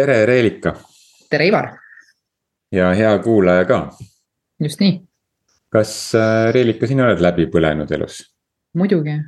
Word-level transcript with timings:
tere, 0.00 0.26
Reelika. 0.26 0.74
tere, 1.30 1.46
Ivar. 1.46 1.68
ja 2.72 2.92
hea 2.94 3.18
kuulaja 3.18 3.64
ka. 3.68 3.80
just 4.62 4.80
nii. 4.80 5.00
kas 5.72 6.14
äh, 6.14 6.52
Reelika, 6.54 6.88
sina 6.88 7.04
oled 7.08 7.20
läbi 7.24 7.46
põlenud 7.52 7.92
elus? 7.96 8.22
muidugi. 8.80 9.18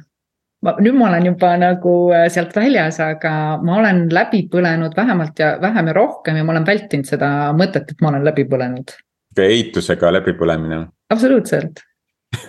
ma, 0.64 0.76
nüüd 0.80 0.96
ma 0.96 1.10
olen 1.10 1.28
juba 1.32 1.52
nagu 1.60 1.94
äh, 2.16 2.26
sealt 2.32 2.56
väljas, 2.56 3.00
aga 3.04 3.32
ma 3.64 3.78
olen 3.82 4.06
läbi 4.14 4.46
põlenud 4.52 4.96
vähemalt 4.96 5.42
ja 5.44 5.54
vähem 5.62 5.92
ja 5.92 5.96
rohkem 5.98 6.40
ja 6.40 6.44
ma 6.46 6.56
olen 6.56 6.68
vältinud 6.68 7.10
seda 7.10 7.28
mõtet, 7.58 7.92
et 7.92 8.04
ma 8.04 8.12
olen 8.14 8.24
läbi 8.30 8.46
põlenud. 8.48 8.96
eitusega 9.48 10.12
läbipõlemine? 10.20 10.86
absoluutselt 11.12 11.84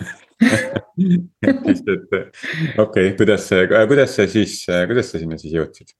okei 1.03 2.79
okay,, 2.85 3.11
kuidas 3.19 3.49
kuidas 3.91 4.15
see 4.15 4.31
siis, 4.37 4.55
kuidas 4.87 5.11
sa 5.11 5.19
sinna 5.19 5.41
siis 5.41 5.59
jõudsid? 5.59 5.91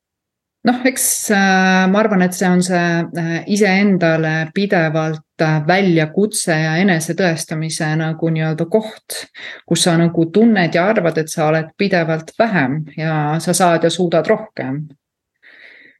Noh, 0.67 0.79
eks 0.87 1.05
äh, 1.35 1.83
ma 1.91 2.01
arvan, 2.01 2.23
et 2.25 2.35
see 2.37 2.49
on 2.49 2.63
see 2.63 2.79
äh, 3.19 3.35
iseendale 3.51 4.33
pidevalt 4.55 5.43
äh, 5.43 5.59
väljakutse 5.67 6.55
ja 6.55 6.77
enesetõestamise 6.83 7.93
nagu 7.99 8.31
nii-öelda 8.31 8.67
koht. 8.71 9.23
kus 9.67 9.85
sa 9.85 9.97
nagu 9.99 10.27
tunned 10.31 10.75
ja 10.75 10.87
arvad, 10.91 11.19
et 11.19 11.31
sa 11.31 11.49
oled 11.51 11.73
pidevalt 11.77 12.35
vähem 12.39 12.83
ja 12.97 13.39
sa 13.43 13.53
saad 13.53 13.83
ja 13.83 13.91
suudad 13.91 14.27
rohkem. 14.27 14.85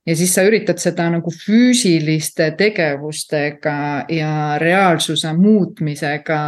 ja 0.06 0.16
siis 0.16 0.34
sa 0.36 0.44
üritad 0.44 0.80
seda 0.80 1.10
nagu 1.12 1.32
füüsiliste 1.32 2.50
tegevustega 2.60 4.06
ja 4.12 4.32
reaalsuse 4.60 5.32
muutmisega 5.34 6.40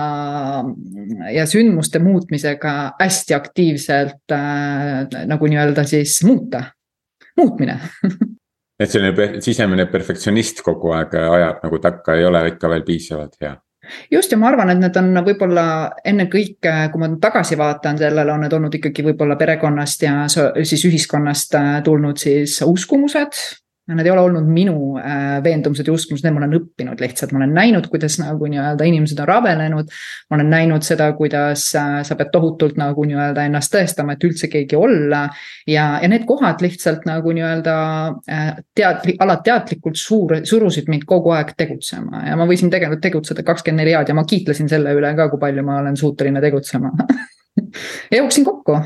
ja 1.32 1.46
sündmuste 1.48 2.00
muutmisega 2.00 2.96
hästi 3.00 3.36
aktiivselt 3.36 4.32
äh, 4.32 5.28
nagu 5.28 5.52
nii-öelda 5.52 5.84
siis 5.84 6.24
muuta 6.24 6.64
muutmine. 7.38 7.80
Et 8.80 8.92
selline 8.92 9.40
sisemine 9.40 9.86
perfektsionist 9.88 10.60
kogu 10.64 10.92
aeg 10.92 11.14
ajab 11.16 11.62
nagu 11.64 11.80
takka, 11.80 12.16
ei 12.16 12.26
ole 12.28 12.42
ikka 12.52 12.70
veel 12.70 12.84
piisavalt 12.84 13.38
hea. 13.42 13.54
Just 14.12 14.32
ja 14.34 14.38
ma 14.42 14.50
arvan, 14.50 14.72
et 14.74 14.80
need 14.82 14.96
on 14.98 15.12
võib-olla 15.24 15.66
ennekõike, 16.10 16.74
kui 16.92 17.02
ma 17.02 17.10
tagasi 17.22 17.58
vaatan 17.58 18.00
sellele, 18.02 18.34
on 18.34 18.42
need 18.44 18.56
olnud 18.58 18.74
ikkagi 18.80 19.06
võib-olla 19.06 19.38
perekonnast 19.38 20.08
ja 20.08 20.16
siis 20.28 20.88
ühiskonnast 20.90 21.56
äh, 21.60 21.70
tulnud 21.86 22.18
siis 22.20 22.58
uskumused 22.66 23.38
Need 23.86 24.08
ei 24.08 24.12
ole 24.12 24.22
olnud 24.26 24.48
minu 24.50 24.96
äh, 24.98 25.44
veendumused 25.46 25.86
ja 25.86 25.94
uskumused, 25.94 26.26
need 26.26 26.34
ma 26.34 26.42
olen 26.42 26.56
õppinud 26.58 27.02
lihtsalt, 27.04 27.36
ma 27.36 27.38
olen 27.44 27.52
näinud, 27.54 27.86
kuidas 27.92 28.16
nagu 28.18 28.48
nii-öelda 28.50 28.88
inimesed 28.90 29.20
on 29.22 29.30
rabelenud. 29.30 29.92
ma 30.30 30.38
olen 30.40 30.50
näinud 30.50 30.88
seda, 30.88 31.12
kuidas 31.14 31.68
äh, 31.78 32.00
sa 32.08 32.18
pead 32.18 32.32
tohutult 32.34 32.80
nagu 32.82 33.06
nii-öelda 33.06 33.46
ennast 33.46 33.74
tõestama, 33.76 34.16
et 34.16 34.26
üldse 34.26 34.50
keegi 34.50 34.80
olla. 34.80 35.28
ja, 35.70 35.86
ja 36.02 36.10
need 36.10 36.26
kohad 36.26 36.66
lihtsalt 36.66 37.06
nagu 37.06 37.36
nii-öelda 37.38 37.78
äh, 38.26 38.52
teadlik, 38.74 39.22
alateadlikult 39.22 40.02
suur, 40.02 40.40
surusid 40.50 40.90
mind 40.90 41.06
kogu 41.06 41.36
aeg 41.38 41.54
tegutsema 41.58 42.26
ja 42.26 42.36
ma 42.40 42.50
võisin 42.50 42.74
tegelikult 42.74 43.06
tegutseda 43.06 43.46
kakskümmend 43.46 43.86
neli 43.86 43.94
head 43.94 44.10
ja 44.10 44.18
ma 44.18 44.26
kiitlesin 44.26 44.72
selle 44.72 44.98
üle 44.98 45.14
ka, 45.14 45.30
kui 45.30 45.46
palju 45.46 45.66
ma 45.68 45.78
olen 45.84 45.98
suuteline 46.00 46.42
tegutsema 46.42 46.90
ja 48.12 48.18
jooksin 48.18 48.50
kokku 48.50 48.82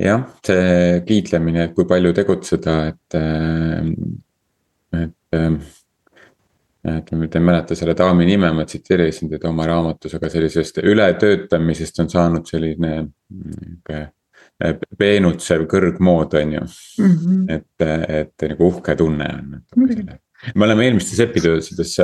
jah, 0.00 0.24
see 0.46 1.02
kiitlemine, 1.06 1.66
et 1.68 1.74
kui 1.76 1.86
palju 1.88 2.14
tegutseda, 2.16 2.78
et, 2.92 3.18
äh, 3.20 5.04
et. 5.04 5.20
Äh, 5.36 5.52
et 6.80 7.10
ma 7.12 7.18
nüüd 7.20 7.34
ei 7.36 7.42
mäleta 7.44 7.76
selle 7.76 7.92
daami 7.92 8.24
nime, 8.24 8.48
ma 8.56 8.62
tsiteerisin 8.64 9.28
teda 9.28 9.50
oma 9.50 9.66
raamatus, 9.68 10.14
aga 10.16 10.30
sellisest 10.32 10.78
ületöötamisest 10.80 12.00
on 12.00 12.08
saanud 12.08 12.48
selline 12.48 12.92
nihuke 13.04 13.98
äh, 14.00 14.78
peenutsev 14.96 15.66
kõrgmood, 15.68 16.38
on 16.40 16.54
ju 16.56 16.62
mm. 16.64 17.12
-hmm. 17.18 17.44
et, 17.52 17.86
et 18.22 18.48
nagu 18.54 18.70
uhke 18.72 18.96
tunne 18.96 19.28
on 19.28 19.52
natuke 19.58 19.92
selle 19.92 20.16
me 20.54 20.64
oleme 20.64 20.86
eelmistes 20.86 21.20
episoodides 21.20 21.98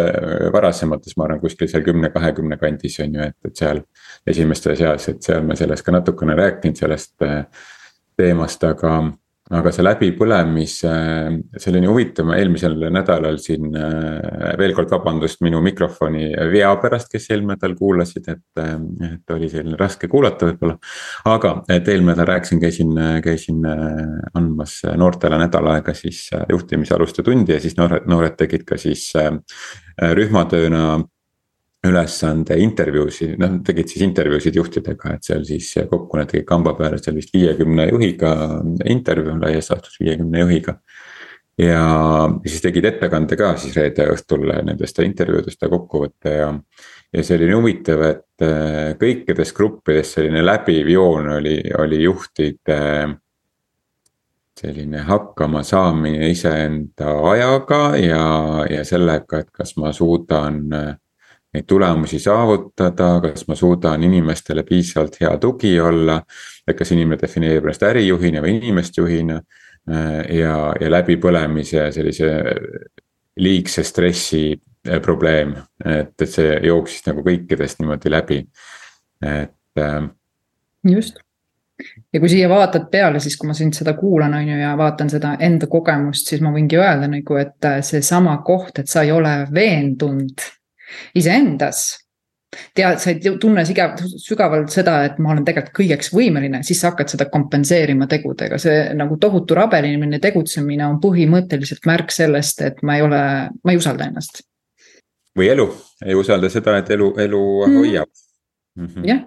varasemates, 0.53 1.17
ma 1.17 1.25
arvan, 1.25 1.41
kuskil 1.41 1.71
seal 1.71 1.85
kümne, 1.87 2.11
kahekümne 2.13 2.59
kandis 2.61 2.99
on 3.01 3.15
ju, 3.17 3.29
et, 3.31 3.37
et 3.49 3.57
seal. 3.57 3.81
esimeste 4.27 4.75
seas, 4.77 5.09
et 5.09 5.23
seal 5.23 5.45
me 5.47 5.57
sellest 5.57 5.87
ka 5.87 5.93
natukene 5.95 6.35
rääkinud, 6.37 6.77
sellest 6.77 7.23
äh, 7.23 7.47
teemast, 8.17 8.65
aga, 8.67 8.93
aga 9.57 9.73
see 9.75 9.85
läbipõlemise, 9.85 10.93
see 11.57 11.71
oli 11.71 11.83
nii 11.85 11.91
huvitav, 11.91 12.27
ma 12.29 12.39
eelmisel 12.41 12.77
nädalal 12.93 13.39
siin 13.43 13.77
äh, 13.79 14.55
veel 14.59 14.75
kord 14.77 14.91
vabandust 14.95 15.43
minu 15.47 15.61
mikrofoni 15.65 16.31
vea 16.53 16.73
pärast, 16.83 17.11
kes 17.13 17.29
eelmine 17.31 17.55
nädal 17.55 17.77
kuulasid, 17.79 18.29
et, 18.33 18.63
et 19.11 19.35
oli 19.37 19.51
selline 19.53 19.79
raske 19.81 20.11
kuulata 20.11 20.51
võib-olla. 20.51 20.79
aga, 21.33 21.53
et 21.77 21.89
eelmine 21.93 22.15
nädal 22.15 22.31
rääkisin, 22.33 22.63
käisin, 22.63 22.95
käisin 23.25 23.67
äh, 23.71 24.01
andmas 24.35 24.81
noortele 24.97 25.39
nädal 25.45 25.75
aega 25.75 25.95
siis 25.95 26.27
äh, 26.35 26.47
juhtimisaluste 26.53 27.27
tundi 27.27 27.55
ja 27.57 27.61
siis 27.63 27.77
noored, 27.79 28.09
noored 28.11 28.39
tegid 28.41 28.67
ka 28.69 28.81
siis 28.81 29.13
rühmatööna 29.97 30.99
ülesande 31.91 32.57
intervjuusid, 32.63 33.37
noh 33.41 33.59
tegid 33.67 33.91
siis 33.91 34.05
intervjuusid 34.07 34.57
juhtidega, 34.59 35.17
et 35.17 35.29
seal 35.29 35.45
siis 35.49 35.73
kokku 35.91 36.21
nad 36.21 36.31
tegid 36.31 36.47
kamba 36.49 36.75
peale 36.79 37.01
seal 37.01 37.17
vist 37.19 37.35
viiekümne 37.35 37.89
juhiga 37.91 38.33
intervjuu, 38.93 39.39
laias 39.43 39.71
laastus 39.73 40.01
viiekümne 40.03 40.45
juhiga. 40.45 40.79
ja 41.59 41.83
siis 42.45 42.61
tegid 42.61 42.85
ettekande 42.85 43.37
ka 43.41 43.55
siis 43.57 43.77
reede 43.79 44.11
õhtul 44.13 44.43
nendest 44.67 44.99
intervjuudest 45.01 45.63
ja 45.63 45.71
kokkuvõtte 45.73 46.35
ja. 46.35 46.51
ja 47.13 47.23
see 47.25 47.39
oli 47.39 47.49
nii 47.49 47.57
huvitav, 47.57 48.03
et 48.11 48.45
äh, 48.45 48.91
kõikides 49.01 49.55
gruppides 49.57 50.13
selline 50.19 50.45
läbiv 50.45 50.91
joon 50.93 51.31
oli, 51.39 51.57
oli 51.79 52.03
juhtide 52.03 52.83
selline 54.61 54.99
hakkama 55.05 55.63
saamine 55.63 56.31
iseenda 56.33 57.17
ajaga 57.31 57.81
ja, 58.01 58.23
ja 58.71 58.85
sellega, 58.85 59.41
et 59.41 59.51
kas 59.53 59.77
ma 59.81 59.93
suudan 59.97 60.63
äh, 60.73 60.95
neid 61.57 61.67
tulemusi 61.69 62.21
saavutada, 62.23 63.17
kas 63.25 63.47
ma 63.49 63.57
suudan 63.59 64.05
inimestele 64.05 64.65
piisavalt 64.69 65.21
hea 65.21 65.33
tugi 65.43 65.79
olla. 65.81 66.21
et 66.67 66.77
kas 66.77 66.91
inimene 66.93 67.19
defineerib 67.21 67.65
ennast 67.65 67.83
ärijuhina 67.87 68.43
või 68.43 68.57
inimest 68.59 68.97
juhina. 68.99 69.41
ja, 70.35 70.55
ja 70.81 70.89
läbipõlemise 70.91 71.93
sellise 71.95 72.31
liigse 73.37 73.85
stressi 73.85 74.41
eh, 74.89 75.01
probleem, 75.03 75.53
et, 75.85 76.15
et 76.23 76.31
see 76.31 76.57
jooksis 76.67 77.05
nagu 77.07 77.23
kõikidest 77.27 77.79
niimoodi 77.83 78.11
läbi, 78.11 78.41
et. 79.23 79.55
Ähm, 79.79 80.11
just 80.83 81.21
ja 82.13 82.21
kui 82.21 82.31
siia 82.33 82.49
vaatad 82.49 82.89
peale, 82.91 83.21
siis 83.21 83.37
kui 83.37 83.51
ma 83.51 83.55
sind 83.55 83.77
seda 83.77 83.93
kuulan, 83.99 84.35
on 84.35 84.49
ju, 84.49 84.59
ja 84.59 84.73
vaatan 84.79 85.11
seda 85.13 85.35
enda 85.45 85.69
kogemust, 85.71 86.31
siis 86.31 86.41
ma 86.43 86.51
võingi 86.55 86.79
öelda 86.81 87.11
nagu, 87.13 87.37
et 87.41 87.69
seesama 87.85 88.39
koht, 88.47 88.81
et 88.81 88.89
sa 88.89 89.05
ei 89.05 89.13
ole 89.13 89.35
veendunud 89.55 90.47
iseendas. 91.15 91.87
tead, 92.75 93.01
sa 93.03 93.11
ei 93.11 93.33
tunne 93.43 93.65
sügavalt 93.67 94.71
seda, 94.73 95.01
et 95.05 95.19
ma 95.21 95.33
olen 95.35 95.45
tegelikult 95.45 95.75
kõigeks 95.77 96.13
võimeline, 96.15 96.63
siis 96.65 96.79
sa 96.81 96.93
hakkad 96.93 97.11
seda 97.13 97.27
kompenseerima 97.29 98.07
tegudega, 98.09 98.57
see 98.63 98.95
nagu 98.97 99.19
tohutu 99.21 99.57
rabelimine, 99.59 100.21
tegutsemine 100.23 100.87
on 100.87 101.01
põhimõtteliselt 101.03 101.85
märk 101.91 102.15
sellest, 102.15 102.63
et 102.63 102.81
ma 102.87 102.97
ei 102.97 103.05
ole, 103.05 103.23
ma 103.51 103.75
ei 103.75 103.81
usalda 103.83 104.07
ennast. 104.09 104.45
või 105.37 105.51
elu, 105.53 105.67
ei 106.07 106.15
usalda 106.17 106.49
seda, 106.49 106.79
et 106.79 106.91
elu, 106.97 107.13
elu 107.27 107.43
mm. 107.67 107.81
hoiab 107.83 108.09
mm. 108.77 108.87
-hmm. 108.87 109.09
jah 109.11 109.25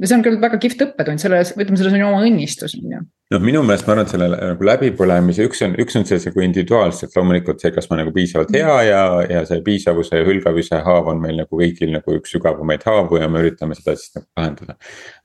ja 0.00 0.08
see 0.08 0.16
on 0.18 0.24
küll 0.24 0.38
väga 0.40 0.58
kihvt 0.60 0.82
õppetund, 0.84 1.20
selles, 1.22 1.52
ütleme, 1.56 1.78
selles 1.80 1.94
on 1.94 2.00
ju 2.02 2.08
oma 2.08 2.24
õnnistus, 2.26 2.74
on 2.76 2.92
ju. 2.92 3.00
noh, 3.32 3.42
minu 3.42 3.62
meelest 3.66 3.86
ma 3.88 3.94
arvan, 3.94 4.06
et 4.06 4.12
selle 4.12 4.28
nagu 4.32 4.66
läbipõlemise, 4.68 5.46
üks 5.48 5.62
on, 5.64 5.76
üks 5.82 5.96
on 5.98 6.04
see 6.08 6.18
nagu 6.26 6.44
individuaalselt 6.44 7.16
loomulikult 7.16 7.62
see, 7.64 7.72
kas 7.74 7.88
ma 7.90 8.00
nagu 8.02 8.12
piisavalt 8.16 8.52
hea 8.56 8.74
ja, 8.90 9.00
ja 9.32 9.44
see 9.48 9.62
piisavuse 9.66 10.20
ja 10.20 10.26
hülgavuse 10.28 10.82
haav 10.88 11.08
on 11.12 11.22
meil 11.22 11.40
nagu 11.40 11.62
kõigil 11.62 11.94
nagu 11.94 12.18
üks 12.18 12.36
sügavamaid 12.36 12.84
haavu 12.86 13.22
ja 13.22 13.30
me 13.32 13.44
üritame 13.44 13.78
seda 13.78 13.96
siis 13.96 14.12
nagu 14.18 14.28
lahendada. 14.36 14.76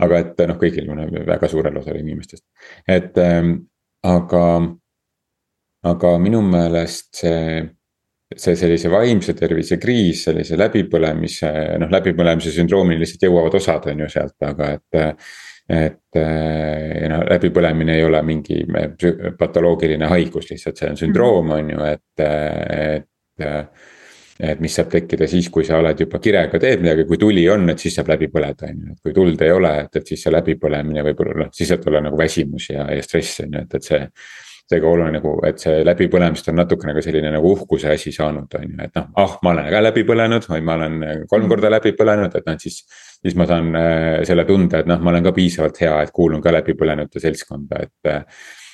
aga 0.08 0.24
et 0.24 0.46
noh, 0.54 0.62
kõigil 0.64 0.88
nagu 0.88 1.26
väga 1.28 1.52
suurel 1.52 1.82
osal 1.84 2.00
inimestest, 2.00 2.46
et 2.88 3.20
ähm, 3.22 3.54
aga, 4.08 4.46
aga 5.92 6.16
minu 6.24 6.44
meelest 6.48 7.12
see 7.26 7.68
see 8.38 8.56
sellise 8.56 8.90
vaimse 8.92 9.36
tervise 9.38 9.78
kriis, 9.82 10.26
sellise 10.28 10.58
läbipõlemise, 10.60 11.52
noh 11.82 11.92
läbipõlemise 11.92 12.54
sündroomini 12.56 13.02
lihtsalt 13.04 13.28
jõuavad 13.28 13.58
osad 13.60 13.90
on 13.92 14.06
ju 14.06 14.12
sealt, 14.12 14.38
aga 14.48 14.76
et. 14.78 15.24
et 15.72 16.18
noh, 17.12 17.22
läbipõlemine 17.30 17.94
ei 17.96 18.04
ole 18.04 18.20
mingi 18.28 18.58
patoloogiline 19.40 20.10
haigus, 20.12 20.50
lihtsalt 20.52 20.82
see 20.82 20.90
on 20.92 21.00
sündroom, 21.00 21.54
on 21.56 21.70
ju, 21.72 21.86
et, 21.88 22.24
et. 22.26 23.48
et 24.42 24.60
mis 24.60 24.74
saab 24.74 24.90
tekkida 24.90 25.28
siis, 25.30 25.48
kui 25.54 25.64
sa 25.64 25.78
oled 25.80 26.00
juba 26.02 26.20
kirega 26.20 26.60
teed 26.60 26.82
midagi, 26.82 27.06
kui 27.08 27.20
tuli 27.22 27.46
on, 27.54 27.70
et 27.72 27.80
siis 27.80 27.94
saab 27.96 28.10
läbi 28.10 28.28
põleda, 28.34 28.72
on 28.74 28.80
ju, 28.84 28.96
et 28.96 29.06
kui 29.06 29.16
tuld 29.16 29.44
ei 29.46 29.52
ole, 29.54 29.74
et, 29.86 30.00
et 30.02 30.12
siis 30.12 30.26
see 30.26 30.34
läbipõlemine 30.34 31.04
võib-olla 31.06 31.44
noh, 31.44 31.52
siis 31.56 31.70
saab 31.72 31.86
tulla 31.86 32.02
nagu 32.04 32.20
väsimus 32.20 32.72
ja, 32.74 32.88
ja 32.92 33.06
stress 33.06 33.46
on 33.46 33.54
ju, 33.54 33.64
et, 33.68 33.78
et 33.78 33.92
see 33.92 34.02
seega 34.72 34.88
oluline 34.88 35.20
nagu, 35.20 35.36
et 35.48 35.62
see 35.62 35.84
läbipõlemist 35.88 36.50
on 36.52 36.60
natuke 36.62 36.88
nagu 36.88 37.04
selline 37.04 37.32
nagu 37.34 37.54
uhkuse 37.56 37.92
asi 37.94 38.14
saanud, 38.16 38.50
on 38.58 38.68
ju, 38.68 38.78
et 38.86 38.98
noh, 38.98 39.12
ah, 39.22 39.38
ma 39.46 39.56
olen 39.56 39.70
ka 39.74 39.84
läbi 39.84 40.06
põlenud 40.08 40.48
või 40.50 40.66
ma 40.68 40.78
olen 40.80 40.98
kolm 41.32 41.52
korda 41.52 41.72
läbi 41.74 41.94
põlenud, 41.98 42.34
et 42.36 42.48
noh, 42.48 42.58
et 42.58 42.70
siis. 42.70 42.84
siis 43.22 43.36
ma 43.38 43.46
saan 43.46 43.70
äh, 43.78 44.24
selle 44.26 44.48
tunde, 44.48 44.80
et 44.82 44.88
noh, 44.90 44.98
ma 44.98 45.12
olen 45.12 45.28
ka 45.28 45.36
piisavalt 45.36 45.78
hea, 45.84 45.94
et 46.02 46.12
kuulun 46.16 46.42
ka 46.42 46.54
läbipõlenute 46.56 47.22
seltskonda, 47.22 47.86
et. 47.86 48.26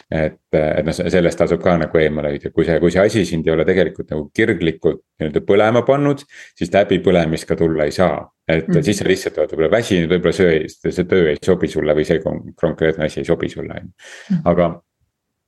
et, 0.07 0.38
et 0.55 0.85
noh, 0.88 0.95
sellest 0.95 1.35
tasub 1.41 1.59
ka 1.59 1.73
nagu 1.81 2.00
eemale 2.00 2.29
hoida, 2.31 2.47
kui 2.55 2.63
see, 2.63 2.77
kui 2.79 2.93
see 2.93 3.03
asi 3.03 3.25
sind 3.27 3.47
ei 3.50 3.51
ole 3.51 3.65
tegelikult 3.67 4.13
nagu 4.13 4.29
kirglikult 4.31 5.01
nii-öelda 5.19 5.41
põlema 5.43 5.81
pannud, 5.83 6.23
siis 6.55 6.71
läbipõlemist 6.71 7.50
ka 7.50 7.57
tulla 7.59 7.89
ei 7.89 7.91
saa. 7.91 8.21
et 8.47 8.69
mm 8.69 8.85
siis 8.88 9.01
sa 9.01 9.07
lihtsalt 9.09 9.41
oled 9.41 9.51
võib-olla 9.51 9.73
väsinud, 9.73 10.13
võib-olla 10.13 10.38
see, 10.38 10.91
see 10.95 11.07
töö 11.11 11.33
ei 11.33 11.41
sobi 11.43 11.67
sulle 11.67 11.91
või 11.97 12.07
see 12.07 12.21
konkreetne 12.23 13.09
asi 13.09 13.19
ei 13.19 13.27
sobi 13.27 13.50
sulle, 13.51 13.81
on 13.81 13.89
ju, 13.89 13.91
mhm. 14.38 14.45
aga 14.53 14.69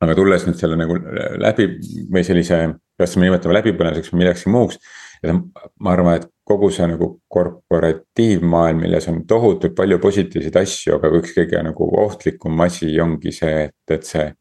aga 0.04 0.16
tulles 0.16 0.46
nüüd 0.48 0.60
selle 0.60 0.78
nagu 0.80 0.96
läbi 1.42 1.68
või 2.12 2.24
sellise, 2.28 2.62
kas 3.00 3.16
me 3.18 3.28
nimetame 3.28 3.58
läbipõlemiseks 3.58 4.14
või 4.14 4.24
millekski 4.24 4.54
muuks. 4.54 4.80
ja 5.24 5.36
ma 5.36 5.92
arvan, 5.92 6.22
et 6.22 6.30
kogu 6.48 6.70
see 6.72 6.88
nagu 6.88 7.10
korporatiivmaailm, 7.28 8.80
milles 8.86 9.10
on 9.12 9.22
tohutult 9.28 9.76
palju 9.76 10.00
positiivseid 10.02 10.56
asju, 10.62 10.96
aga 10.96 11.12
üks 11.20 11.36
kõige 11.36 11.62
nagu 11.66 11.90
ohtlikum 12.06 12.64
asi 12.66 12.94
ongi 13.04 13.34
see, 13.36 13.68
et, 13.68 13.96
et 13.98 14.08
see. 14.08 14.32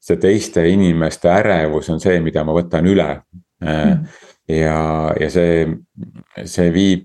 see 0.00 0.16
teiste 0.16 0.62
inimeste 0.64 1.28
ärevus 1.28 1.90
on 1.92 1.98
see, 2.00 2.20
mida 2.24 2.40
ma 2.40 2.54
võtan 2.56 2.86
üle 2.88 3.08
mm.. 3.60 4.06
ja, 4.48 4.78
ja 5.20 5.28
see, 5.28 5.66
see 6.48 6.70
viib 6.72 7.04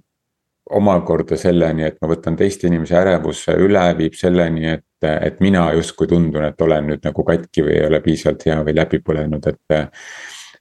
omakorda 0.72 1.36
selleni, 1.38 1.84
et 1.86 1.98
ma 2.02 2.08
võtan 2.10 2.38
teiste 2.40 2.70
inimese 2.70 2.96
ärevuse 2.98 3.58
üle, 3.62 3.84
viib 4.00 4.16
selleni, 4.18 4.78
et, 4.78 4.86
et 5.04 5.42
mina 5.44 5.68
justkui 5.76 6.08
tundun, 6.08 6.46
et 6.48 6.62
olen 6.62 6.88
nüüd 6.92 7.04
nagu 7.04 7.26
katki 7.28 7.66
või 7.66 7.76
ei 7.80 7.90
ole 7.90 8.00
piisavalt 8.06 8.46
hea 8.48 8.62
või 8.64 8.78
läbi 8.78 9.02
põlenud, 9.04 9.52
et. 9.52 10.08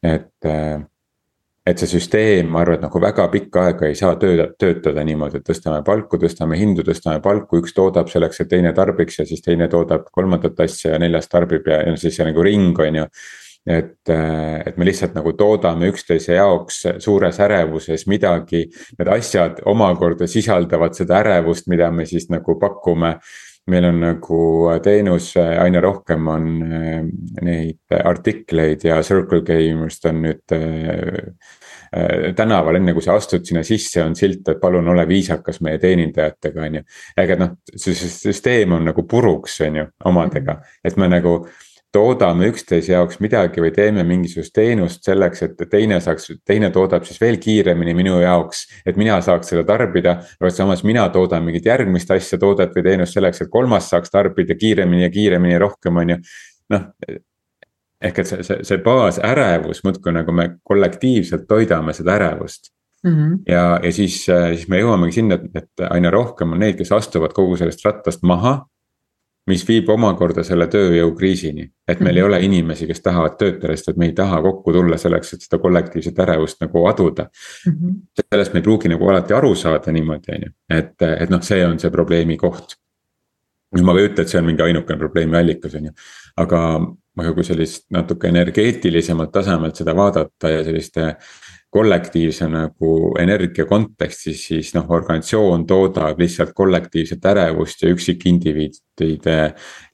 et, 0.03 0.51
et 1.65 1.81
see 1.81 1.89
süsteem, 1.95 2.51
ma 2.53 2.61
arvan, 2.61 2.77
et 2.77 2.83
nagu 2.85 3.01
väga 3.01 3.25
pikka 3.33 3.63
aega 3.71 3.87
ei 3.89 3.95
saa 3.97 4.19
tööda, 4.21 4.51
töötada 4.61 5.01
niimoodi, 5.01 5.39
et 5.41 5.47
tõstame 5.49 5.79
palku, 5.87 6.19
tõstame 6.21 6.59
hindu, 6.61 6.85
tõstame 6.85 7.23
palku, 7.25 7.63
üks 7.63 7.73
toodab 7.73 8.11
selleks, 8.13 8.43
et 8.43 8.51
teine 8.51 8.75
tarbiks 8.77 9.23
ja 9.23 9.25
siis 9.25 9.41
teine 9.41 9.71
toodab 9.73 10.11
kolmandat 10.13 10.61
asja 10.61 10.93
ja 10.93 10.99
neljas 11.01 11.31
tarbib 11.33 11.65
ja, 11.73 11.81
ja 11.87 11.97
siis 11.97 12.19
see 12.19 12.29
nagu 12.29 12.45
ring 12.45 12.85
on 12.85 13.01
ju 13.01 13.07
et, 13.67 14.11
et 14.67 14.77
me 14.77 14.87
lihtsalt 14.87 15.15
nagu 15.17 15.33
toodame 15.39 15.89
üksteise 15.93 16.37
jaoks 16.37 16.83
suures 17.03 17.41
ärevuses 17.41 18.07
midagi. 18.11 18.67
Need 18.99 19.11
asjad 19.17 19.63
omakorda 19.71 20.29
sisaldavad 20.31 20.97
seda 20.97 21.23
ärevust, 21.23 21.69
mida 21.73 21.91
me 21.91 22.07
siis 22.09 22.29
nagu 22.33 22.59
pakume. 22.61 23.17
Meil 23.71 23.85
on 23.89 24.01
nagu 24.03 24.39
teenus, 24.85 25.31
aina 25.41 25.81
rohkem 25.81 26.29
on 26.29 26.49
äh, 26.63 27.05
neid 27.45 27.97
artikleid 27.97 28.85
ja 28.85 29.01
Circle 29.03 29.41
Game'ist 29.47 30.05
on 30.11 30.21
nüüd 30.27 30.57
äh, 30.57 31.31
tänaval, 32.37 32.81
enne 32.81 32.93
kui 32.95 33.05
sa 33.05 33.15
astud 33.17 33.45
sinna 33.47 33.63
sisse, 33.67 34.03
on 34.03 34.17
silt, 34.19 34.49
et 34.51 34.61
palun 34.61 34.89
ole 34.91 35.07
viisakas 35.09 35.61
meie 35.65 35.79
teenindajatega, 35.83 36.65
on 36.67 36.81
ju. 36.81 36.87
aga 37.23 37.37
noh, 37.39 37.53
see 37.71 37.95
süsteem 37.95 38.75
on 38.75 38.91
nagu 38.91 39.05
puruks, 39.09 39.61
on 39.67 39.79
ju, 39.81 39.87
omadega, 40.11 40.59
et 40.85 40.99
me 41.01 41.09
nagu 41.13 41.37
toodame 41.95 42.49
üksteise 42.51 42.93
jaoks 42.93 43.21
midagi 43.23 43.63
või 43.63 43.71
teeme 43.75 44.03
mingisugust 44.07 44.55
teenust 44.57 45.07
selleks, 45.07 45.45
et 45.47 45.61
teine 45.71 46.01
saaks, 46.03 46.33
teine 46.47 46.71
toodab 46.75 47.07
siis 47.07 47.21
veel 47.23 47.39
kiiremini 47.43 47.95
minu 47.95 48.19
jaoks. 48.23 48.65
et 48.87 48.99
mina 49.01 49.21
saaks 49.23 49.53
seda 49.53 49.65
tarbida, 49.69 50.17
aga 50.41 50.51
samas 50.51 50.83
mina 50.85 51.07
toodan 51.15 51.45
mingit 51.47 51.67
järgmist 51.71 52.11
asja, 52.11 52.39
toodet 52.39 52.75
või 52.75 52.87
teenust 52.89 53.15
selleks, 53.15 53.45
et 53.45 53.53
kolmas 53.53 53.89
saaks 53.93 54.11
tarbida 54.11 54.59
kiiremini 54.59 55.07
ja 55.07 55.13
kiiremini 55.15 55.59
rohkem, 55.63 56.03
on 56.03 56.15
ju. 56.17 56.19
noh, 56.75 56.91
ehk 58.05 58.19
et 58.19 58.29
see, 58.29 58.43
see, 58.43 58.61
see 58.67 58.83
baasärevus 58.85 59.85
muudkui 59.87 60.13
nagu 60.13 60.35
me 60.35 60.51
kollektiivselt 60.67 61.47
toidame 61.49 61.95
seda 61.95 62.19
ärevust. 62.19 62.73
Mm 63.05 63.15
-hmm. 63.15 63.41
ja, 63.49 63.81
ja 63.83 63.93
siis, 63.93 64.25
siis 64.25 64.69
me 64.69 64.81
jõuamegi 64.81 65.21
sinna, 65.21 65.35
et, 65.35 65.51
et 65.63 65.89
aina 65.91 66.11
rohkem 66.11 66.53
on 66.53 66.59
neid, 66.59 66.79
kes 66.79 66.93
astuvad 66.93 67.33
kogu 67.37 67.57
sellest 67.57 67.85
rattast 67.85 68.23
maha 68.23 68.65
mis 69.47 69.65
viib 69.69 69.89
omakorda 69.93 70.45
selle 70.45 70.67
tööjõukriisini. 70.73 71.67
et 71.89 72.01
meil 72.01 72.15
mm 72.15 72.17
-hmm. 72.17 72.17
ei 72.17 72.23
mhm. 72.23 72.27
ole 72.27 72.45
inimesi, 72.45 72.87
kes 72.87 73.01
tahavad 73.01 73.37
töötada, 73.39 73.77
sest 73.77 73.89
et 73.89 73.97
me 73.97 74.07
ei 74.07 74.13
taha 74.13 74.43
kokku 74.43 74.73
tulla 74.73 74.97
selleks, 74.97 75.33
et 75.35 75.41
seda 75.41 75.59
kollektiivset 75.59 76.19
ärevust 76.19 76.61
nagu 76.61 76.87
aduda 76.87 77.29
mm. 77.67 77.73
-hmm. 77.73 77.95
sellest 78.35 78.53
me 78.53 78.59
ei 78.59 78.63
pruugi 78.63 78.89
nagu 78.89 79.09
alati 79.09 79.35
aru 79.35 79.55
saada 79.55 79.93
niimoodi, 79.93 80.35
on 80.35 80.43
ju, 80.43 80.51
et, 80.71 81.03
et 81.21 81.31
noh, 81.31 81.43
see 81.43 81.67
on 81.67 81.79
see 81.79 81.91
probleemi 81.91 82.37
koht. 82.37 82.77
nüüd 83.77 83.85
ma 83.85 83.93
ei 83.99 84.07
ütle, 84.07 84.23
et 84.23 84.29
see 84.29 84.39
on 84.39 84.47
mingi 84.47 84.63
ainukene 84.63 84.99
probleemi 84.99 85.37
allikas, 85.37 85.75
on 85.75 85.85
ju, 85.85 85.91
aga 86.37 86.61
aga 87.19 87.33
kui 87.35 87.45
sellist 87.47 87.87
natuke 87.95 88.29
energeetilisemalt 88.29 89.33
tasemelt 89.33 89.77
seda 89.77 89.95
vaadata 89.97 90.51
ja 90.51 90.65
selliste 90.65 91.17
kollektiivse 91.75 92.47
nagu 92.51 92.91
energia 93.19 93.67
kontekstis, 93.67 94.45
siis 94.51 94.71
noh, 94.77 94.87
organisatsioon 94.95 95.67
toodab 95.67 96.21
lihtsalt 96.23 96.53
kollektiivset 96.55 97.27
ärevust 97.33 97.83
ja 97.83 97.91
üksikindiviidide 97.95 99.39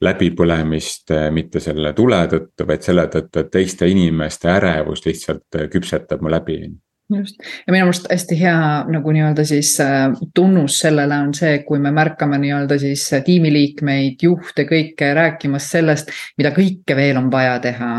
läbipõlemist. 0.05 1.15
mitte 1.33 1.59
selle 1.59 1.93
tule 1.97 2.21
tõttu, 2.29 2.67
vaid 2.67 2.85
selle 2.85 3.07
tõttu, 3.09 3.41
et 3.41 3.51
teiste 3.51 3.89
inimeste 3.89 4.53
ärevus 4.53 5.05
lihtsalt 5.05 5.61
küpsetab 5.73 6.21
mu 6.21 6.29
läbi 6.29 6.61
just, 7.17 7.35
ja 7.67 7.73
minu 7.73 7.85
meelest 7.87 8.07
hästi 8.11 8.37
hea 8.39 8.57
nagu 8.91 9.13
nii-öelda 9.13 9.43
siis 9.47 9.73
äh, 9.83 10.13
tunnus 10.35 10.79
sellele 10.83 11.17
on 11.25 11.33
see, 11.35 11.59
kui 11.67 11.79
me 11.83 11.91
märkame 11.95 12.39
nii-öelda 12.41 12.77
siis 12.81 13.03
tiimiliikmeid, 13.25 14.21
juhte, 14.23 14.65
kõike 14.69 15.11
rääkimas 15.17 15.69
sellest, 15.73 16.11
mida 16.39 16.53
kõike 16.55 16.95
veel 16.97 17.19
on 17.19 17.31
vaja 17.33 17.57
teha 17.63 17.91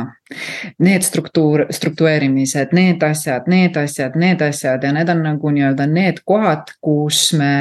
need 0.83 1.05
struktuur, 1.07 1.67
struktureerimised, 1.71 2.73
need 2.77 3.03
asjad, 3.07 3.49
need 3.51 3.77
asjad, 3.77 4.17
need 4.19 4.43
asjad 4.43 4.85
ja 4.85 4.93
need 4.95 5.11
on 5.13 5.23
nagu 5.25 5.53
nii-öelda 5.55 5.87
need 5.91 6.23
kohad, 6.29 6.73
kus 6.83 7.33
me 7.39 7.53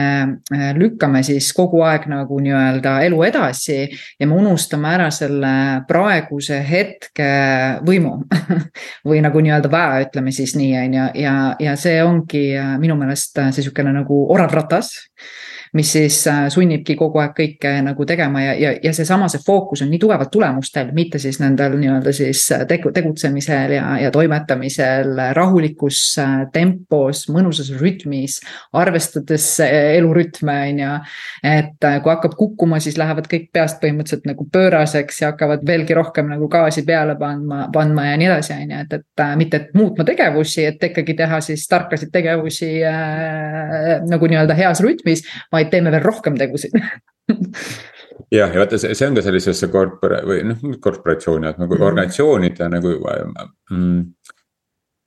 äh, 0.54 0.72
lükkame 0.78 1.24
siis 1.26 1.52
kogu 1.58 1.84
aeg 1.88 2.08
nagu 2.12 2.40
nii-öelda 2.44 2.98
elu 3.08 3.24
edasi 3.28 3.80
ja 4.20 4.28
me 4.28 4.40
unustame 4.40 4.94
ära 4.96 5.10
selle 5.14 5.54
praeguse 5.88 6.62
hetke 6.68 7.30
võimu 7.88 8.18
või 9.08 9.22
nagu 9.24 9.44
nii-öelda 9.44 9.72
väe, 9.72 10.06
ütleme 10.08 10.34
siis 10.36 10.56
nii, 10.60 10.74
on 10.86 11.00
ju, 11.00 11.08
ja, 11.24 11.36
ja 11.60 11.78
see 11.80 12.02
ongi 12.04 12.46
äh, 12.58 12.76
minu 12.82 12.98
meelest 13.00 13.38
äh, 13.42 13.54
see 13.54 13.66
sihukene 13.66 13.94
nagu 14.02 14.26
orav 14.34 14.54
ratas 14.56 14.94
mis 15.74 15.92
siis 15.94 16.28
äh, 16.28 16.46
sunnibki 16.52 16.98
kogu 17.00 17.22
aeg 17.22 17.32
kõike 17.38 17.70
nagu 17.86 18.06
tegema 18.08 18.42
ja, 18.44 18.56
ja, 18.60 18.72
ja 18.84 18.92
seesama, 18.96 19.30
see 19.32 19.40
fookus 19.46 19.84
on 19.86 19.92
nii 19.92 20.02
tugevalt 20.04 20.32
tulemustel, 20.34 20.90
mitte 20.96 21.20
siis 21.22 21.40
nendel 21.40 21.78
nii-öelda 21.80 22.12
siis 22.16 22.44
äh, 22.52 22.66
tegu, 22.68 22.92
tegutsemisel 22.92 23.76
ja, 23.78 23.86
ja 24.02 24.12
toimetamisel 24.12 25.14
rahulikus 25.38 26.02
äh, 26.20 26.34
tempos, 26.52 27.24
mõnusas 27.32 27.72
rütmis, 27.80 28.42
arvestades 28.76 29.48
elurütme, 29.64 30.58
on 30.72 30.82
ju. 30.82 30.92
et 31.48 31.88
kui 32.04 32.12
hakkab 32.12 32.36
kukkuma, 32.40 32.82
siis 32.84 33.00
lähevad 33.00 33.30
kõik 33.32 33.48
peast 33.56 33.80
põhimõtteliselt 33.80 34.28
nagu 34.28 34.48
pööraseks 34.52 35.22
ja 35.24 35.32
hakkavad 35.32 35.64
veelgi 35.68 35.96
rohkem 35.96 36.30
nagu 36.34 36.50
gaasi 36.52 36.84
peale 36.88 37.16
pandma, 37.20 37.64
pandma 37.74 38.10
ja 38.10 38.20
nii 38.20 38.28
edasi, 38.28 38.58
on 38.58 38.76
ju, 38.76 38.82
et, 38.84 38.98
et 39.00 39.26
mitte, 39.40 39.64
et 39.64 39.74
muutma 39.78 40.04
tegevusi, 40.08 40.66
et 40.68 40.84
ikkagi 40.92 41.16
teha 41.24 41.40
siis 41.46 41.64
tarkasid 41.72 42.12
tegevusi 42.12 42.74
äh, 42.88 44.02
nagu 44.10 44.28
nii-öelda 44.28 44.58
heas 44.60 44.84
rütmis, 44.84 45.24
vaid 45.54 45.61
vaid 45.62 45.72
teeme 45.74 45.94
veel 45.94 46.04
rohkem 46.06 46.38
tegusid 46.40 46.76
jah, 48.32 48.52
ja 48.52 48.60
vaata, 48.60 48.80
see, 48.82 48.96
see 48.98 49.08
on 49.08 49.18
ka 49.18 49.24
sellisesse 49.26 49.70
korpora- 49.74 50.22
või 50.28 50.44
noh, 50.50 50.62
korporatsiooni, 50.82 51.52
et 51.52 51.62
nagu 51.62 51.78
mm. 51.78 51.88
organisatsioonide 51.90 52.70
nagu 52.72 52.94
mm, 52.98 54.04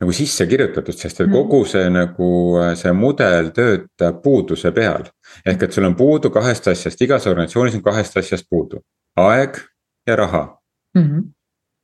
nagu 0.04 0.16
sisse 0.16 0.46
kirjutatud, 0.50 0.96
sest 0.96 1.22
et 1.22 1.28
mm. 1.28 1.36
kogu 1.36 1.62
see 1.68 1.84
nagu 1.92 2.30
see 2.78 2.96
mudel 2.96 3.52
töötab 3.56 4.20
puuduse 4.24 4.72
peal. 4.76 5.06
ehk 5.46 5.68
et 5.68 5.76
sul 5.76 5.88
on 5.88 5.96
puudu 5.98 6.30
kahest 6.34 6.68
asjast, 6.72 7.00
igas 7.06 7.28
organisatsioonis 7.30 7.78
on 7.78 7.86
kahest 7.86 8.18
asjast 8.20 8.50
puudu, 8.50 8.82
aeg 9.16 9.60
ja 10.06 10.16
raha 10.16 10.46
mm. 10.96 11.06
-hmm 11.06 11.33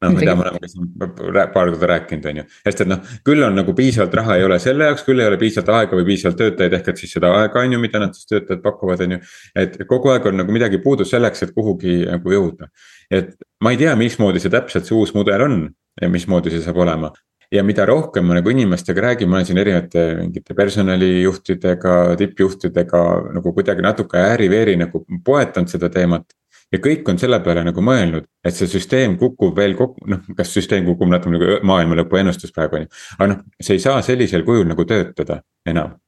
noh, 0.05 0.15
mida 0.17 0.35
me 0.37 0.47
oleme 0.47 0.69
siin 0.71 0.89
paar 0.97 1.71
korda 1.71 1.89
rääkinud, 1.93 2.29
on 2.31 2.41
ju, 2.41 2.45
sest 2.65 2.85
et 2.85 2.91
noh, 2.91 3.01
küll 3.27 3.45
on 3.47 3.57
nagu 3.61 3.75
piisavalt 3.77 4.17
raha 4.21 4.39
ei 4.41 4.47
ole 4.47 4.59
selle 4.63 4.89
jaoks, 4.89 5.05
küll 5.07 5.21
ei 5.21 5.29
ole 5.29 5.39
piisavalt 5.41 5.73
aega 5.77 5.99
või 5.99 6.07
piisavalt 6.09 6.41
töötajaid, 6.41 6.77
ehk 6.79 6.93
et 6.93 7.03
siis 7.03 7.15
seda 7.17 7.33
aega 7.41 7.65
on 7.65 7.77
ju, 7.77 7.81
mida 7.83 8.03
nad 8.03 8.17
siis 8.17 8.31
töötajad 8.31 8.63
pakuvad, 8.65 9.05
on 9.07 9.17
ju. 9.17 9.23
et 9.65 9.81
kogu 9.91 10.15
aeg 10.15 10.29
on 10.31 10.41
nagu 10.43 10.57
midagi 10.57 10.81
puudu 10.85 11.09
selleks, 11.09 11.45
et 11.47 11.57
kuhugi 11.57 12.01
nagu 12.09 12.37
jõuda. 12.37 12.71
et 13.11 13.35
ma 13.61 13.75
ei 13.75 13.81
tea, 13.81 13.97
mismoodi 13.99 14.41
see 14.41 14.53
täpselt 14.53 14.89
see 14.89 14.97
uus 14.97 15.13
mudel 15.17 15.49
on 15.49 15.59
ja 16.01 16.09
mismoodi 16.09 16.53
see 16.55 16.65
saab 16.65 16.81
olema 16.81 17.13
ja 17.51 17.65
mida 17.67 17.85
rohkem 17.87 18.25
ma 18.27 18.37
nagu 18.39 18.51
inimestega 18.51 19.03
räägin, 19.03 19.29
ma 19.29 19.41
olen 19.41 19.47
siin 19.49 19.59
erinevate 19.59 20.05
mingite 20.21 20.55
personalijuhtidega, 20.55 21.95
tippjuhtidega 22.21 23.01
nagu 23.35 23.53
kuidagi 23.57 23.83
natuke 23.83 24.21
ääri-veeri 24.23 24.77
nagu 24.79 25.03
poetanud 25.27 25.73
seda 25.73 25.91
teemat 25.91 26.31
ja 26.73 26.81
kõik 26.83 27.09
on 27.11 27.19
selle 27.21 27.41
peale 27.45 27.65
nagu 27.67 27.83
mõelnud, 27.85 28.29
et 28.47 28.57
see 28.57 28.69
süsteem 28.71 29.17
kukub 29.21 29.57
veel 29.59 29.75
kokku, 29.79 30.07
noh, 30.11 30.23
kas 30.39 30.53
süsteem 30.55 30.87
kukub 30.87 31.11
natuke 31.11 31.35
nagu 31.35 31.59
maailma 31.67 31.99
lõpu 32.03 32.21
ennustus 32.21 32.55
praegu 32.55 32.79
on 32.79 32.87
ju. 32.87 32.93
aga 33.19 33.29
noh, 33.33 33.43
see 33.59 33.79
ei 33.79 33.83
saa 33.83 33.99
sellisel 34.07 34.47
kujul 34.47 34.69
nagu 34.71 34.87
töötada 34.87 35.41
enam. 35.67 35.99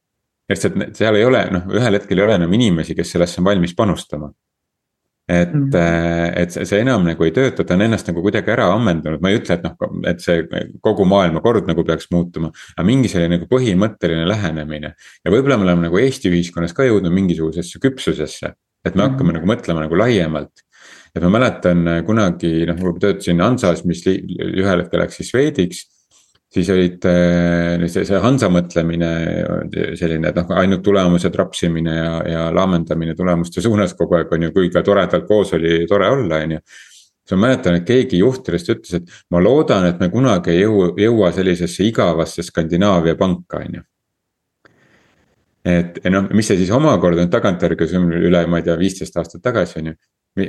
sest 0.52 0.71
et 0.71 0.97
seal 0.99 1.16
ei 1.16 1.26
ole, 1.26 1.42
noh, 1.54 1.69
ühel 1.73 1.99
hetkel 1.99 2.19
ei 2.19 2.26
ole 2.26 2.38
enam 2.40 2.57
inimesi, 2.59 2.97
kes 2.99 3.14
sellesse 3.14 3.40
on 3.40 3.50
valmis 3.50 3.75
panustama. 3.75 4.31
et 5.28 5.52
mm, 5.54 5.69
-hmm. 5.71 6.33
et 6.37 6.50
see, 6.50 6.64
see 6.66 6.81
enam 6.83 7.04
nagu 7.07 7.25
ei 7.25 7.31
tööta, 7.31 7.64
ta 7.64 7.75
on 7.75 7.83
ennast 7.83 8.09
nagu 8.11 8.23
kuidagi 8.23 8.50
ära 8.50 8.66
ammendunud, 8.75 9.21
ma 9.23 9.31
ei 9.31 9.38
ütle, 9.38 9.54
et 9.54 9.62
noh, 9.62 9.76
et 10.07 10.21
see 10.21 10.42
kogu 10.83 11.04
maailma 11.04 11.40
kord 11.40 11.66
nagu 11.66 11.85
peaks 11.85 12.11
muutuma. 12.11 12.50
aga 12.76 12.87
mingi 12.87 13.09
selline 13.09 13.38
nagu 13.38 13.47
põhimõtteline 13.50 14.26
lähenemine 14.28 14.95
ja 15.25 15.31
võib-olla 15.31 15.59
me 15.59 15.71
oleme 15.71 15.88
nagu 15.88 15.99
Eesti 15.99 16.31
ühiskonnas 16.31 16.75
ka 16.75 16.87
jõudnud 16.87 17.14
mingisugusesse 17.14 17.78
küpsusesse 17.83 18.54
et 18.85 18.95
me 18.95 19.03
hakkame 19.03 19.33
mm 19.33 19.37
-hmm. 19.37 19.41
nagu 19.41 19.53
mõtlema 19.53 19.87
nagu 19.87 19.97
laiemalt. 19.97 20.53
et 21.15 21.23
ma 21.23 21.29
mäletan 21.29 22.05
kunagi 22.07 22.67
noh, 22.67 22.77
kui 22.77 23.01
töötasin 23.01 23.41
Hansas, 23.41 23.85
mis 23.85 24.05
ühel 24.07 24.83
hetkel 24.83 25.01
läks 25.01 25.17
siis 25.17 25.31
Swediks 25.31 25.83
siis 26.53 26.71
olid 26.71 27.05
äh, 27.09 27.87
see, 27.89 28.05
see 28.05 28.21
Hansa 28.21 28.49
mõtlemine 28.53 29.11
selline, 29.97 30.29
et 30.29 30.41
noh, 30.41 30.51
ainult 30.61 30.83
tulemused 30.85 31.37
rapsimine 31.39 31.95
ja, 31.97 32.17
ja 32.29 32.43
laamendamine 32.55 33.17
tulemuste 33.17 33.65
suunas 33.65 33.95
kogu 33.99 34.19
aeg 34.19 34.33
on 34.37 34.49
ju, 34.49 34.53
kui 34.57 34.73
ka 34.73 34.83
toredalt 34.85 35.29
koos 35.29 35.55
oli 35.57 35.87
tore 35.89 36.11
olla, 36.12 36.43
on 36.45 36.59
ju. 36.59 36.65
siis 37.23 37.39
ma 37.39 37.47
mäletan, 37.47 37.79
et 37.81 37.89
keegi 37.89 38.21
juhtidest 38.21 38.75
ütles, 38.75 39.01
et 39.01 39.17
ma 39.33 39.41
loodan, 39.41 39.89
et 39.89 40.03
me 40.03 40.11
kunagi 40.12 40.53
ei 40.53 40.67
jõua, 40.67 40.93
jõua 41.01 41.33
sellisesse 41.33 41.89
igavasse 41.89 42.45
Skandinaavia 42.45 43.17
panka, 43.17 43.65
on 43.65 43.81
ju 43.81 43.87
et 45.64 46.00
noh, 46.11 46.26
mis 46.35 46.47
see 46.47 46.59
siis 46.59 46.73
omakorda 46.75 47.23
nüüd 47.23 47.33
tagantjärgi 47.33 47.87
üle, 47.99 48.47
ma 48.47 48.59
ei 48.59 48.66
tea, 48.66 48.78
viisteist 48.78 49.16
aastat 49.16 49.42
tagasi 49.42 49.78
on 49.81 49.92
ju. 49.92 49.95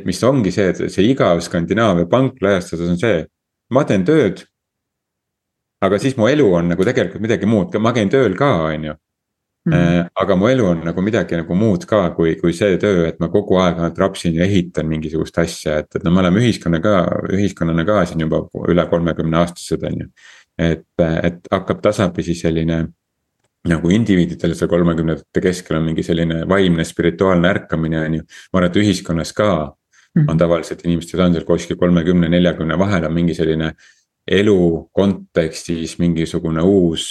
mis 0.05 0.23
ongi 0.23 0.51
see, 0.51 0.69
et 0.71 0.91
see 0.91 1.05
igav 1.11 1.41
Skandinaavia 1.43 2.07
pank 2.09 2.41
laiastades 2.41 2.89
on 2.89 2.97
see, 2.97 3.25
ma 3.69 3.83
teen 3.83 4.05
tööd 4.07 4.45
aga 5.83 5.99
siis 5.99 6.17
mu 6.19 6.29
elu 6.31 6.45
on 6.59 6.71
nagu 6.73 6.85
tegelikult 6.87 7.23
midagi 7.23 7.49
muud, 7.49 7.75
ma 7.83 7.93
käin 7.95 8.11
tööl 8.11 8.37
ka, 8.39 8.51
on 8.69 8.89
ju. 8.89 8.99
Mm 9.63 9.73
-hmm. 9.73 10.07
aga 10.21 10.35
mu 10.35 10.47
elu 10.51 10.65
on 10.67 10.81
nagu 10.83 11.01
midagi 11.01 11.37
nagu 11.39 11.55
muud 11.55 11.85
ka, 11.87 12.09
kui, 12.15 12.35
kui 12.35 12.53
see 12.53 12.77
töö, 12.77 13.05
et 13.07 13.19
ma 13.19 13.29
kogu 13.31 13.55
aeg 13.63 13.77
ainult 13.77 13.99
rapsin 13.99 14.35
ja 14.35 14.43
ehitan 14.43 14.87
mingisugust 14.87 15.37
asja, 15.39 15.77
et, 15.79 15.95
et 15.95 16.03
no 16.03 16.11
me 16.11 16.19
oleme 16.19 16.41
ühiskonnaga, 16.41 16.95
ühiskonnana 17.31 17.85
ka 17.85 18.05
siin 18.05 18.19
juba 18.25 18.41
üle 18.67 18.85
kolmekümne 18.89 19.37
aastased, 19.37 19.85
on 19.87 20.01
ju. 20.01 20.07
et, 20.57 20.83
et 20.99 21.47
hakkab 21.51 21.79
tasapisi 21.81 22.35
selline 22.35 22.87
nagu 23.69 23.91
indiviididel 23.95 24.55
seal 24.57 24.69
kolmekümnendate 24.71 25.41
keskel 25.43 25.77
on 25.77 25.87
mingi 25.87 26.03
selline 26.03 26.43
vaimne 26.49 26.83
spirituaalne 26.87 27.49
ärkamine, 27.49 28.01
on 28.07 28.17
ju. 28.19 28.25
ma 28.51 28.59
arvan, 28.59 28.71
et 28.71 28.79
ühiskonnas 28.81 29.33
ka 29.35 29.49
mm. 30.15 30.27
on 30.29 30.39
tavaliselt 30.39 30.83
inimestel 30.85 31.23
on 31.23 31.35
seal 31.35 31.47
kuskil 31.47 31.79
kolmekümne, 31.79 32.29
neljakümne 32.29 32.79
vahel 32.79 33.07
on 33.07 33.15
mingi 33.15 33.35
selline 33.37 33.73
elu 34.27 34.59
kontekstis 34.95 35.97
mingisugune 35.99 36.63
uus 36.63 37.07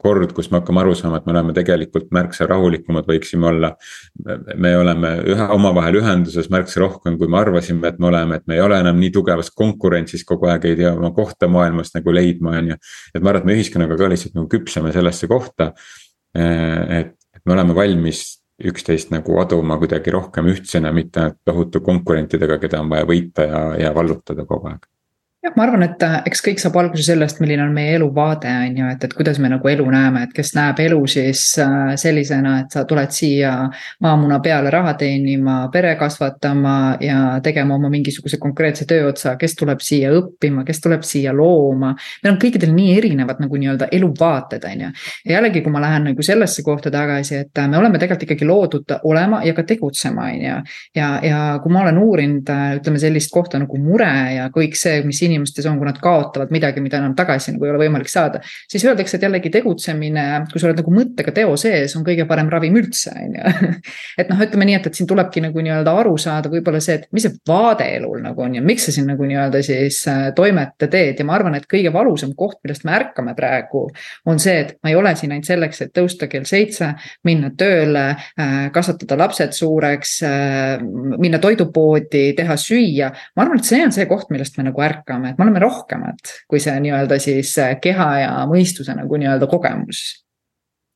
kord, 0.00 0.32
kus 0.36 0.50
me 0.50 0.60
hakkame 0.60 0.80
aru 0.82 0.94
saama, 0.98 1.20
et 1.20 1.26
me 1.26 1.32
oleme 1.34 1.54
tegelikult 1.56 2.08
märksa 2.14 2.46
rahulikumad, 2.50 3.06
võiksime 3.08 3.48
olla. 3.50 3.72
me 4.56 4.72
oleme 4.76 5.12
ühe, 5.32 5.48
omavahel 5.56 6.00
ühenduses 6.00 6.50
märksa 6.52 6.80
rohkem, 6.82 7.18
kui 7.18 7.28
me 7.32 7.38
arvasime, 7.40 7.88
et 7.88 8.00
me 8.02 8.10
oleme, 8.10 8.40
et 8.40 8.46
me 8.46 8.58
ei 8.58 8.64
ole 8.64 8.80
enam 8.80 8.98
nii 9.00 9.12
tugevas 9.14 9.50
konkurentsis 9.50 10.24
kogu 10.24 10.50
aeg, 10.50 10.64
ei 10.64 10.80
tea 10.82 10.94
oma 10.94 11.12
kohta 11.16 11.48
maailmas 11.48 11.94
nagu 11.96 12.14
leidma, 12.14 12.56
on 12.60 12.72
ju. 12.72 12.80
et 13.14 13.22
ma 13.22 13.32
arvan, 13.32 13.44
et 13.44 13.50
me 13.50 13.58
ühiskonnaga 13.58 13.98
ka 14.00 14.10
lihtsalt 14.12 14.34
nagu 14.38 14.50
küpseme 14.52 14.92
sellesse 14.92 15.28
kohta. 15.30 15.72
et, 16.34 17.14
et 17.36 17.44
me 17.44 17.56
oleme 17.56 17.74
valmis 17.74 18.26
üksteist 18.66 19.10
nagu 19.12 19.36
aduma 19.40 19.76
kuidagi 19.78 20.12
rohkem 20.12 20.48
ühtsena, 20.52 20.92
mitte 20.92 21.30
tohutu 21.44 21.80
konkurentidega, 21.84 22.58
keda 22.58 22.80
on 22.80 22.92
vaja 22.92 23.08
võita 23.08 23.48
ja, 23.48 23.64
ja 23.86 23.94
vallutada 23.94 24.48
kogu 24.48 24.72
aeg 24.72 24.86
jah, 25.46 25.52
ma 25.56 25.64
arvan, 25.66 25.84
et 25.86 26.02
äh, 26.02 26.16
eks 26.30 26.42
kõik 26.44 26.60
saab 26.60 26.76
alguse 26.80 27.04
sellest, 27.06 27.38
milline 27.42 27.62
on 27.66 27.74
meie 27.74 27.94
eluvaade, 27.96 28.50
on 28.66 28.78
ju, 28.80 28.88
et, 28.92 29.04
et 29.06 29.14
kuidas 29.14 29.38
me 29.42 29.50
nagu 29.52 29.68
elu 29.70 29.84
näeme, 29.92 30.24
et 30.26 30.32
kes 30.34 30.52
näeb 30.56 30.80
elu 30.86 30.98
siis 31.10 31.42
äh, 31.62 31.92
sellisena, 32.00 32.56
et 32.62 32.74
sa 32.74 32.84
tuled 32.88 33.12
siia 33.14 33.52
maamuna 34.02 34.40
peale 34.44 34.72
raha 34.72 34.94
teenima, 34.98 35.58
pere 35.72 35.94
kasvatama 36.00 36.76
ja 37.04 37.18
tegema 37.44 37.76
oma 37.76 37.90
mingisuguse 37.92 38.40
konkreetse 38.42 38.86
tööotsa, 38.88 39.36
kes 39.40 39.56
tuleb 39.60 39.84
siia 39.84 40.12
õppima, 40.16 40.64
kes 40.66 40.82
tuleb 40.84 41.06
siia 41.06 41.34
looma. 41.36 41.92
meil 42.22 42.34
on 42.34 42.40
kõikidel 42.42 42.72
nii 42.74 42.96
erinevad 42.96 43.42
nagu 43.42 43.60
nii-öelda 43.60 43.90
eluvaated, 43.92 44.66
on 44.72 44.86
ju. 44.86 44.92
ja 45.26 45.38
jällegi, 45.38 45.62
kui 45.62 45.74
ma 45.74 45.84
lähen 45.84 46.10
nagu 46.10 46.26
sellesse 46.26 46.64
kohta 46.66 46.90
tagasi, 46.90 47.42
et 47.44 47.62
äh, 47.62 47.70
me 47.70 47.78
oleme 47.78 48.00
tegelikult 48.02 48.26
ikkagi 48.26 48.48
loodud 48.48 48.96
olema 49.04 49.42
ja 49.44 49.54
ka 49.54 49.66
tegutsema, 49.68 50.30
on 50.32 50.42
ju. 50.48 50.58
ja, 50.96 51.12
ja 51.22 51.44
kui 51.62 51.72
ma 51.72 51.84
olen 51.84 52.02
uurinud, 52.02 52.54
ütleme 52.80 52.98
sellist 53.00 53.30
kohta 53.34 53.60
nagu 53.62 53.78
mure 53.78 54.10
ja 54.36 54.50
kõik 54.54 54.74
see, 54.78 55.02
mis 55.06 55.20
inimesed 55.22 55.35
inimestes 55.36 55.68
on, 55.70 55.78
kui 55.78 55.88
nad 55.88 56.00
kaotavad 56.02 56.52
midagi, 56.54 56.82
mida 56.84 57.00
enam 57.00 57.14
tagasi 57.18 57.54
nagu 57.54 57.68
ei 57.68 57.74
ole 57.74 57.84
võimalik 57.84 58.10
saada. 58.10 58.40
siis 58.70 58.84
öeldakse, 58.84 59.16
et 59.16 59.26
jällegi 59.28 59.52
tegutsemine, 59.52 60.26
kui 60.52 60.60
sa 60.60 60.70
oled 60.70 60.80
nagu 60.80 60.94
mõttega 60.94 61.34
teo 61.36 61.54
sees, 61.60 61.94
on 61.98 62.04
kõige 62.06 62.26
parem 62.28 62.50
ravim 62.52 62.76
üldse, 62.80 63.12
on 63.14 63.36
ju. 63.36 63.72
et 64.20 64.32
noh, 64.32 64.42
ütleme 64.42 64.68
nii, 64.68 64.78
et, 64.80 64.90
et 64.90 64.98
siin 64.98 65.08
tulebki 65.10 65.42
nagu 65.44 65.64
nii-öelda 65.64 65.94
aru 66.02 66.16
saada 66.20 66.50
võib-olla 66.52 66.80
see, 66.82 67.00
et 67.00 67.08
mis 67.16 67.26
see 67.26 67.36
vaade 67.48 67.86
elul 67.96 68.20
nagu 68.24 68.44
on 68.44 68.56
ja 68.58 68.62
miks 68.64 68.88
sa 68.88 68.94
siin 68.94 69.08
nagu 69.10 69.26
nii-öelda 69.26 69.62
siis 69.66 70.02
äh, 70.10 70.28
toimete 70.36 70.88
teed 70.92 71.20
ja 71.20 71.26
ma 71.28 71.36
arvan, 71.38 71.56
et 71.58 71.68
kõige 71.70 71.92
valusam 71.94 72.32
koht, 72.38 72.58
millest 72.64 72.86
me 72.86 72.94
ärkame 72.96 73.34
praegu. 73.38 73.86
on 74.26 74.40
see, 74.42 74.56
et 74.64 74.74
ma 74.82 74.92
ei 74.92 74.98
ole 74.98 75.14
siin 75.16 75.34
ainult 75.34 75.48
selleks, 75.48 75.82
et 75.84 75.92
tõusta 75.96 76.28
kell 76.30 76.46
seitse, 76.48 76.92
minna 77.26 77.52
tööle, 77.58 78.06
äh, 78.40 78.56
kasvatada 78.74 79.18
lapsed 79.20 79.56
suureks, 79.56 80.16
äh, 80.26 80.84
minna 81.18 81.40
toidupoodi, 81.42 82.32
teha 82.38 82.56
süüa. 82.60 83.10
ma 83.36 83.46
arvan, 83.46 83.60
et 83.60 83.68
see 83.68 83.82
on 83.84 83.94
see 83.94 84.06
koht, 84.10 84.30
millest 84.34 84.58
me 84.58 84.68
nagu 84.68 84.82
ärkame 84.82 85.15
et 85.24 85.38
me 85.38 85.46
oleme 85.46 85.62
rohkemad 85.62 86.36
kui 86.50 86.60
see 86.62 86.76
nii-öelda 86.84 87.18
siis 87.22 87.56
äh, 87.62 87.74
keha 87.82 88.12
ja 88.20 88.30
mõistuse 88.50 88.94
nagu 88.96 89.18
nii-öelda 89.20 89.48
kogemus 89.50 90.04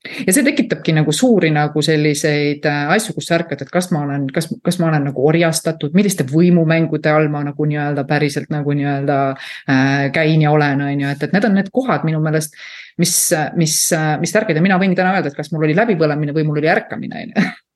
ja 0.00 0.32
see 0.32 0.44
tekitabki 0.46 0.94
nagu 0.96 1.12
suuri 1.12 1.50
nagu 1.52 1.82
selliseid 1.84 2.64
äh, 2.68 2.92
asju, 2.96 3.14
kus 3.16 3.28
sa 3.28 3.36
ärkad, 3.36 3.64
et 3.64 3.72
kas 3.72 3.90
ma 3.94 4.04
olen, 4.06 4.26
kas, 4.32 4.48
kas 4.64 4.80
ma 4.80 4.88
olen 4.88 5.08
nagu 5.10 5.24
orjastatud, 5.28 5.94
milliste 5.96 6.24
võimumängude 6.28 7.12
all 7.12 7.28
ma 7.32 7.42
nagu 7.44 7.68
nii-öelda 7.68 8.06
päriselt 8.08 8.52
nagu 8.52 8.76
nii-öelda 8.76 9.18
äh, 9.30 10.06
käin 10.14 10.44
ja 10.46 10.52
olen, 10.56 10.84
on 10.88 11.04
ju, 11.04 11.10
et, 11.12 11.26
et 11.26 11.36
need 11.36 11.48
on 11.48 11.58
need 11.60 11.72
kohad 11.72 12.06
minu 12.08 12.22
meelest. 12.24 12.56
mis, 13.00 13.16
mis, 13.56 13.74
mis 14.20 14.36
ärkad 14.36 14.56
ja 14.56 14.62
mina 14.64 14.76
võin 14.80 14.92
täna 14.96 15.14
öelda, 15.16 15.30
et 15.30 15.36
kas 15.36 15.52
mul 15.52 15.64
oli 15.64 15.76
läbipõlemine 15.76 16.36
või 16.36 16.44
mul 16.48 16.60
oli 16.60 16.68
ärkamine, 16.68 17.26
on 17.26 17.36
ju 17.36 17.50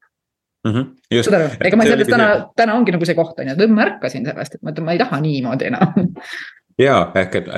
Mm 0.65 0.73
-hmm, 0.73 1.23
saad 1.23 1.35
aru, 1.37 1.49
ega 1.69 1.77
ma 1.77 1.85
sellest 1.85 2.11
täna, 2.11 2.29
täna 2.57 2.75
ongi 2.79 2.93
nagu 2.95 3.05
see 3.05 3.17
koht 3.19 3.41
on 3.41 3.51
ju, 3.51 3.57
et 3.57 3.71
ma 3.71 3.85
ärkasin 3.85 4.25
sellest, 4.25 4.55
et 4.55 4.63
ma 4.63 4.73
ütlen, 4.73 4.87
ma 4.87 4.95
ei 4.95 5.01
taha 5.03 5.21
niimoodi 5.21 5.67
enam. 5.69 6.07
Ja 6.81 6.95
ehk, 7.15 7.37
et 7.39 7.51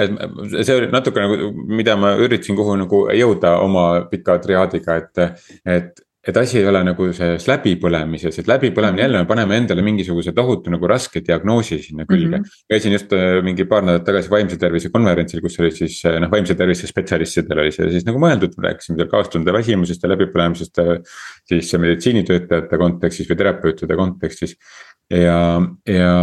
see 0.67 0.75
oli 0.77 0.91
natuke 0.93 1.23
nagu, 1.23 1.53
mida 1.73 1.95
ma 1.97 2.11
üritasin 2.21 2.59
kuhu 2.59 2.75
nagu 2.77 3.05
jõuda 3.17 3.55
oma 3.65 3.87
pika 4.11 4.37
triaadiga, 4.43 4.99
et, 5.01 5.23
et 5.65 6.03
et 6.26 6.37
asi 6.37 6.59
ei 6.59 6.66
ole 6.66 6.83
nagu 6.87 7.09
selles 7.14 7.47
läbipõlemises, 7.47 8.40
et 8.40 8.49
läbipõlemine 8.50 9.04
jälle 9.04 9.23
me 9.23 9.28
paneme 9.28 9.59
endale 9.61 9.85
mingisuguse 9.87 10.35
tohutu 10.37 10.73
nagu 10.75 10.88
raske 10.90 11.23
diagnoosi 11.26 11.78
sinna 11.85 12.06
külge 12.09 12.33
mm. 12.33 12.42
-hmm. 12.42 12.64
käisin 12.73 12.97
just 12.97 13.12
äh, 13.14 13.42
mingi 13.47 13.64
paar 13.64 13.87
nädalat 13.87 14.06
tagasi 14.09 14.30
vaimse 14.30 14.59
tervise 14.59 14.90
konverentsil, 14.95 15.40
kus 15.45 15.61
oli 15.61 15.71
siis 15.71 16.00
äh, 16.04 16.18
noh, 16.21 16.30
vaimse 16.30 16.54
tervise 16.54 16.87
spetsialistidel 16.90 17.62
oli 17.64 17.73
see 17.73 17.90
siis 17.95 18.06
nagu 18.09 18.18
mõeldud, 18.23 18.59
rääkisime 18.59 18.99
seal 18.99 19.12
kaastunde 19.12 19.52
väsimusest 19.52 20.02
ja 20.02 20.12
läbipõlemisest. 20.14 20.83
Äh, 20.83 21.23
siis 21.47 21.73
meditsiinitöötajate 21.78 22.78
kontekstis 22.78 23.28
või 23.30 23.38
terapeutide 23.38 23.97
kontekstis 23.97 24.56
ja, 25.11 25.62
ja 25.87 26.14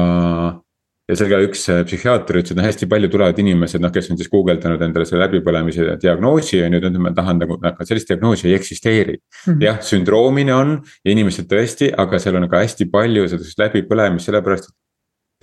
ja 1.10 1.18
seal 1.20 1.32
ka 1.32 1.40
üks 1.44 1.66
äh, 1.72 1.82
psühhiaater 1.88 2.40
ütles, 2.40 2.54
et 2.54 2.60
noh, 2.60 2.68
hästi 2.68 2.88
palju 2.92 3.10
tulevad 3.12 3.40
inimesed, 3.44 3.82
noh, 3.84 3.92
kes 3.92 4.08
on 4.14 4.20
siis 4.20 4.30
guugeldanud 4.32 4.84
endale 4.86 5.08
selle 5.08 5.26
läbipõlemise 5.26 5.98
diagnoosi 6.00 6.62
on 6.64 6.78
ju, 6.78 6.84
et 6.88 7.02
ma 7.04 7.12
tahan 7.16 7.42
nagu, 7.44 7.58
aga 7.60 7.88
sellist 7.88 8.14
diagnoosi 8.14 8.48
ei 8.48 8.56
eksisteeri 8.56 9.18
mm. 9.18 9.50
-hmm. 9.50 9.66
jah, 9.68 9.82
sündroomine 9.84 10.56
on 10.56 10.78
ja 11.04 11.12
inimesed 11.12 11.50
tõesti, 11.52 11.92
aga 11.92 12.22
seal 12.24 12.40
on 12.40 12.48
ka 12.52 12.64
hästi 12.64 12.88
palju 12.94 13.28
sellist 13.34 13.60
läbipõlemist, 13.60 14.32
sellepärast 14.32 14.72
et 14.72 14.80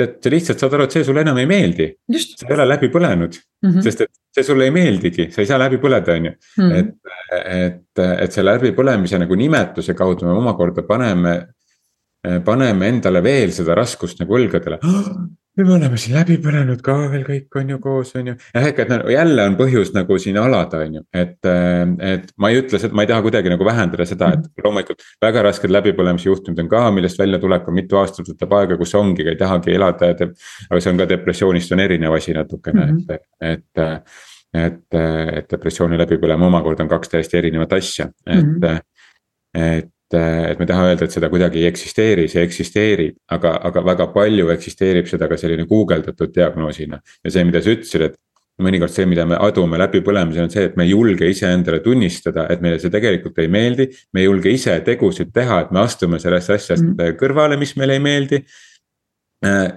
et 0.01 0.17
sa 0.25 0.31
lihtsalt 0.33 0.63
saad 0.63 0.75
aru, 0.77 0.87
et 0.87 0.95
see 0.97 1.05
sulle 1.05 1.21
enam 1.21 1.37
ei 1.37 1.45
meeldi. 1.45 1.87
sa 2.09 2.47
ei 2.49 2.55
ole 2.55 2.65
läbi 2.71 2.89
põlenud 2.89 3.35
mm, 3.37 3.69
-hmm. 3.69 3.83
sest 3.85 4.01
et 4.01 4.11
see 4.33 4.45
sulle 4.47 4.65
ei 4.65 4.73
meeldigi, 4.73 5.27
sa 5.31 5.43
ei 5.43 5.47
saa 5.51 5.59
läbi 5.61 5.77
põleda, 5.77 6.17
on 6.17 6.25
ju. 6.25 6.33
Mhm. 6.57 6.73
et, 6.73 6.95
et, 7.37 8.03
et 8.25 8.33
selle 8.33 8.55
läbipõlemise 8.57 9.21
nagu 9.21 9.37
nimetuse 9.37 9.93
kaudu 9.95 10.25
me 10.25 10.33
omakorda 10.33 10.87
paneme, 10.89 11.35
paneme 12.45 12.89
endale 12.89 13.23
veel 13.23 13.53
seda 13.53 13.77
raskust 13.77 14.25
nagu 14.25 14.41
õlgadele 14.41 14.81
nüüd 15.59 15.67
me 15.67 15.75
oleme 15.75 15.99
siin 15.99 16.15
läbi 16.15 16.37
põlenud 16.43 16.81
ka 16.85 16.95
veel 17.11 17.25
kõik 17.27 17.59
on 17.59 17.73
ju 17.73 17.79
koos, 17.83 18.13
on 18.19 18.31
ju. 18.31 18.35
jah, 18.55 18.67
ehk 18.71 18.79
et 18.85 18.93
no 18.93 18.99
jälle 19.11 19.47
on 19.51 19.57
põhjus 19.59 19.93
nagu 19.97 20.19
siin 20.23 20.39
alada, 20.41 20.83
on 20.87 20.99
ju, 21.01 21.05
et, 21.23 21.39
äh, 21.51 21.83
et 22.13 22.33
ma 22.41 22.53
ei 22.53 22.61
ütle, 22.63 22.81
ma 22.95 23.05
ei 23.05 23.11
taha 23.11 23.25
kuidagi 23.27 23.53
nagu 23.53 23.67
vähendada 23.67 24.07
seda, 24.09 24.33
et 24.37 24.45
mhm. 24.45 24.65
loomulikult. 24.67 25.07
väga 25.27 25.45
rasked 25.49 25.75
läbipõlemise 25.75 26.31
juhtumid 26.31 26.65
on 26.65 26.71
ka, 26.71 26.87
millest 26.95 27.21
väljatulek 27.21 27.69
on 27.69 27.79
mitu 27.81 28.01
aastat 28.01 28.31
võtab 28.31 28.57
aega, 28.61 28.81
kus 28.81 28.95
ongi, 28.99 29.27
ei 29.27 29.39
tahagi 29.41 29.75
elada 29.75 30.13
ja 30.13 30.19
teeb. 30.23 30.35
aga 30.71 30.81
see 30.81 30.95
on 30.95 31.03
ka 31.03 31.09
depressioonist 31.11 31.77
on 31.77 31.87
erinev 31.87 32.19
asi 32.19 32.37
natukene 32.37 32.87
mm, 32.87 32.99
-hmm. 33.07 33.15
et, 33.41 33.65
et 33.81 34.29
et, 34.51 34.83
et 34.95 35.47
depressiooni 35.51 35.99
läbipõlema 35.99 36.49
omakorda 36.49 36.83
on 36.83 36.89
kaks 36.91 37.13
täiesti 37.13 37.37
erinevat 37.39 37.73
asja, 37.77 38.09
et 38.27 38.43
mm, 38.43 38.57
-hmm. 38.61 38.81
et 39.55 39.91
et 40.19 40.59
me 40.59 40.67
ei 40.67 40.71
taha 40.71 40.89
öelda, 40.89 41.07
et 41.07 41.15
seda 41.15 41.29
kuidagi 41.31 41.61
ei 41.63 41.69
eksisteeri, 41.69 42.27
see 42.31 42.43
eksisteerib, 42.43 43.15
aga, 43.37 43.55
aga 43.69 43.85
väga 43.87 44.09
palju 44.15 44.51
eksisteerib 44.57 45.07
seda 45.11 45.29
ka 45.31 45.39
selline 45.39 45.67
guugeldatud 45.71 46.33
diagnoosina. 46.35 47.01
ja 47.25 47.31
see, 47.31 47.45
mida 47.47 47.63
sa 47.63 47.75
ütlesid, 47.75 48.09
et 48.09 48.19
mõnikord 48.61 48.93
see, 48.93 49.07
mida 49.09 49.25
me 49.29 49.39
adume 49.41 49.79
läbipõlemisel 49.81 50.47
on 50.47 50.51
see, 50.53 50.67
et 50.69 50.75
me 50.77 50.87
ei 50.87 50.95
julge 50.95 51.29
iseendale 51.31 51.81
tunnistada, 51.85 52.47
et 52.53 52.63
meile 52.65 52.81
see 52.83 52.93
tegelikult 52.93 53.39
ei 53.41 53.49
meeldi. 53.49 53.89
me 54.13 54.25
ei 54.25 54.27
julge 54.27 54.51
ise 54.53 54.75
tegusid 54.87 55.33
teha, 55.35 55.63
et 55.65 55.71
me 55.71 55.85
astume 55.85 56.21
sellest 56.23 56.57
asjast 56.57 56.85
mm 56.85 57.17
kõrvale, 57.21 57.57
mis 57.59 57.73
meile 57.77 57.97
ei 57.97 58.03
meeldi. 58.03 58.43
Äh, 59.45 59.73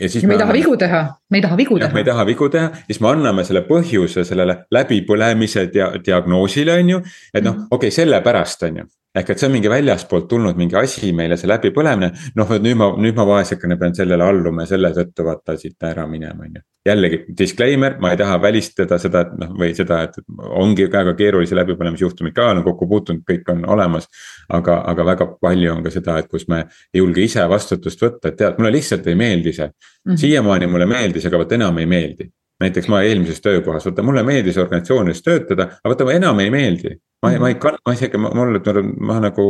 ja 0.00 0.08
siis. 0.08 0.24
me 0.24 0.34
ei 0.34 0.42
taha 0.42 0.52
vigu 0.52 0.76
teha, 0.76 1.02
me 1.30 1.38
ei 1.38 1.42
taha 1.42 1.56
vigu 1.56 1.78
teha. 1.78 1.92
me 1.94 2.02
ei 2.02 2.10
taha 2.10 2.26
vigu 2.26 2.48
teha, 2.52 2.70
siis 2.86 3.00
me 3.00 3.10
anname 3.14 3.44
selle 3.44 3.64
põhjuse 3.68 4.24
sellele 4.24 4.64
läbipõlemise 4.74 5.66
dia 5.72 5.90
diagnoosile, 6.04 6.78
on 6.82 6.94
ju. 6.96 7.02
et 7.32 7.44
noh, 7.44 7.54
mhm. 7.54 7.66
okei 7.70 7.88
okay,, 7.88 7.96
sellepärast 8.02 8.68
on 8.68 8.82
ju 8.82 8.88
ehk 9.18 9.30
et 9.32 9.40
see 9.40 9.48
on 9.48 9.54
mingi 9.54 9.70
väljaspoolt 9.72 10.28
tulnud 10.30 10.58
mingi 10.58 10.76
asi 10.78 11.12
meile, 11.16 11.36
see 11.40 11.50
läbipõlemine. 11.50 12.10
noh, 12.38 12.48
vot 12.48 12.64
nüüd 12.64 12.78
ma, 12.78 12.88
nüüd 12.96 13.16
ma 13.16 13.26
vaesekene 13.28 13.78
pean 13.80 13.94
sellele 13.96 14.24
alluma 14.24 14.64
ja 14.64 14.72
selle 14.74 14.90
tõttu 14.96 15.26
vaata 15.26 15.56
siit 15.58 15.88
ära 15.88 16.06
minema, 16.10 16.46
on 16.46 16.58
ju. 16.58 16.64
jällegi 16.88 17.20
disclaimer, 17.38 17.98
ma 18.00 18.12
ei 18.14 18.20
taha 18.20 18.38
välistada 18.42 18.98
seda, 19.02 19.24
et 19.26 19.34
noh, 19.40 19.52
või 19.60 19.74
seda, 19.76 20.00
et 20.08 20.16
ongi 20.62 20.88
väga 20.92 21.14
keerulisi 21.18 21.58
läbipõlemisjuhtumeid 21.58 22.36
ka 22.36 22.48
olen 22.52 22.64
kokku 22.66 22.88
puutunud, 22.88 23.24
kõik 23.28 23.52
on 23.52 23.64
olemas. 23.76 24.08
aga, 24.48 24.80
aga 24.92 25.04
väga 25.04 25.28
palju 25.40 25.72
on 25.74 25.84
ka 25.84 25.92
seda, 25.92 26.18
et 26.18 26.28
kus 26.30 26.48
me 26.48 26.64
ei 26.94 27.02
julge 27.02 27.22
ise 27.24 27.44
vastutust 27.48 28.02
võtta, 28.02 28.30
et 28.30 28.36
tead, 28.40 28.58
mulle 28.58 28.72
lihtsalt 28.78 29.06
ei 29.06 29.14
meeldi 29.14 29.52
see 29.52 29.66
mm 29.66 29.72
-hmm.. 30.12 30.20
siiamaani 30.24 30.66
mulle 30.66 30.86
meeldis, 30.86 31.26
aga 31.26 31.38
vot 31.38 31.52
enam 31.52 31.78
ei 31.78 31.86
meeldi 31.86 32.30
näiteks 32.62 32.88
ma 32.90 33.02
eelmises 33.06 33.40
töökohas, 33.40 33.86
vaata 33.86 34.02
mulle 34.02 34.22
meeldis 34.26 34.58
organisatsioonides 34.58 35.22
töötada, 35.22 35.68
aga 35.78 35.94
vaata 35.94 36.16
enam 36.16 36.40
ei 36.42 36.50
meeldi. 36.50 36.96
ma 37.22 37.32
ei, 37.32 37.38
ma 37.38 37.50
ei, 37.52 37.56
ma 37.86 37.94
isegi, 37.94 38.18
mul, 38.18 38.58
ma 39.00 39.20
nagu. 39.22 39.46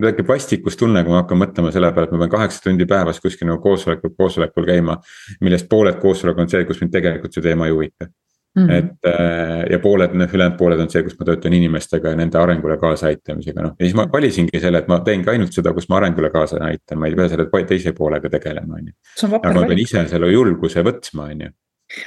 mul 0.00 0.10
tekib 0.10 0.28
vastikustunne, 0.28 1.04
kui 1.04 1.12
ma 1.12 1.20
hakkan 1.20 1.38
mõtlema 1.38 1.70
selle 1.70 1.92
peale, 1.94 2.08
et 2.08 2.14
ma 2.16 2.24
pean 2.24 2.32
kaheksa 2.32 2.64
tundi 2.64 2.88
päevas 2.90 3.20
kuskil 3.22 3.46
nagu 3.46 3.62
koosolekul, 3.62 4.16
koosolekul 4.18 4.66
käima. 4.66 4.98
millest 5.40 5.68
pooled 5.70 6.00
koosolek 6.02 6.42
on 6.42 6.50
see, 6.50 6.64
kus 6.68 6.80
mind 6.82 6.92
tegelikult 6.96 7.32
see 7.32 7.44
teema 7.44 7.68
ei 7.68 7.76
huvita. 7.76 8.08
Mm 8.52 8.66
-hmm. 8.66 8.72
et 8.72 9.06
äh, 9.08 9.70
ja 9.70 9.78
pooled, 9.78 10.12
noh 10.12 10.34
ülejäänud 10.34 10.58
pooled 10.58 10.80
on 10.80 10.90
see, 10.90 11.02
kus 11.02 11.14
ma 11.18 11.24
töötan 11.24 11.52
inimestega 11.52 12.10
ja 12.10 12.16
nende 12.16 12.38
arengule 12.38 12.76
kaasaaitamisega, 12.76 13.62
noh. 13.62 13.72
ja 13.78 13.86
siis 13.86 13.94
ma 13.96 14.04
valisingi 14.12 14.60
selle, 14.60 14.78
et 14.78 14.88
ma 14.88 15.00
teengi 15.00 15.30
ainult 15.30 15.52
seda, 15.52 15.72
kus 15.72 15.88
ma 15.88 15.96
arengule 15.96 16.30
kaasa 16.30 16.58
aitan, 16.64 16.98
ma 16.98 17.06
ei 17.06 17.16
pea 17.16 17.28
selle 17.28 17.64
teise 17.66 17.92
poolega 17.92 18.28
tegelema, 18.28 18.74
on 18.74 18.86
ju. 18.86 18.92
aga 19.32 19.54
ma 19.54 19.66
pean 19.66 19.78
ise 19.78 20.04
selle 20.08 20.32
julguse 20.32 20.84
võtma, 20.84 21.30
on 21.32 21.40
ju 21.40 21.48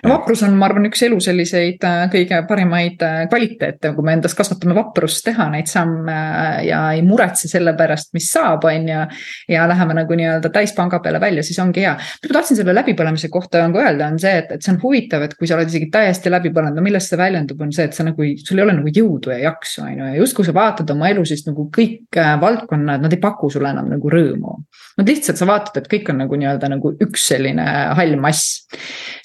vaprus 0.05 0.41
on, 0.45 0.55
ma 0.57 0.67
arvan, 0.69 0.87
üks 0.89 1.03
elu 1.05 1.17
selliseid 1.21 1.83
äh, 1.85 2.05
kõige 2.13 2.39
parimaid 2.49 3.03
äh, 3.05 3.17
kvaliteete, 3.29 3.91
kui 3.95 4.05
me 4.05 4.15
endas 4.17 4.35
kasvatame 4.37 4.75
vaprust 4.77 5.23
teha 5.27 5.47
neid 5.53 5.69
samme 5.69 6.15
äh, 6.15 6.59
ja 6.69 6.79
ei 6.95 7.03
muretse 7.05 7.49
selle 7.51 7.75
pärast, 7.77 8.11
mis 8.17 8.27
saab, 8.33 8.65
on 8.69 8.89
ju. 8.89 9.03
ja 9.51 9.65
läheme 9.69 9.97
nagu 9.99 10.17
nii-öelda 10.17 10.49
täispanga 10.53 10.99
peale 11.03 11.21
välja, 11.21 11.43
siis 11.45 11.59
ongi 11.61 11.85
hea. 11.85 11.93
mis 11.97 12.31
ma 12.31 12.37
tahtsin 12.39 12.59
selle 12.59 12.75
läbipõlemise 12.77 13.29
kohta 13.33 13.61
nagu 13.63 13.81
öelda, 13.81 14.09
on 14.13 14.19
see, 14.21 14.33
et, 14.41 14.55
et 14.57 14.65
see 14.65 14.73
on 14.73 14.81
huvitav, 14.81 15.25
et 15.27 15.35
kui 15.37 15.49
sa 15.49 15.59
oled 15.59 15.69
isegi 15.71 15.89
täiesti 15.93 16.33
läbi 16.33 16.53
põlenud, 16.55 16.79
no 16.79 16.85
millest 16.85 17.13
see 17.13 17.21
väljendub, 17.21 17.61
on 17.61 17.73
see, 17.75 17.87
et 17.89 17.97
sa 17.97 18.07
nagu, 18.07 18.29
sul 18.41 18.61
ei 18.61 18.65
ole 18.65 18.77
nagu 18.79 18.93
jõudu 18.95 19.33
ja 19.35 19.39
jaksu, 19.49 19.83
on 19.85 19.93
ju, 19.93 20.09
ja 20.09 20.21
justkui 20.21 20.47
sa 20.47 20.55
vaatad 20.55 20.95
oma 20.95 21.11
elu, 21.13 21.25
siis 21.29 21.45
nagu 21.47 21.67
kõik 21.75 22.21
valdkonnad, 22.41 23.05
nad 23.05 23.13
ei 23.13 23.21
paku 23.21 23.51
sulle 23.53 23.69
enam 23.73 23.89
nagu 23.91 24.11
rõõmu. 24.11 24.57
Nad 24.95 25.09
lihtsalt, 25.09 25.37
sa 25.37 25.47
vaatad, 25.49 25.77
et 25.81 25.89
kõik 25.91 26.09
on 26.11 26.21
nagu 26.23 26.37
nii-öelda 26.39 26.69
nagu 26.71 26.93
üks 27.03 27.29
selline 27.29 27.65
hall 27.97 28.15
mass. 28.21 28.63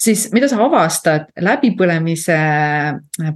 siis 0.01 0.27
mida 0.35 0.50
sa 0.51 0.59
avastad 0.65 1.29
läbipõlemise 1.41 2.37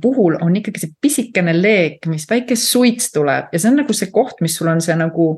puhul 0.02 0.38
on 0.44 0.56
ikkagi 0.60 0.84
see 0.84 0.94
pisikene 1.02 1.54
leek, 1.56 2.06
mis 2.12 2.28
väike 2.30 2.58
suits 2.60 3.12
tuleb 3.16 3.54
ja 3.54 3.62
see 3.62 3.72
on 3.72 3.80
nagu 3.82 3.96
see 3.96 4.12
koht, 4.14 4.42
mis 4.46 4.58
sul 4.58 4.70
on 4.72 4.84
see 4.84 4.98
nagu 5.00 5.30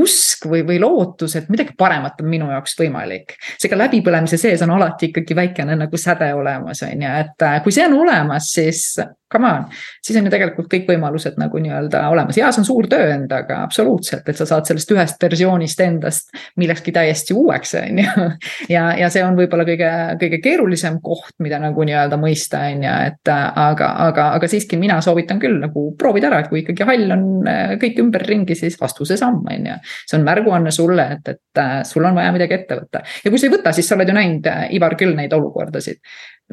usk 0.00 0.48
või, 0.50 0.64
või 0.68 0.80
lootus, 0.82 1.36
et 1.38 1.50
midagi 1.52 1.76
paremat 1.78 2.22
on 2.22 2.30
minu 2.32 2.50
jaoks 2.52 2.76
võimalik. 2.80 3.36
seega 3.60 3.78
läbipõlemise 3.84 4.40
sees 4.40 4.64
on 4.66 4.74
alati 4.76 5.10
ikkagi 5.10 5.36
väikene 5.36 5.76
nagu 5.78 6.00
säde 6.00 6.32
olemas, 6.34 6.82
on 6.86 7.06
ju, 7.06 7.14
et 7.22 7.46
kui 7.64 7.74
see 7.74 7.86
on 7.86 8.00
olemas, 8.00 8.50
siis 8.56 8.88
come 9.32 9.48
on, 9.52 9.64
siis 10.02 10.18
on 10.18 10.26
ju 10.26 10.30
tegelikult 10.30 10.68
kõik 10.70 10.86
võimalused 10.90 11.38
nagu 11.40 11.58
nii-öelda 11.62 12.04
olemas 12.12 12.38
ja 12.38 12.50
see 12.54 12.62
on 12.62 12.68
suur 12.68 12.86
töö 12.90 13.08
endaga 13.14 13.58
absoluutselt, 13.64 14.28
et 14.28 14.38
sa 14.38 14.46
saad 14.46 14.68
sellest 14.68 14.92
ühest 14.94 15.22
versioonist 15.22 15.82
endast 15.82 16.30
millekski 16.60 16.94
täiesti 16.94 17.34
uueks, 17.34 17.74
on 17.80 18.02
ju. 18.04 18.26
ja, 18.74 18.88
ja 19.00 19.10
see 19.12 19.24
on 19.26 19.38
võib-olla 19.38 19.66
kõige, 19.68 19.90
kõige 20.22 20.40
keerulisem 20.44 21.00
koht, 21.02 21.25
mida 21.42 21.58
nagu 21.62 21.84
nii-öelda 21.86 22.18
mõista, 22.20 22.62
on 22.70 22.84
ju, 22.86 22.92
et 23.10 23.30
aga, 23.32 23.88
aga, 24.06 24.28
aga 24.38 24.50
siiski 24.50 24.78
mina 24.80 24.98
soovitan 25.04 25.40
küll 25.42 25.58
nagu 25.62 25.86
proovida 25.98 26.30
ära, 26.30 26.40
et 26.42 26.50
kui 26.50 26.62
ikkagi 26.62 26.86
hall 26.88 27.14
on 27.16 27.24
äh, 27.50 27.74
kõik 27.82 28.00
ümberringi, 28.04 28.56
siis 28.58 28.78
vastuse 28.80 29.18
samm, 29.20 29.42
on 29.52 29.70
ju. 29.70 29.78
see 30.06 30.18
on 30.18 30.26
märguanne 30.26 30.72
sulle, 30.74 31.08
et, 31.18 31.32
et 31.34 31.62
äh, 31.62 31.78
sul 31.88 32.06
on 32.08 32.18
vaja 32.18 32.34
midagi 32.34 32.58
ette 32.58 32.80
võtta. 32.80 33.02
Ja 33.24 33.32
kui 33.32 33.40
sa 33.40 33.48
ei 33.48 33.54
võta, 33.56 33.74
siis 33.76 33.88
sa 33.88 33.98
oled 33.98 34.12
ju 34.12 34.16
näinud, 34.16 34.50
äh, 34.52 34.66
Ivar, 34.76 34.96
küll 34.98 35.16
neid 35.18 35.34
olukordasid. 35.36 36.02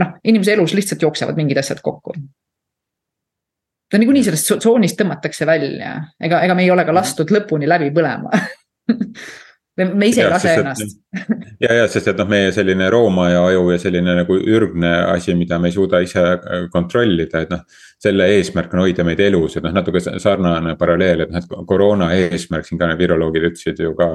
Noh, 0.02 0.18
inimese 0.26 0.56
elus 0.58 0.74
lihtsalt 0.78 1.06
jooksevad 1.06 1.38
mingid 1.38 1.60
asjad 1.62 1.84
kokku. 1.86 2.16
Ta 3.94 4.00
niikuinii 4.02 4.26
sellest 4.26 4.56
tsoonist 4.64 4.98
tõmmatakse 4.98 5.46
välja, 5.46 5.96
ega, 6.18 6.42
ega 6.42 6.56
me 6.58 6.66
ei 6.66 6.72
ole 6.74 6.86
ka 6.88 6.96
lastud 6.96 7.30
lõpuni 7.30 7.70
läbi 7.70 7.92
põlema 7.94 8.32
me 9.78 10.08
ise 10.08 10.22
ei 10.22 10.30
lase 10.30 10.54
ennast. 10.60 11.00
ja, 11.64 11.74
ja 11.80 11.88
sest, 11.90 12.10
et 12.12 12.20
noh, 12.20 12.28
meie 12.30 12.52
selline 12.54 12.90
roomaaja 12.94 13.42
aju 13.48 13.64
ja 13.74 13.80
selline 13.82 14.16
nagu 14.20 14.38
ürgne 14.38 14.92
asi, 15.14 15.34
mida 15.38 15.58
me 15.62 15.72
ei 15.72 15.76
suuda 15.76 16.02
ise 16.04 16.24
äh, 16.36 16.68
kontrollida, 16.74 17.42
et 17.44 17.54
noh. 17.54 17.64
selle 18.04 18.28
eesmärk 18.36 18.74
on 18.76 18.84
hoida 18.84 19.06
meid 19.08 19.22
elus, 19.24 19.58
et 19.58 19.66
noh, 19.66 19.74
natuke 19.74 20.02
sarnane 20.04 20.76
paralleel, 20.80 21.26
et 21.26 21.34
noh, 21.34 21.42
et 21.42 21.68
koroona 21.68 22.12
eesmärk 22.18 22.68
siin 22.68 22.82
ka 22.82 22.92
need 22.92 23.02
viroloogid 23.02 23.50
ütlesid 23.50 23.82
ju 23.86 23.96
ka, 23.98 24.10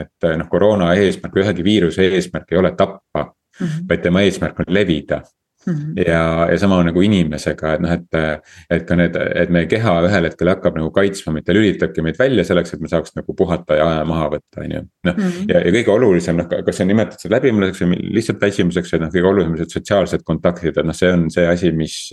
et 0.00 0.30
noh, 0.38 0.48
koroona 0.50 0.92
eesmärk, 0.94 1.40
ühegi 1.44 1.66
viiruse 1.66 2.08
eesmärk 2.08 2.52
ei 2.54 2.62
ole 2.62 2.72
tappa 2.78 3.28
mm. 3.28 3.66
-hmm. 3.66 3.88
vaid 3.88 4.04
tema 4.08 4.22
eesmärk 4.22 4.64
on 4.64 4.74
levida 4.74 5.22
Mm 5.66 5.74
-hmm. 5.74 6.06
ja, 6.06 6.48
ja 6.50 6.58
sama 6.58 6.82
nagu 6.82 7.02
inimesega, 7.02 7.74
et 7.74 7.82
noh, 7.84 7.92
et, 7.92 8.40
et 8.70 8.86
ka 8.86 8.96
need, 8.98 9.16
et 9.16 9.50
meie 9.50 9.68
keha 9.70 9.92
ühel 10.08 10.26
hetkel 10.26 10.48
hakkab 10.50 10.78
nagu 10.78 10.90
kaitsma, 10.90 11.32
mitte 11.36 11.54
lülitabki 11.54 12.02
meid 12.02 12.18
välja 12.18 12.44
selleks, 12.44 12.74
et 12.74 12.80
me 12.80 12.90
saaks 12.90 13.14
nagu 13.16 13.34
puhata 13.38 13.76
ja 13.78 13.86
aja 13.90 14.04
maha 14.08 14.30
võtta, 14.34 14.64
on 14.64 14.72
ju. 14.76 14.82
noh 15.04 15.16
mm 15.16 15.28
-hmm. 15.28 15.52
ja, 15.54 15.60
ja 15.66 15.74
kõige 15.76 15.94
olulisem, 15.94 16.36
noh, 16.36 16.48
kas 16.50 16.76
sa 16.76 16.84
nimetad 16.84 17.20
seda 17.20 17.36
läbimõelduseks 17.36 17.86
või 17.86 18.00
lihtsalt 18.18 18.40
väsimuseks, 18.40 18.92
et 18.92 19.00
noh, 19.00 19.12
kõige 19.14 19.30
olulisem, 19.30 19.70
sotsiaalsed 19.76 20.24
kontaktid, 20.24 20.76
et 20.76 20.86
noh, 20.86 20.94
see 20.94 21.12
on 21.12 21.30
see 21.30 21.46
asi, 21.46 21.72
mis 21.72 22.10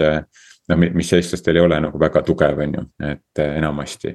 noh, 0.70 0.80
mis 0.96 1.12
eestlastel 1.14 1.58
ei 1.60 1.64
ole 1.64 1.80
nagu 1.84 2.00
väga 2.02 2.22
tugev, 2.26 2.60
on 2.64 2.76
ju, 2.78 2.84
et 3.10 3.42
eh, 3.42 3.56
enamasti. 3.60 4.14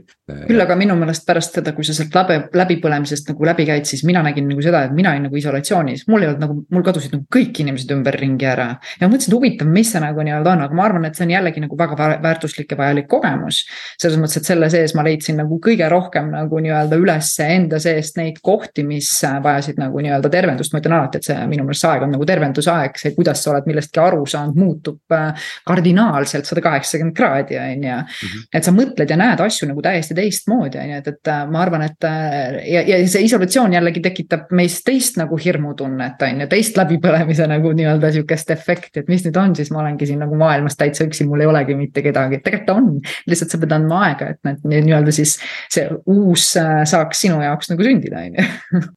küll 0.49 0.65
aga 0.65 0.77
minu 0.79 0.97
meelest 0.99 1.27
pärast 1.27 1.59
seda, 1.59 1.75
kui 1.77 1.87
sa 1.87 1.95
sealt 1.97 2.15
läbi, 2.17 2.39
läbipõlemisest 2.61 3.31
nagu 3.31 3.49
läbi 3.49 3.67
käid, 3.69 3.89
siis 3.89 4.05
mina 4.09 4.23
nägin 4.25 4.49
nagu 4.51 4.65
seda, 4.65 4.85
et 4.89 4.95
mina 4.97 5.13
olin 5.15 5.29
nagu 5.29 5.39
isolatsioonis, 5.41 6.07
mul 6.11 6.25
ei 6.25 6.31
olnud 6.33 6.45
nagu, 6.45 6.59
mul 6.75 6.87
kadusid 6.87 7.15
nagu 7.17 7.27
kõik 7.37 7.63
inimesed 7.65 7.95
ümberringi 7.95 8.49
ära. 8.51 8.69
ja 9.01 9.09
mõtlesin, 9.09 9.31
et 9.31 9.39
huvitav, 9.39 9.71
mis 9.71 9.93
see 9.95 10.03
nagu 10.03 10.27
nii-öelda 10.27 10.55
on, 10.55 10.65
aga 10.67 10.79
ma 10.79 10.87
arvan, 10.89 11.09
et 11.09 11.19
see 11.19 11.27
on 11.27 11.35
jällegi 11.35 11.65
nagu 11.65 11.79
väga 11.79 12.11
väärtuslik 12.25 12.75
ja 12.75 12.81
vajalik 12.81 13.09
kogemus. 13.09 13.65
selles 14.01 14.19
mõttes, 14.19 14.43
et 14.43 14.51
selle 14.51 14.71
sees 14.71 14.95
ma 14.95 15.05
leidsin 15.07 15.39
nagu 15.43 15.61
kõige 15.63 15.89
rohkem 15.91 16.31
nagu 16.35 16.63
nii-öelda 16.65 16.99
üles 17.01 17.33
enda 17.45 17.79
seest 17.83 18.19
neid 18.19 18.41
kohti, 18.43 18.85
mis 18.87 19.11
vajasid 19.23 19.79
nagu 19.81 20.03
nii-öelda 20.03 20.31
tervendust, 20.31 20.73
ma 20.73 20.83
ütlen 20.83 20.99
alati, 20.99 21.21
et 21.21 21.29
see 21.29 21.39
minu 21.51 21.67
meelest 21.67 21.85
see 21.85 21.93
aeg 21.93 22.07
on 22.07 22.15
nagu 22.15 22.27
tervendusaeg, 22.29 22.99
see, 23.01 23.13
kuidas 23.17 23.43
sa 23.45 23.53
oled 23.53 23.69
millestki 23.69 24.01
aru 24.03 24.25
saanud, 24.29 24.59
muutub 24.59 25.15
äh, 25.15 25.47
kardinaalselt 25.69 26.44
täpselt 26.45 26.61
sada 26.61 26.65
kaheksakümmend 26.69 27.17
kraadi, 27.17 27.59
on 27.59 27.85
ju. 27.85 27.95
Mhm. 27.95 28.45
et 28.53 28.65
sa 28.65 28.73
mõtled 28.73 29.11
ja 29.11 29.17
näed 29.17 29.41
asju 29.41 29.69
nagu 29.69 29.83
täiesti 29.83 30.15
teistmoodi, 30.15 30.79
on 30.79 30.91
ju, 30.91 30.99
et, 31.01 31.09
et 31.09 31.29
äh, 31.33 31.45
ma 31.51 31.63
arvan, 31.65 31.83
et 31.83 32.05
äh, 32.05 32.59
ja, 32.71 32.83
ja 32.87 33.01
see 33.09 33.25
isolatsioon 33.29 33.73
jällegi 33.73 34.03
tekitab 34.05 34.53
meis 34.53 34.81
teist 34.85 35.19
nagu 35.21 35.39
hirmutunnet, 35.41 36.23
on 36.23 36.45
ju, 36.45 36.49
teist 36.53 36.79
läbipõlemise 36.79 37.49
nagu 37.51 37.73
nii-öelda 37.77 38.13
sihukest 38.15 38.51
efekti, 38.55 39.03
et 39.03 39.13
mis 39.13 39.25
nüüd 39.27 39.39
on, 39.41 39.55
siis 39.57 39.73
ma 39.75 39.83
olengi 39.85 40.09
siin 40.09 40.23
nagu 40.25 40.39
maailmas 40.39 40.77
täitsa 40.81 41.09
üksi, 41.09 41.27
mul 41.29 41.45
ei 41.45 41.51
olegi 41.51 41.79
mitte 41.79 42.05
kedagi, 42.05 42.41
et 42.41 42.45
tegelikult 42.47 42.69
ta 42.69 42.79
on. 42.81 42.91
lihtsalt 43.29 43.53
sa 43.53 43.61
pead 43.61 43.73
andma 43.77 44.03
aega, 44.09 44.35
et 44.35 44.41
need 44.65 44.91
nii-öelda 44.91 45.15
siis 45.15 45.39
see 45.73 45.89
uus 46.11 46.53
äh, 46.61 46.85
saaks 46.89 47.25
sinu 47.27 47.41
jaoks 47.43 47.73
nagu 47.73 47.89
sündida, 47.89 48.25
on 48.25 48.39
ju 48.39 48.93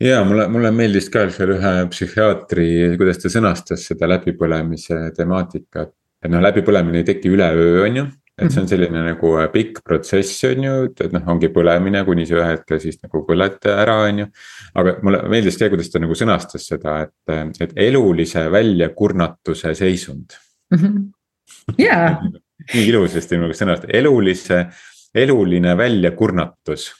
ja 0.00 0.24
mulle, 0.24 0.48
mulle 0.52 0.70
meeldis 0.76 1.08
ka 1.12 1.24
seal 1.32 1.54
ühe 1.56 1.74
psühhiaatri, 1.92 2.66
kuidas 3.00 3.20
ta 3.22 3.32
sõnastas 3.32 3.86
seda 3.88 4.08
läbipõlemise 4.10 4.98
temaatikat 5.16 5.94
et 6.26 6.32
noh, 6.32 6.42
läbipõlemine 6.44 7.02
ei 7.02 7.08
teki 7.08 7.32
üleöö, 7.32 7.82
on 7.86 8.00
ju. 8.02 8.06
et 8.36 8.50
see 8.50 8.60
on 8.60 8.66
mhm. 8.66 8.68
selline 8.68 9.02
nagu 9.06 9.30
äh, 9.40 9.46
pikk 9.52 9.78
protsess, 9.86 10.42
on 10.44 10.66
ju, 10.66 10.72
et 10.92 11.14
noh, 11.14 11.22
ongi 11.32 11.48
põlemine, 11.54 12.02
kuni 12.04 12.26
sa 12.28 12.36
ühel 12.36 12.50
hetkel 12.58 12.82
siis 12.82 12.98
nagu 13.00 13.22
põled 13.28 13.68
ära, 13.72 14.00
on 14.10 14.24
ju. 14.24 14.26
aga 14.82 14.96
mulle 15.06 15.22
meeldis 15.32 15.56
see, 15.60 15.70
kuidas 15.72 15.88
ta 15.92 16.02
nagu 16.02 16.16
sõnastas 16.18 16.66
seda, 16.68 16.98
et, 17.06 17.62
et 17.64 17.78
elulise 17.88 18.44
väljakurnatuse 18.52 19.72
seisund. 19.78 20.36
-hmm. 20.74 21.06
Yeah. 21.80 22.20
nii 22.74 22.86
ilusasti 22.90 23.38
nagu 23.40 23.56
sõnastas, 23.56 23.90
elulise, 23.94 24.66
eluline 25.14 25.76
väljakurnatus 25.78 26.90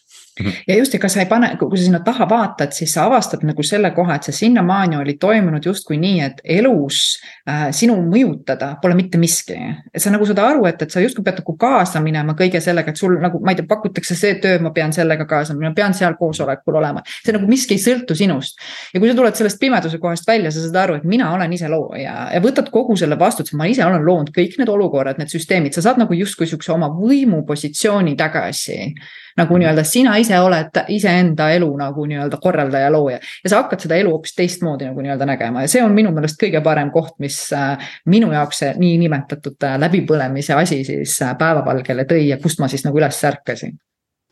ja 0.44 0.76
just, 0.76 0.94
ega 0.94 1.08
sa 1.08 1.22
ei 1.22 1.28
pane, 1.30 1.48
kui 1.60 1.78
sa 1.78 1.84
sinna 1.86 2.00
taha 2.04 2.26
vaatad, 2.28 2.74
siis 2.76 2.92
sa 2.92 3.06
avastad 3.08 3.44
nagu 3.46 3.64
selle 3.66 3.90
koha, 3.96 4.18
et 4.18 4.28
see 4.28 4.36
sinnamaani 4.36 4.98
oli 5.00 5.16
toimunud 5.20 5.64
justkui 5.64 5.96
nii, 6.00 6.20
et 6.26 6.42
elus 6.58 7.00
äh, 7.48 7.68
sinu 7.76 7.96
mõjutada 8.04 8.74
pole 8.82 8.96
mitte 8.98 9.18
miski. 9.20 9.56
sa 9.96 10.12
nagu 10.12 10.26
saad 10.28 10.42
aru, 10.44 10.66
et, 10.68 10.82
et 10.82 10.92
sa 10.92 11.00
justkui 11.00 11.24
pead 11.24 11.40
nagu 11.40 11.56
kaasa 11.60 12.02
minema 12.04 12.36
kõige 12.38 12.60
sellega, 12.60 12.92
et 12.92 13.00
sul 13.00 13.16
nagu, 13.22 13.40
ma 13.44 13.54
ei 13.54 13.60
tea, 13.60 13.68
pakutakse 13.68 14.16
see 14.18 14.36
töö, 14.42 14.60
ma 14.62 14.72
pean 14.76 14.92
sellega 14.92 15.26
kaasa 15.28 15.56
minema, 15.56 15.74
pean 15.76 15.96
seal 15.96 16.18
koosolekul 16.20 16.80
olema. 16.82 17.04
see 17.24 17.34
nagu 17.36 17.48
miski 17.48 17.78
ei 17.78 17.82
sõltu 17.82 18.16
sinust. 18.18 18.60
ja 18.92 19.00
kui 19.00 19.10
sa 19.10 19.16
tuled 19.16 19.40
sellest 19.40 19.60
pimeduse 19.60 20.00
kohast 20.02 20.28
välja, 20.28 20.52
sa 20.52 20.64
saad 20.64 20.80
aru, 20.84 21.00
et 21.00 21.08
mina 21.08 21.32
olen 21.34 21.52
ise 21.56 21.70
looja 21.72 22.16
ja 22.32 22.42
võtad 22.44 22.68
kogu 22.74 22.96
selle 22.96 23.18
vastutuse, 23.18 23.56
ma 23.56 23.68
ise 23.70 23.84
olen 23.86 24.04
loonud 24.04 24.34
kõik 24.36 24.58
need 24.60 24.72
olukorrad, 24.72 25.20
need 25.20 25.32
süsteemid, 25.32 25.72
sa 25.76 25.84
saad 25.88 26.02
nagu 26.02 26.16
justkui 26.16 26.48
sihukese 26.48 26.74
oma 26.76 26.90
võimupositsiooni 26.92 28.16
tagasi 28.18 28.92
nagu 29.36 29.58
nii-öelda 29.60 29.84
sina 29.84 30.16
ise 30.20 30.25
ise 30.26 30.40
oled 30.42 30.82
iseenda 30.92 31.48
elu 31.54 31.68
nagu 31.78 32.06
nii-öelda 32.10 32.40
korraldaja, 32.42 32.90
looja. 32.92 33.18
ja 33.44 33.50
sa 33.50 33.62
hakkad 33.62 33.86
seda 33.86 33.98
elu 34.00 34.12
hoopis 34.12 34.34
teistmoodi 34.36 34.88
nagu 34.88 35.04
nii-öelda 35.04 35.28
nägema 35.28 35.64
ja 35.64 35.70
see 35.70 35.82
on 35.84 35.94
minu 35.96 36.12
meelest 36.16 36.40
kõige 36.42 36.62
parem 36.64 36.90
koht, 36.94 37.16
mis 37.22 37.38
äh, 37.56 37.90
minu 38.10 38.32
jaoks 38.34 38.62
see 38.64 38.72
niinimetatud 38.80 39.68
äh, 39.68 39.76
läbipõlemise 39.86 40.56
asi 40.58 40.82
siis 40.86 41.18
päevavalgele 41.38 42.08
tõi 42.10 42.26
ja 42.30 42.40
kust 42.42 42.62
ma 42.62 42.70
siis 42.72 42.86
nagu 42.86 42.98
üles 42.98 43.22
ärkasin. 43.30 43.78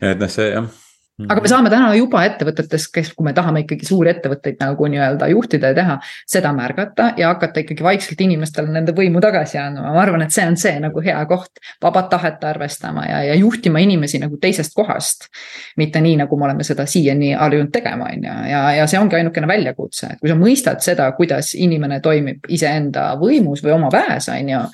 et 0.03 0.19
noh, 0.19 0.31
see 0.31 0.51
jah. 0.51 0.84
Aga 1.23 1.43
me 1.45 1.51
saame 1.51 1.71
täna 1.71 1.93
juba 1.95 2.25
ettevõtetes, 2.27 2.89
kes, 2.91 3.13
kui 3.15 3.27
me 3.29 3.33
tahame 3.37 3.63
ikkagi 3.63 3.87
suuri 3.87 4.11
ettevõtteid 4.11 4.59
nagu 4.59 4.89
nii-öelda 4.91 5.29
juhtida 5.31 5.71
ja 5.71 5.77
teha, 5.77 5.97
seda 6.31 6.51
märgata 6.57 7.13
ja 7.21 7.29
hakata 7.31 7.63
ikkagi 7.63 7.85
vaikselt 7.87 8.25
inimestele 8.25 8.73
nende 8.75 8.95
võimu 8.97 9.23
tagasi 9.23 9.61
andma, 9.63 9.93
ma 9.95 10.01
arvan, 10.03 10.25
et 10.27 10.35
see 10.35 10.47
on 10.51 10.59
see 10.59 10.75
nagu 10.83 11.03
hea 11.05 11.21
koht. 11.31 11.63
vabat 11.83 12.09
tahet 12.11 12.43
arvestama 12.45 13.05
ja, 13.07 13.21
ja 13.29 13.37
juhtima 13.39 13.79
inimesi 13.85 14.19
nagu 14.19 14.41
teisest 14.43 14.75
kohast. 14.75 15.29
mitte 15.77 16.01
nii, 16.03 16.17
nagu 16.25 16.39
me 16.39 16.49
oleme 16.49 16.67
seda 16.67 16.87
siiani 16.87 17.33
harjunud 17.39 17.71
tegema, 17.73 18.11
on 18.11 18.27
ju, 18.27 18.35
ja, 18.51 18.65
ja 18.81 18.87
see 18.91 18.99
ongi 18.99 19.17
ainukene 19.21 19.47
väljakutse, 19.49 20.15
et 20.15 20.21
kui 20.21 20.33
sa 20.33 20.39
mõistad 20.39 20.83
seda, 20.83 21.07
kuidas 21.15 21.53
inimene 21.55 22.01
toimib 22.03 22.51
iseenda 22.51 23.13
võimus 23.21 23.63
või 23.63 23.77
oma 23.77 23.93
väes, 23.93 24.29
on 24.35 24.51
ju 24.51 24.65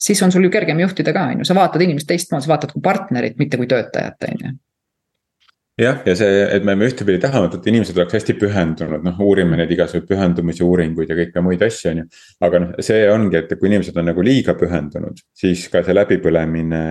siis 0.00 0.22
on 0.24 0.32
sul 0.32 0.48
ju 0.48 0.50
kergem 0.50 0.80
juhtida 0.80 1.12
ka, 1.14 1.28
on 1.30 1.44
ju, 1.44 1.46
sa 1.46 1.54
vaatad 1.54 1.82
inimest 1.84 2.08
teistmoodi, 2.10 2.48
sa 2.48 2.54
vaatad 2.54 2.74
kui 2.74 2.82
partnerit, 2.82 3.38
mitte 3.38 3.60
kui 3.60 3.70
töötajat, 3.70 4.26
on 4.26 4.42
ju 4.42 4.52
jah, 5.78 6.00
ja 6.06 6.14
see, 6.18 6.40
et 6.56 6.64
me, 6.66 6.74
ühtepidi 6.86 7.20
tahame, 7.22 7.48
et 7.54 7.66
inimesed 7.70 7.96
oleks 7.98 8.16
hästi 8.18 8.34
pühendunud, 8.40 9.02
noh, 9.04 9.20
uurime 9.24 9.58
neid 9.58 9.70
igasuguseid 9.74 10.08
pühendumise 10.08 10.64
uuringuid 10.66 11.10
ja 11.10 11.16
kõike 11.18 11.42
muid 11.44 11.62
asju, 11.64 11.92
on 11.92 12.00
ju. 12.02 12.06
aga 12.46 12.60
noh, 12.64 12.72
see 12.84 13.04
ongi, 13.10 13.38
et 13.38 13.54
kui 13.58 13.70
inimesed 13.70 13.96
on 14.00 14.08
nagu 14.10 14.24
liiga 14.24 14.54
pühendunud, 14.60 15.22
siis 15.36 15.66
ka 15.72 15.82
see 15.86 15.96
läbipõlemine, 15.96 16.82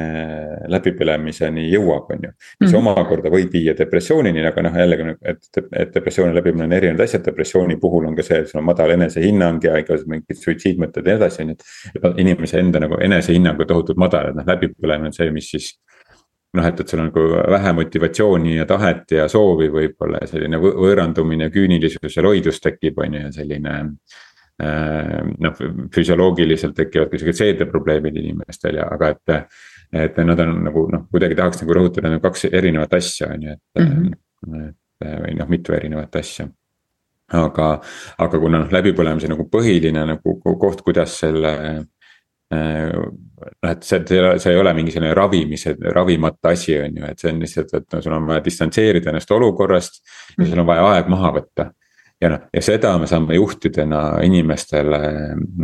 läbipõlemiseni 0.74 1.68
jõuab, 1.74 2.14
on 2.16 2.30
ju. 2.30 2.32
mis 2.32 2.72
mm 2.72 2.76
-hmm. 2.76 2.80
omakorda 2.80 3.34
võib 3.34 3.54
viia 3.54 3.76
depressioonini, 3.78 4.46
aga 4.48 4.66
noh, 4.66 4.80
jällegi, 4.84 5.16
et, 5.34 5.62
et 5.84 5.94
depressioon 5.94 6.34
ja 6.34 6.40
läbipõlemine 6.40 6.70
on 6.72 6.78
erinevad 6.80 7.06
asjad, 7.06 7.26
depressiooni 7.26 7.78
puhul 7.82 8.10
on 8.10 8.16
ka 8.16 8.26
see, 8.26 8.42
et 8.42 8.50
sul 8.50 8.62
on 8.64 8.70
madal 8.72 8.96
enesehinnang 8.96 9.64
ja 9.64 9.78
igasugused 9.78 10.10
mingid 10.10 10.42
suitsiidmõtted 10.42 11.06
ja 11.06 11.14
nii 11.14 11.22
edasi, 11.22 11.44
on 11.44 11.54
ju. 11.54 11.56
et 11.96 12.26
inimese 12.26 12.60
enda 12.60 12.80
nagu 12.80 12.98
enesehinnang 13.02 13.60
on 13.60 13.68
tohutult 13.68 13.98
madal, 13.98 14.32
et 14.32 14.36
noh, 14.36 14.46
läbipõlemine 14.48 15.14
on 15.14 15.14
see, 15.14 15.32
mis 15.32 15.52
siis 15.52 15.74
noh, 16.58 16.66
et, 16.66 16.80
et 16.82 16.92
sul 16.92 17.02
on 17.04 17.10
nagu 17.10 17.26
vähe 17.54 17.74
motivatsiooni 17.78 18.56
ja 18.56 18.66
tahet 18.70 19.12
ja 19.18 19.28
soovi 19.32 19.70
võib-olla 19.74 20.24
ja 20.24 20.30
selline 20.32 20.60
võõrandumine, 20.62 21.50
küünilisus 21.54 22.18
ja 22.18 22.26
loidus 22.26 22.62
tekib, 22.64 22.98
on 23.04 23.18
ju, 23.18 23.24
ja 23.28 23.32
selline. 23.36 23.76
Äh, 24.60 25.20
noh, 25.40 25.60
füsioloogiliselt 25.96 26.74
tekivad 26.76 27.08
ka 27.08 27.20
siuksed 27.20 27.38
seedeprobleemid 27.38 28.18
inimestel 28.20 28.82
ja, 28.82 28.90
aga 28.92 29.14
et. 29.16 29.52
et 29.96 30.18
nad 30.22 30.40
on 30.44 30.52
nagu 30.68 30.84
noh, 30.92 31.06
kuidagi 31.10 31.38
tahaks 31.40 31.64
nagu 31.64 31.74
rõhutada 31.78 32.12
nagu 32.12 32.22
kaks 32.22 32.44
erinevat 32.52 32.92
asja, 32.94 33.32
on 33.34 33.46
ju, 33.48 33.56
et 33.56 33.82
mm, 33.82 34.12
-hmm. 34.44 34.68
et 34.68 35.08
või 35.24 35.38
noh, 35.40 35.48
mitu 35.50 35.74
erinevat 35.74 36.20
asja 36.20 36.46
aga, 37.34 37.70
aga 38.18 38.40
kuna 38.42 38.64
noh, 38.64 38.72
läbipõlemise 38.74 39.30
nagu 39.32 39.46
põhiline 39.52 40.06
nagu 40.12 40.36
koht, 40.44 40.84
kuidas 40.86 41.16
selle 41.22 41.54
noh, 43.40 43.72
et 43.72 43.84
see, 43.84 44.02
see 44.08 44.32
see 44.44 44.54
ei 44.54 44.60
ole 44.60 44.74
mingi 44.78 44.94
selline 44.94 45.14
ravimise, 45.18 45.76
ravimata 45.96 46.54
asi, 46.54 46.78
on 46.80 46.98
ju, 46.98 47.10
et 47.10 47.22
see 47.22 47.34
on 47.34 47.44
lihtsalt, 47.44 47.76
et 47.78 47.94
no 47.96 48.02
sul 48.04 48.16
on 48.16 48.28
vaja 48.30 48.44
distantseerida 48.46 49.12
ennast 49.12 49.32
olukorrast. 49.36 50.02
ja 50.38 50.48
sul 50.48 50.64
on 50.64 50.68
vaja 50.70 50.88
aeg 50.94 51.12
maha 51.12 51.34
võtta. 51.40 51.70
ja 52.22 52.34
noh, 52.34 52.50
ja 52.54 52.62
seda 52.66 52.98
me 53.00 53.08
saame 53.08 53.38
juhtidena 53.38 54.04
inimestele 54.26 55.00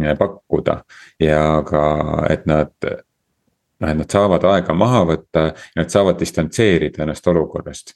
eh, 0.04 0.16
pakkuda 0.20 0.80
ja 1.20 1.42
ka, 1.68 1.84
et 2.30 2.46
nad 2.46 2.74
noh, 2.86 3.90
et 3.90 4.00
nad 4.00 4.10
saavad 4.12 4.48
aega 4.54 4.74
maha 4.74 5.04
võtta 5.12 5.50
ja 5.52 5.84
nad 5.84 5.92
saavad 5.92 6.20
distantseerida 6.20 7.04
ennast 7.04 7.28
olukorrast. 7.28 7.96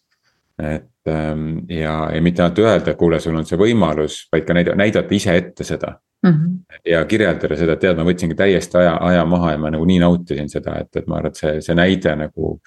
et 0.60 1.08
ehm, 1.08 1.64
ja, 1.72 2.10
ja 2.14 2.22
mitte 2.22 2.44
ainult 2.44 2.60
öelda, 2.60 2.96
kuule, 3.00 3.20
sul 3.24 3.38
on 3.40 3.48
see 3.48 3.58
võimalus, 3.60 4.26
vaid 4.32 4.44
ka 4.48 4.54
näidata, 4.58 4.78
näidata 4.78 5.16
ise 5.16 5.36
ette 5.40 5.64
seda 5.64 5.96
mm. 6.24 6.32
-hmm. 6.32 6.60
ja 6.86 7.06
kirjeldada 7.06 7.58
seda, 7.58 7.74
et 7.74 7.80
tead, 7.86 7.98
ma 7.98 8.08
võtsingi 8.08 8.36
täiesti 8.36 8.78
aja, 8.78 8.98
aja 9.02 9.26
maha 9.26 9.52
ja 9.52 9.58
ma 9.58 9.72
nagu 9.72 9.86
nii 9.86 10.00
nautisin 10.00 10.50
seda, 10.50 10.80
et, 10.80 10.96
et 10.96 11.08
ma 11.08 11.20
arvan, 11.20 11.34
et 11.34 11.42
see, 11.44 11.62
see 11.62 11.76
näide 11.76 12.16
nagu. 12.16 12.60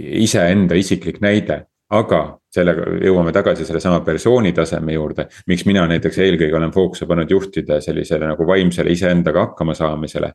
iseenda 0.00 0.74
isiklik 0.80 1.18
näide, 1.20 1.58
aga 1.92 2.38
sellega 2.54 2.86
jõuame 3.04 3.32
tagasi 3.36 3.66
sellesama 3.68 4.00
persooni 4.00 4.52
taseme 4.52 4.92
juurde. 4.92 5.26
miks 5.46 5.66
mina 5.66 5.86
näiteks 5.86 6.18
eelkõige 6.18 6.56
olen 6.56 6.72
fookuse 6.72 7.06
pannud 7.06 7.30
juhtida 7.30 7.80
sellisele 7.80 8.26
nagu 8.26 8.46
vaimsele 8.46 8.90
iseendaga 8.90 9.40
hakkama 9.40 9.74
saamisele 9.74 10.32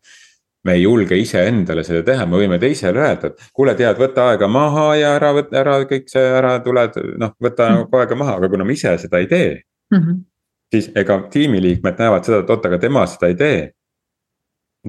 me 0.63 0.73
ei 0.73 0.82
julge 0.84 1.17
iseendale 1.17 1.84
seda 1.84 2.03
teha, 2.03 2.25
me 2.25 2.38
võime 2.41 2.60
teisele 2.60 2.99
öelda, 2.99 3.32
et 3.32 3.43
kuule, 3.55 3.75
tead, 3.79 3.97
võta 3.97 4.29
aega 4.29 4.47
maha 4.47 4.88
ja 4.99 5.13
ära 5.15 5.32
võta 5.34 5.60
ära 5.62 5.77
kõik 5.89 6.10
see 6.12 6.25
ära, 6.39 6.58
tuled 6.63 6.97
noh, 7.17 7.36
võta 7.41 7.69
nagu 7.73 8.01
aega 8.01 8.15
maha, 8.19 8.36
aga 8.41 8.49
kuna 8.51 8.67
ma 8.67 8.75
ise 8.75 8.97
seda 9.01 9.21
ei 9.23 9.27
tee 9.32 9.53
mm. 9.93 10.01
-hmm 10.01 10.25
siis 10.71 10.91
ega 10.95 11.19
tiimiliikmed 11.32 11.99
näevad 11.99 12.27
seda, 12.27 12.43
et 12.43 12.49
oot, 12.49 12.65
aga 12.65 12.79
tema 12.82 13.05
seda 13.10 13.27
ei 13.27 13.36
tee. 13.36 13.60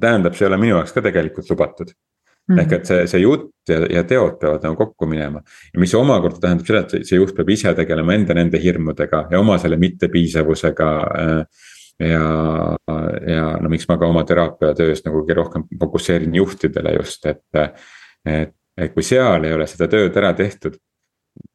tähendab, 0.00 0.36
see 0.38 0.44
ei 0.46 0.48
ole 0.48 0.56
minu 0.60 0.76
jaoks 0.76 0.92
ka 0.94 1.02
tegelikult 1.02 1.50
lubatud 1.50 1.88
mm. 1.90 2.54
-hmm. 2.54 2.60
ehk 2.60 2.72
et 2.72 2.86
see, 2.86 3.06
see 3.06 3.20
jutt 3.20 3.68
ja, 3.68 3.80
ja 3.90 4.04
teod 4.04 4.38
peavad 4.40 4.62
nagu 4.62 4.76
kokku 4.76 5.06
minema. 5.06 5.42
ja 5.74 5.80
mis 5.80 5.94
omakorda 5.94 6.38
tähendab 6.40 6.66
seda, 6.66 6.80
et 6.80 7.06
see 7.08 7.18
juht 7.18 7.34
peab 7.36 7.50
ise 7.50 7.74
tegelema 7.74 8.14
enda 8.14 8.34
nende 8.34 8.60
hirmudega 8.62 9.26
ja 9.30 9.40
oma 9.40 9.58
selle 9.58 9.76
mittepiisavusega 9.76 10.90
äh, 11.22 11.44
ja, 12.00 12.76
ja 13.26 13.44
no 13.60 13.68
miks 13.68 13.88
ma 13.88 13.98
ka 13.98 14.08
oma 14.08 14.24
teraapiatöös 14.24 15.04
nagu 15.04 15.22
kõige 15.22 15.36
rohkem 15.36 15.66
fokusseerin 15.80 16.34
juhtidele 16.34 16.96
just, 16.98 17.26
et. 17.26 17.44
et, 18.24 18.54
et 18.80 18.94
kui 18.94 19.02
seal 19.04 19.44
ei 19.44 19.52
ole 19.52 19.66
seda 19.68 19.88
tööd 19.92 20.14
ära 20.16 20.32
tehtud, 20.32 20.78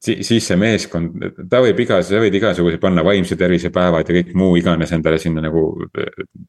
siis, 0.06 0.28
siis 0.28 0.48
see 0.48 0.58
meeskond, 0.60 1.28
ta 1.50 1.62
võib 1.64 1.80
igas, 1.86 2.10
sa 2.10 2.22
võid 2.22 2.38
igasuguseid 2.40 2.82
panna 2.82 3.04
vaimse 3.06 3.38
tervise 3.40 3.72
päevad 3.76 4.10
ja 4.10 4.18
kõik 4.18 4.34
muu 4.38 4.56
iganes 4.60 4.94
endale 4.96 5.20
sinna 5.22 5.44
nagu 5.46 5.66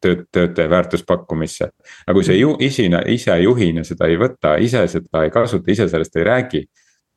tööd, 0.03 0.27
töötaja 0.33 0.70
väärtuspakkumisse. 0.72 1.70
aga 2.07 2.16
kui 2.16 2.27
sa 2.27 2.37
ju 2.37 2.57
isina, 2.61 3.03
ise 3.07 3.38
juhina 3.42 3.85
seda 3.85 4.11
ei 4.11 4.18
võta, 4.20 4.57
ise 4.62 4.87
seda 4.88 5.25
ei 5.25 5.31
kasuta, 5.35 5.72
ise 5.72 5.88
sellest 5.88 6.16
ei 6.16 6.29
räägi. 6.33 6.66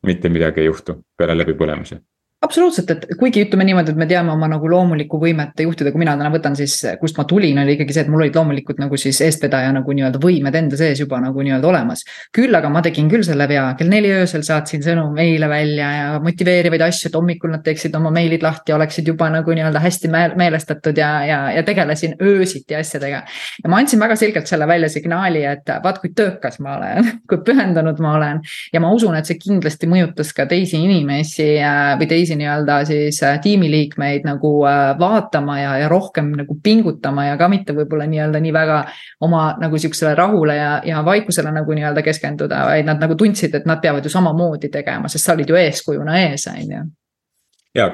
mitte 0.06 0.28
midagi 0.28 0.60
ei 0.60 0.66
juhtu 0.66 0.94
peale 1.16 1.34
läbipõlemise 1.36 1.98
absoluutselt, 2.40 2.90
et 2.90 3.02
kuigi 3.20 3.42
ütleme 3.44 3.66
niimoodi, 3.68 3.92
et 3.92 3.98
me 4.00 4.06
teame 4.08 4.32
oma 4.32 4.48
nagu 4.48 4.68
loomulikku 4.72 5.18
võimet 5.20 5.60
juhtida, 5.60 5.90
kui 5.92 6.00
mina 6.00 6.14
täna 6.16 6.30
võtan 6.32 6.54
siis, 6.56 6.72
kust 7.00 7.18
ma 7.20 7.26
tulin, 7.28 7.58
oli 7.60 7.74
ikkagi 7.76 7.92
see, 7.92 8.04
et 8.06 8.12
mul 8.12 8.24
olid 8.24 8.36
loomulikult 8.38 8.78
nagu 8.80 8.96
siis 9.00 9.20
eestvedaja 9.26 9.74
nagu 9.76 9.92
nii-öelda 9.96 10.20
võimed 10.22 10.56
enda 10.56 10.78
sees 10.80 11.02
juba 11.02 11.18
nagu 11.20 11.44
nii-öelda 11.44 11.68
olemas. 11.68 12.04
küll 12.32 12.56
aga 12.56 12.70
ma 12.72 12.80
tegin 12.82 13.10
küll 13.12 13.26
selle 13.26 13.44
vea, 13.48 13.66
kell 13.76 13.92
neli 13.92 14.12
öösel 14.16 14.44
saatsin 14.46 14.80
sõnu 14.84 15.10
meile 15.12 15.50
välja 15.52 15.90
ja 15.96 16.06
motiveerivaid 16.24 16.86
asju, 16.86 17.10
et 17.10 17.18
hommikul 17.18 17.52
nad 17.52 17.64
teeksid 17.66 17.94
oma 18.00 18.12
meilid 18.14 18.42
lahti, 18.46 18.72
oleksid 18.72 19.12
juba 19.12 19.28
nagu 19.28 19.56
nii-öelda 19.56 19.84
hästi 19.84 20.08
meelestatud 20.40 20.96
ja, 20.96 21.10
ja, 21.28 21.40
ja 21.58 21.66
tegelesin 21.66 22.16
öösiti 22.24 22.78
asjadega. 22.78 23.22
ja 23.62 23.68
ma 23.68 23.82
andsin 23.84 24.00
väga 24.00 24.16
selgelt 24.16 24.48
selle 24.48 24.68
välja 24.70 24.88
signaali, 24.88 25.44
et 25.44 25.68
vaat 25.84 26.00
kui 26.00 26.14
töökas 26.16 26.56
ma 26.64 26.78
olen 26.78 27.12
kui 27.28 27.44
pühendunud 27.44 28.00
ma 28.00 28.16
olen 28.16 28.40
ja 28.72 28.80
ma 28.80 28.94
usun, 28.96 29.12
et 29.20 29.28
see 29.28 29.36
kindlasti 29.36 29.90
mõjutas 29.92 30.32
ka 30.32 30.48
teisi 30.48 30.80
inimesi 30.80 31.52
äh, 31.60 31.92
või 32.00 32.08
teisi 32.08 32.29
teisi 32.30 32.38
nii-öelda 32.38 32.84
siis 32.84 33.22
äh, 33.22 33.40
tiimiliikmeid 33.40 34.24
nagu 34.24 34.64
äh, 34.66 34.98
vaatama 34.98 35.58
ja, 35.60 35.76
ja 35.78 35.88
rohkem 35.88 36.30
nagu 36.36 36.58
pingutama 36.62 37.24
ja 37.26 37.36
ka 37.36 37.48
mitte 37.48 37.74
võib-olla 37.74 38.06
nii-öelda 38.06 38.40
nii 38.40 38.52
väga 38.52 38.84
oma 39.20 39.56
nagu 39.60 39.78
sihukesele 39.78 40.14
rahule 40.14 40.56
ja, 40.56 40.80
ja 40.84 41.04
vaikusele 41.04 41.50
nagu 41.52 41.74
nii-öelda 41.74 42.02
keskenduda, 42.02 42.64
vaid 42.70 42.86
nad 42.86 43.00
nagu 43.00 43.14
tundsid, 43.14 43.54
et 43.54 43.66
nad 43.66 43.80
peavad 43.80 44.04
ju 44.04 44.10
samamoodi 44.10 44.70
tegema, 44.70 45.08
sest 45.08 45.26
sa 45.26 45.34
olid 45.34 45.50
ju 45.50 45.56
eeskujuna 45.56 46.18
ees, 46.20 46.46
on 46.46 46.74
ju. 46.76 46.82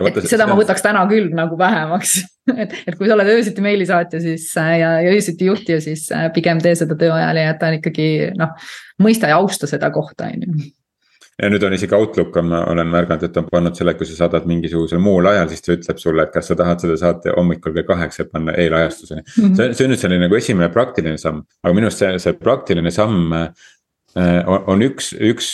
et 0.08 0.28
seda 0.28 0.46
ma 0.48 0.56
võtaks 0.56 0.84
täna 0.84 1.06
küll 1.08 1.32
nagu 1.34 1.58
vähemaks. 1.58 2.22
Et, 2.46 2.70
et 2.86 2.94
kui 2.94 3.08
sa 3.08 3.16
oled 3.16 3.26
öösiti 3.26 3.58
meilisaatja, 3.58 4.20
siis 4.22 4.44
äh, 4.62 4.76
ja, 4.78 4.92
ja 5.02 5.10
öösiti 5.10 5.48
juhtija, 5.48 5.80
siis 5.82 6.04
pigem 6.30 6.60
tee 6.62 6.76
seda 6.78 6.94
töö 6.94 7.10
ajal 7.10 7.40
ja 7.40 7.48
jäta 7.48 7.72
ikkagi 7.74 8.06
noh, 8.38 8.52
mõista 9.02 9.32
ja 9.32 9.40
austa 9.40 9.66
seda 9.66 9.90
kohta, 9.90 10.28
on 10.30 10.44
ju 10.44 10.68
ja 11.42 11.50
nüüd 11.52 11.64
on 11.68 11.74
isegi 11.76 11.94
Outlook 11.96 12.36
on, 12.40 12.48
ma 12.52 12.62
olen 12.72 12.88
märganud, 12.92 13.26
et 13.28 13.36
on 13.36 13.48
pannud 13.50 13.76
selle, 13.76 13.94
kui 13.98 14.08
sa 14.08 14.16
saadad 14.22 14.46
mingisugusel 14.48 15.00
muul 15.02 15.28
ajal, 15.28 15.50
siis 15.52 15.64
ta 15.64 15.74
ütleb 15.76 16.00
sulle, 16.00 16.24
et 16.24 16.32
kas 16.34 16.48
sa 16.50 16.56
tahad 16.58 16.84
seda 16.84 16.96
saata 17.00 17.34
hommikul 17.36 17.74
kell 17.76 17.88
kaheksa, 17.88 18.24
et 18.24 18.32
panna 18.32 18.54
eelajastuseni 18.56 19.22
mm. 19.22 19.42
-hmm. 19.42 19.56
see, 19.56 19.74
see 19.74 19.88
on 19.88 19.92
nüüd 19.92 20.02
selline 20.04 20.24
nagu 20.24 20.38
esimene 20.38 20.70
praktiline 20.72 21.20
samm, 21.20 21.42
aga 21.62 21.74
minu 21.76 21.90
arust 21.90 22.04
see, 22.04 22.18
see 22.24 22.38
praktiline 22.40 22.92
samm 22.94 23.36
äh, 23.36 24.42
on, 24.46 24.64
on 24.66 24.86
üks, 24.88 25.12
üks 25.12 25.50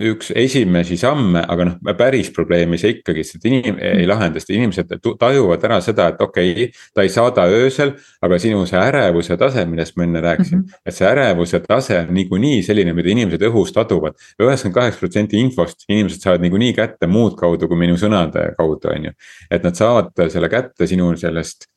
üks 0.00 0.30
esimesi 0.36 0.96
samme, 1.00 1.42
aga 1.48 1.66
noh, 1.68 1.94
päris 1.98 2.30
probleemi 2.34 2.78
see 2.80 2.96
ikkagi, 2.96 3.24
sest 3.26 3.46
inim-, 3.48 3.78
ei 3.84 4.06
lahenda, 4.08 4.40
sest 4.40 4.52
inimesed 4.54 4.92
tajuvad 5.20 5.64
ära 5.68 5.80
seda, 5.84 6.10
et 6.14 6.22
okei 6.24 6.52
okay,. 6.52 6.68
ta 6.96 7.04
ei 7.06 7.12
saada 7.12 7.46
öösel, 7.50 7.94
aga 8.24 8.38
sinu 8.42 8.64
see 8.68 8.80
ärevuse 8.80 9.36
tase, 9.40 9.64
millest 9.70 9.96
ma 9.96 10.06
enne 10.06 10.22
rääkisin 10.24 10.58
mm, 10.58 10.64
-hmm. 10.64 10.82
et 10.86 10.96
see 10.96 11.08
ärevuse 11.08 11.60
tase 11.66 11.98
on 12.00 12.14
niikuinii 12.14 12.62
selline, 12.66 12.94
mida 12.96 13.12
inimesed 13.12 13.46
õhust 13.50 13.80
aduvad. 13.80 14.16
üheksakümmend 14.40 14.74
kaheksa 14.74 15.00
protsenti 15.00 15.40
infost 15.40 15.84
inimesed 15.88 16.22
saavad 16.22 16.44
niikuinii 16.46 16.72
kätte 16.74 17.06
muud 17.06 17.36
kaudu 17.38 17.68
kui 17.68 17.78
minu 17.78 17.96
sõnade 17.96 18.54
kaudu, 18.58 18.94
on 18.94 19.10
ju. 19.10 19.12
et 19.50 19.62
nad 19.62 19.74
saavad 19.74 20.28
selle 20.28 20.48
kätte 20.48 20.86
sinu 20.86 21.12
sellest 21.16 21.69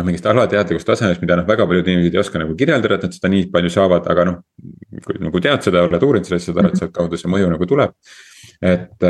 noh, 0.00 0.06
mingist 0.08 0.26
alateadlikust 0.30 0.88
tasemest, 0.88 1.22
mida 1.24 1.36
noh, 1.38 1.46
väga 1.48 1.66
paljud 1.68 1.90
inimesed 1.92 2.16
ei 2.16 2.22
oska 2.22 2.40
nagu 2.42 2.56
kirjeldada, 2.58 2.98
et 2.98 3.06
nad 3.06 3.16
seda 3.16 3.32
nii 3.32 3.50
palju 3.52 3.74
saavad, 3.76 4.08
aga 4.14 4.26
noh. 4.30 4.40
kui 5.04 5.20
nagu 5.20 5.44
tead 5.44 5.68
seda, 5.68 5.84
oled 5.88 6.08
uurinud 6.08 6.28
sellest, 6.28 6.50
seda, 6.50 6.66
et 6.66 6.80
sealtkaudu 6.80 7.20
see 7.20 7.30
mõju 7.30 7.52
nagu 7.52 7.68
tuleb. 7.68 7.94
et, 8.60 9.08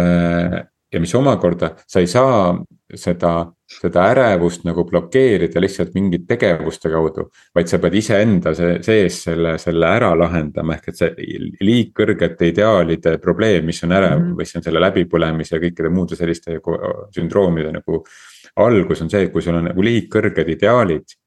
ja 0.90 1.00
mis 1.00 1.14
omakorda, 1.14 1.74
sa 1.88 2.03
ei 2.03 2.11
saa 2.11 2.53
seda, 2.98 3.33
seda 3.70 4.07
ärevust 4.11 4.64
nagu 4.66 4.83
blokeerida 4.88 5.61
lihtsalt 5.62 5.92
mingite 5.94 6.26
tegevuste 6.35 6.90
kaudu. 6.90 7.29
vaid 7.55 7.70
sa 7.70 7.79
pead 7.79 7.94
iseenda 8.00 8.53
sees 8.57 9.20
selle, 9.24 9.57
selle 9.62 9.87
ära 9.87 10.11
lahendama, 10.18 10.74
ehk 10.74 10.90
et 10.90 10.98
see 10.98 11.29
liigkõrgete 11.61 12.50
ideaalide 12.50 13.16
probleem, 13.22 13.66
mis 13.66 13.83
on 13.85 13.92
ärev 13.92 14.16
mm 14.18 14.24
-hmm. 14.24 14.37
või 14.38 14.48
see 14.50 14.59
on 14.59 14.66
selle 14.66 14.83
läbipõlemise 14.87 15.57
ja 15.57 15.62
kõikide 15.62 15.90
muude 15.94 16.16
selliste 16.16 16.59
sündroomide 17.14 17.72
nagu. 17.72 18.05
Algus 18.56 19.02
on 19.02 19.10
see, 19.10 19.28
kui 19.30 19.42
sul 19.42 19.58
on 19.60 19.70
nagu 19.70 19.82
liigkõrged 19.84 20.48
ideaalid 20.56 21.18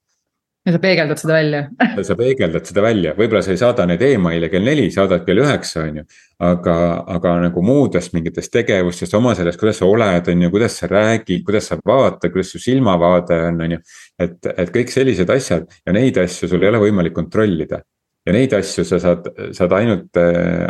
ja 0.64 0.72
sa 0.72 0.80
peegeldad 0.80 1.20
seda 1.20 1.36
välja 1.36 1.62
sa 2.08 2.16
peegeldad 2.20 2.68
seda 2.68 2.84
välja, 2.86 3.14
võib-olla 3.18 3.44
sa 3.44 3.52
ei 3.54 3.60
saada 3.60 3.86
neid 3.90 4.04
email'e 4.08 4.50
kell 4.52 4.68
neli, 4.68 4.86
saadad 4.94 5.26
kell 5.28 5.44
üheksa, 5.44 5.88
on 5.90 6.02
ju. 6.02 6.06
aga, 6.44 6.76
aga 7.18 7.36
nagu 7.48 7.64
muudest 7.66 8.16
mingitest 8.16 8.54
tegevustest, 8.54 9.16
oma 9.20 9.36
sellest, 9.38 9.60
kuidas 9.60 9.82
sa 9.82 9.90
oled, 9.90 10.30
on 10.32 10.46
ju, 10.46 10.52
kuidas 10.54 10.78
sa 10.80 10.90
räägid, 10.92 11.44
kuidas 11.48 11.68
sa 11.72 11.80
vaatad, 11.80 12.32
kuidas 12.32 12.54
su 12.56 12.64
silmavaade 12.64 13.40
on, 13.50 13.64
on 13.68 13.76
ju. 13.78 13.82
et, 14.24 14.40
et 14.56 14.72
kõik 14.78 14.94
sellised 14.94 15.36
asjad 15.36 15.68
ja 15.84 15.96
neid 15.96 16.20
asju 16.24 16.52
sul 16.52 16.64
ei 16.64 16.72
ole 16.72 16.86
võimalik 16.86 17.16
kontrollida. 17.16 17.84
Ja 18.26 18.36
neid 18.36 18.54
asju 18.56 18.86
sa 18.88 19.00
saad, 19.04 19.28
saad 19.56 19.74
ainult, 19.78 20.20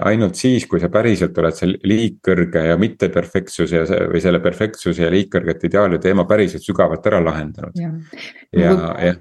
ainult 0.06 0.40
siis, 0.40 0.66
kui 0.70 0.82
sa 0.82 0.90
päriselt 0.94 1.38
oled 1.38 1.58
see 1.58 1.76
liigkõrge 1.86 2.64
ja 2.70 2.78
mitteperfektsuse 2.82 3.84
ja 3.84 4.00
või 4.10 4.24
selle 4.24 4.42
perfektsuse 4.44 5.06
ja 5.06 5.12
liigkõrgete 5.14 5.70
ideaali 5.70 6.02
teema 6.02 6.26
päriselt 6.30 6.66
sügavalt 6.66 7.06
ära 7.12 7.22
lahendanud. 7.24 7.78
ja, 7.78 7.94
ja, 8.58 8.74
ja 9.10 9.14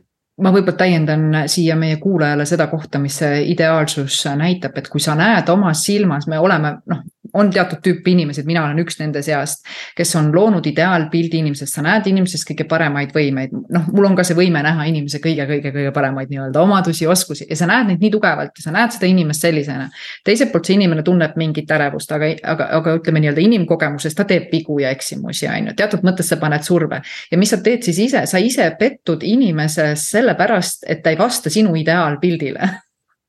ma 0.42 0.52
võib-olla 0.52 0.78
täiendan 0.78 1.26
siia 1.50 1.76
meie 1.78 1.98
kuulajale 2.00 2.46
seda 2.48 2.66
kohta, 2.70 3.00
mis 3.02 3.18
see 3.20 3.42
ideaalsus 3.52 4.22
näitab, 4.38 4.78
et 4.80 4.88
kui 4.90 5.02
sa 5.02 5.14
näed 5.18 5.48
oma 5.52 5.74
silmas, 5.76 6.26
me 6.30 6.40
oleme 6.40 6.78
noh, 6.88 7.02
on 7.34 7.50
teatud 7.50 7.80
tüüpi 7.84 8.12
inimesed, 8.12 8.46
mina 8.46 8.64
olen 8.66 8.82
üks 8.82 8.98
nende 9.00 9.22
seast, 9.24 9.64
kes 9.96 10.14
on 10.18 10.30
loonud 10.34 10.66
ideaalpildi 10.68 11.40
inimesest, 11.40 11.74
sa 11.76 11.84
näed 11.84 12.06
inimesest 12.10 12.46
kõige 12.48 12.66
paremaid 12.68 13.14
võimeid. 13.16 13.54
noh, 13.72 13.88
mul 13.92 14.10
on 14.10 14.16
ka 14.16 14.24
see 14.26 14.36
võime 14.36 14.62
näha 14.64 14.84
inimese 14.90 15.20
kõige-kõige-kõige 15.24 15.92
paremaid 15.94 16.32
nii-öelda 16.32 16.62
omadusi, 16.62 17.06
oskusi 17.06 17.46
ja 17.48 17.56
sa 17.56 17.68
näed 17.70 17.88
neid 17.88 18.04
nii 18.04 18.12
tugevalt 18.12 18.58
ja 18.58 18.66
sa 18.66 18.74
näed 18.74 18.92
seda 18.96 19.08
inimest 19.08 19.46
sellisena. 19.46 19.88
teiselt 20.24 20.52
poolt 20.52 20.68
see 20.68 20.76
inimene 20.76 21.02
tunneb 21.02 21.36
mingit 21.40 21.70
ärevust, 21.70 22.12
aga, 22.12 22.32
aga, 22.54 22.68
aga 22.78 22.96
ütleme 23.00 23.24
nii-öelda 23.24 23.44
inimkogemuses 23.48 24.14
ta 24.14 24.28
teeb 24.28 24.52
vigu 24.52 24.78
ja 24.84 24.92
eksimusi, 24.92 25.48
on 25.48 25.72
ju, 25.72 25.76
teatud 25.76 26.04
mõttes 26.06 26.28
sa 26.28 26.36
paned 26.36 26.64
surve. 26.68 27.02
ja 27.30 27.38
mis 27.38 27.50
sa 27.50 27.62
teed 27.64 27.82
siis 27.82 27.98
ise, 28.08 28.26
sa 28.26 28.38
ise 28.38 28.70
pettud 28.78 29.22
inimeses 29.24 30.10
sellepärast, 30.12 30.84
et 30.88 31.02
ta 31.02 31.10
ei 31.10 31.18
vasta 31.18 31.50
sinu 31.50 31.74
ideaalpildile 31.76 32.72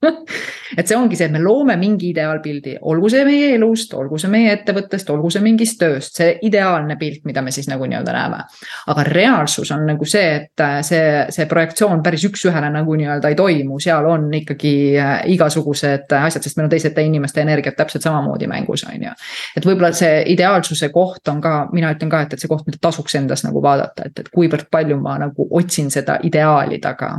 et 0.77 0.87
see 0.87 0.97
ongi 0.97 1.17
see, 1.17 1.27
et 1.27 1.33
me 1.33 1.41
loome 1.43 1.75
mingi 1.79 2.09
ideaalpildi, 2.11 2.75
olgu 2.89 3.09
see 3.11 3.23
meie 3.27 3.51
elust, 3.55 3.93
olgu 3.97 4.19
see 4.21 4.31
meie 4.33 4.53
ettevõttest, 4.57 5.09
olgu 5.13 5.31
see 5.33 5.43
mingist 5.45 5.79
tööst, 5.81 6.17
see 6.19 6.35
ideaalne 6.47 6.97
pilt, 6.99 7.23
mida 7.29 7.43
me 7.45 7.53
siis 7.55 7.69
nagu 7.71 7.87
nii-öelda 7.89 8.15
näeme. 8.15 8.41
aga 8.93 9.05
reaalsus 9.07 9.71
on 9.75 9.85
nagu 9.87 10.05
see, 10.09 10.35
et 10.39 10.63
äh, 10.63 10.79
see, 10.85 11.07
see 11.33 11.47
projektsioon 11.49 12.03
päris 12.03 12.25
üks-ühele 12.29 12.69
nagu 12.73 12.95
nii-öelda 12.99 13.31
ei 13.31 13.39
toimu, 13.39 13.79
seal 13.83 14.07
on 14.09 14.29
ikkagi 14.41 14.75
äh, 14.99 15.13
igasugused 15.33 16.15
asjad, 16.19 16.43
sest 16.43 16.57
meil 16.57 16.69
on 16.69 16.73
teiste 16.73 17.07
inimeste 17.07 17.43
energiat 17.43 17.77
täpselt 17.79 18.05
samamoodi 18.05 18.49
mängus, 18.51 18.85
on 18.89 19.07
ju. 19.09 19.17
et 19.57 19.67
võib-olla 19.67 19.93
see 19.95 20.23
ideaalsuse 20.33 20.89
koht 20.93 21.27
on 21.31 21.41
ka, 21.43 21.55
mina 21.73 21.93
ütlen 21.93 22.11
ka, 22.11 22.23
et, 22.25 22.33
et 22.33 22.43
see 22.43 22.51
koht, 22.51 22.65
mida 22.67 22.81
tasuks 22.81 23.15
endas 23.19 23.45
nagu 23.45 23.61
vaadata, 23.63 24.09
et, 24.09 24.25
et 24.25 24.33
kuivõrd 24.33 24.69
palju 24.71 24.99
ma 25.01 25.17
nagu 25.21 25.47
otsin 25.59 25.91
seda 25.93 26.19
ideaali 26.23 26.79
taga 26.83 27.15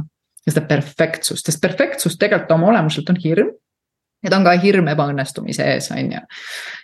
ja 0.46 0.52
seda 0.52 0.66
perfektsust, 0.68 1.46
sest 1.46 1.60
perfektsus 1.60 2.18
tegelikult 2.20 2.56
oma 2.56 2.72
olemuselt 2.72 3.10
on 3.10 3.20
hirm. 3.24 3.52
ja 4.24 4.30
ta 4.32 4.38
on 4.40 4.46
ka 4.46 4.54
hirm 4.56 4.86
ebaõnnestumise 4.88 5.66
ees, 5.74 5.90
on 5.92 6.12
ju. 6.12 6.22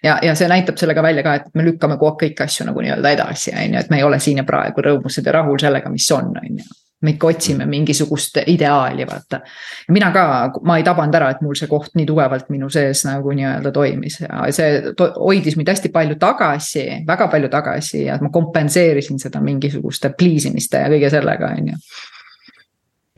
ja, 0.05 0.18
ja 0.23 0.35
see 0.37 0.49
näitab 0.49 0.77
sellega 0.81 1.03
välja 1.03 1.25
ka, 1.25 1.35
et 1.40 1.49
me 1.55 1.64
lükkame 1.64 1.96
kogu 1.96 2.12
aeg 2.12 2.20
kõiki 2.25 2.44
asju 2.44 2.68
nagu 2.68 2.85
nii-öelda 2.85 3.16
edasi, 3.16 3.55
on 3.57 3.75
ju, 3.75 3.81
et 3.81 3.90
me 3.90 4.01
ei 4.01 4.05
ole 4.05 4.20
siin 4.20 4.42
ja 4.42 4.46
praegu 4.49 4.85
rõõmsad 4.85 5.27
ja 5.27 5.40
rahul 5.40 5.61
sellega, 5.61 5.92
mis 5.92 6.11
on, 6.16 6.33
on 6.37 6.61
ju 6.61 6.68
me 7.01 7.14
ikka 7.14 7.27
otsime 7.27 7.64
mingisugust 7.66 8.37
ideaali, 8.46 9.07
vaata. 9.09 9.40
mina 9.88 10.11
ka, 10.12 10.25
ma 10.68 10.77
ei 10.77 10.85
tabanud 10.85 11.14
ära, 11.16 11.31
et 11.33 11.40
mul 11.40 11.57
see 11.57 11.68
koht 11.68 11.94
nii 11.96 12.05
tugevalt 12.09 12.51
minu 12.53 12.68
sees 12.68 13.07
nagu 13.09 13.33
nii-öelda 13.37 13.73
toimis 13.73 14.20
ja 14.20 14.42
see 14.53 14.83
hoidis 15.16 15.57
mind 15.57 15.73
hästi 15.73 15.92
palju 15.94 16.18
tagasi, 16.20 16.85
väga 17.09 17.29
palju 17.33 17.49
tagasi 17.49 18.05
ja 18.05 18.18
ma 18.20 18.29
kompenseerisin 18.33 19.18
seda 19.23 19.40
mingisuguste 19.40 20.12
please 20.12 20.53
imiste 20.53 20.85
ja 20.85 20.92
kõige 20.92 21.12
sellega, 21.16 21.55
on 21.57 21.73
ju 21.73 21.81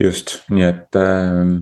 just, 0.01 0.39
nii 0.49 0.65
et 0.67 0.99
äh, 0.99 1.53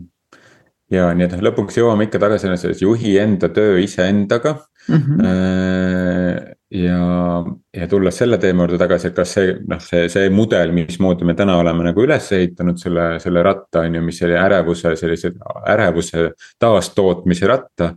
ja 0.91 1.11
nii 1.15 1.27
et 1.27 1.35
noh, 1.35 1.45
lõpuks 1.49 1.79
jõuame 1.79 2.07
ikka 2.07 2.21
tagasi 2.21 2.49
selles 2.51 2.81
juhi 2.83 3.15
enda 3.21 3.49
töö 3.53 3.79
iseendaga 3.83 4.57
mm. 4.87 4.97
-hmm. 4.97 6.57
Ja, 6.71 7.43
ja 7.75 7.87
tulles 7.91 8.15
selle 8.15 8.37
teema 8.39 8.63
juurde 8.63 8.77
tagasi, 8.79 9.09
et 9.09 9.15
kas 9.15 9.33
see 9.35 9.55
noh, 9.67 9.79
see, 9.83 10.05
see 10.09 10.29
mudel, 10.31 10.71
mismoodi 10.71 11.25
me 11.27 11.33
täna 11.35 11.57
oleme 11.59 11.83
nagu 11.83 12.03
üles 12.05 12.29
ehitanud 12.31 12.79
selle, 12.79 13.07
selle 13.19 13.43
ratta 13.43 13.81
on 13.83 13.97
ju, 13.97 14.03
mis 14.05 14.21
oli 14.23 14.37
ärevuse, 14.39 14.93
sellise 14.95 15.33
ärevuse 15.67 16.29
taastootmise 16.59 17.49
ratta. 17.51 17.89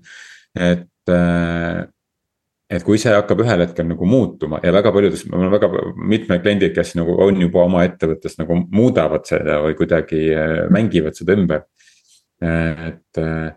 et 0.58 1.10
äh, 1.10 1.86
et 2.70 2.84
kui 2.84 2.98
see 3.00 3.12
hakkab 3.12 3.42
ühel 3.44 3.64
hetkel 3.64 3.86
nagu 3.88 4.06
muutuma 4.08 4.60
ja 4.64 4.72
väga 4.72 4.92
paljudes, 4.94 5.26
mul 5.30 5.46
on 5.46 5.52
väga 5.52 5.68
mitmed 6.12 6.44
kliendid, 6.44 6.72
kes 6.76 6.94
nagu 6.98 7.16
on 7.26 7.42
juba 7.42 7.64
oma 7.66 7.84
ettevõttes 7.88 8.38
nagu 8.40 8.56
muudavad 8.72 9.26
seda 9.28 9.60
või 9.64 9.76
kuidagi 9.78 10.22
äh, 10.32 10.54
mängivad 10.72 11.18
seda 11.18 11.36
ümber. 11.36 11.66
et, 12.44 13.20
äh, 13.20 13.52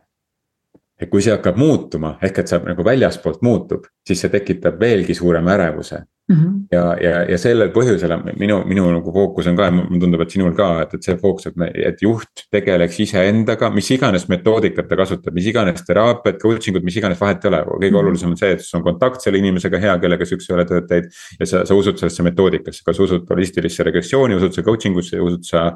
et 0.99 1.09
kui 1.09 1.21
see 1.21 1.33
hakkab 1.33 1.57
muutuma, 1.59 2.17
ehk 2.23 2.43
et 2.43 2.51
see 2.51 2.59
nagu 2.67 2.83
väljaspoolt 2.85 3.41
muutub, 3.43 3.87
siis 4.07 4.21
see 4.21 4.31
tekitab 4.33 4.79
veelgi 4.79 5.15
suurema 5.17 5.55
ärevuse 5.57 6.03
Mm 6.29 6.35
-hmm. 6.35 6.55
ja, 6.71 6.95
ja, 7.01 7.19
ja 7.31 7.37
sellel 7.39 7.69
põhjusel 7.71 8.11
minu, 8.35 8.57
minu 8.67 8.89
nagu 8.91 9.11
fookus 9.15 9.47
on 9.47 9.55
ka 9.55 9.69
ja 9.69 9.71
mulle 9.71 9.99
tundub, 10.01 10.21
et 10.25 10.33
sinul 10.33 10.51
ka, 10.55 10.81
et, 10.83 10.95
et 10.97 11.03
see 11.03 11.15
fookus, 11.21 11.45
et 11.47 11.55
me, 11.55 11.69
et 11.71 12.01
juht 12.03 12.41
tegeleks 12.51 12.97
iseendaga, 12.99 13.69
mis 13.71 13.87
iganes 13.95 14.25
metoodikat 14.27 14.89
ta 14.89 14.97
kasutab, 14.99 15.33
mis 15.33 15.45
iganes 15.47 15.85
teraapiat, 15.87 16.41
coaching 16.41 16.75
ut, 16.75 16.83
mis 16.83 16.97
iganes, 16.99 17.21
vahet 17.21 17.45
ei 17.45 17.49
ole. 17.49 17.61
kõige 17.63 17.77
mm 17.77 17.95
-hmm. 17.95 17.99
olulisem 17.99 18.33
on 18.35 18.37
see, 18.37 18.51
et 18.51 18.61
sul 18.61 18.79
on 18.79 18.83
kontakt 18.83 19.21
selle 19.21 19.39
inimesega 19.39 19.79
hea, 19.79 19.93
kellega 19.99 20.25
sa 20.25 20.35
üks-ühele 20.35 20.65
tööd 20.67 20.87
teed. 20.89 21.05
ja 21.39 21.45
sa, 21.45 21.65
sa 21.65 21.75
usud 21.75 21.97
sellesse 21.97 22.23
metoodikasse, 22.23 22.83
kas 22.85 22.99
usud 22.99 23.23
holistilisse 23.29 23.83
regressiooni, 23.83 24.35
usud 24.35 24.53
sa 24.53 24.63
coaching 24.63 24.97
usse, 24.97 25.21
usud 25.21 25.43
sa 25.43 25.75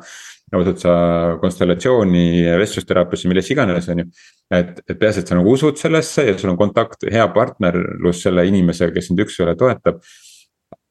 usud 0.60 0.78
sa 0.78 0.94
konstellatsiooni, 1.42 2.44
vestlusteraapiasse, 2.60 3.28
millesse 3.28 3.54
iganes, 3.54 3.88
on 3.88 4.00
ju. 4.00 4.06
et, 4.52 4.82
et 4.90 5.00
peaasi, 5.00 5.20
et 5.20 5.28
sa 5.28 5.36
nagu 5.36 5.54
usud 5.54 5.78
sellesse 5.78 6.26
ja 6.28 6.38
sul 6.38 6.50
on 6.50 6.58
kontakt, 6.58 7.08
hea 7.12 7.28
partnerlus 7.28 8.22
selle 8.22 8.46
inimesega, 8.46 8.92
kes 8.92 9.08
sind 9.08 9.24
üks-ühele 9.24 9.56
toetab 9.56 10.02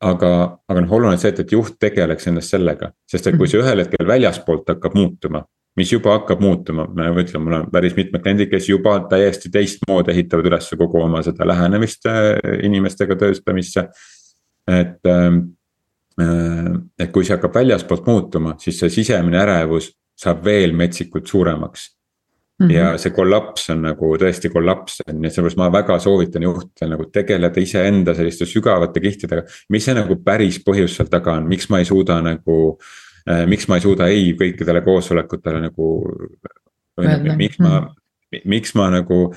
aga, 0.01 0.33
aga 0.69 0.83
noh, 0.83 0.93
oluline 0.97 1.17
on 1.17 1.21
see, 1.21 1.33
et, 1.33 1.43
et 1.45 1.55
juht 1.55 1.77
tegeleks 1.81 2.29
ennast 2.31 2.55
sellega, 2.55 2.91
sest 3.11 3.29
et 3.29 3.39
kui 3.39 3.49
see 3.51 3.61
ühel 3.61 3.85
hetkel 3.85 4.09
väljaspoolt 4.09 4.73
hakkab 4.75 4.97
muutuma. 4.99 5.45
mis 5.79 5.93
juba 5.93 6.17
hakkab 6.17 6.41
muutuma, 6.43 6.85
ma 6.93 7.05
ütlen, 7.23 7.45
mul 7.45 7.55
on 7.61 7.69
päris 7.73 7.95
mitmed 7.97 8.21
kliendid, 8.25 8.49
kes 8.51 8.67
juba 8.69 8.97
täiesti 9.09 9.53
teistmoodi 9.55 10.11
ehitavad 10.13 10.49
üles 10.51 10.67
kogu 10.77 10.99
oma 11.05 11.23
seda 11.23 11.47
lähenemist 11.47 12.09
äh, 12.11 12.35
inimestega 12.67 13.17
tööstamisse. 13.17 13.89
et, 14.69 14.99
ähm, 15.07 15.39
äh, 16.21 16.75
et 16.99 17.13
kui 17.13 17.25
see 17.25 17.37
hakkab 17.37 17.55
väljaspoolt 17.55 18.07
muutuma, 18.07 18.57
siis 18.59 18.81
see 18.83 18.91
sisemine 18.91 19.41
ärevus 19.45 19.93
saab 20.19 20.45
veel 20.45 20.75
metsikult 20.77 21.27
suuremaks 21.27 21.89
Mm 22.61 22.67
-hmm. 22.67 22.75
ja 22.75 22.99
see 22.99 23.11
kollaps 23.17 23.71
on 23.73 23.83
nagu 23.83 24.09
tõesti 24.21 24.51
kollaps, 24.53 24.99
on 25.09 25.25
ju, 25.25 25.31
sellepärast 25.31 25.57
ma 25.57 25.71
väga 25.73 25.99
soovitan 25.99 26.43
juhtidel 26.43 26.91
nagu 26.93 27.07
tegeleda 27.13 27.61
iseenda 27.61 28.15
selliste 28.15 28.47
sügavate 28.47 29.01
kihtidega. 29.01 29.43
mis 29.69 29.85
see 29.85 29.95
nagu 29.95 30.17
päris 30.25 30.59
põhjus 30.67 30.97
seal 30.97 31.09
taga 31.09 31.39
on, 31.39 31.49
miks 31.49 31.71
ma 31.71 31.79
ei 31.79 31.85
suuda 31.85 32.21
nagu 32.21 32.79
äh,, 33.31 33.47
miks 33.47 33.69
ma 33.69 33.77
ei 33.77 33.81
suuda 33.81 34.09
ei 34.09 34.35
kõikidele 34.37 34.85
koosolekutele 34.85 35.61
nagu. 35.61 35.87
miks 37.37 37.59
ma, 37.59 37.95
miks 38.45 38.75
ma 38.75 38.91
nagu 38.91 39.35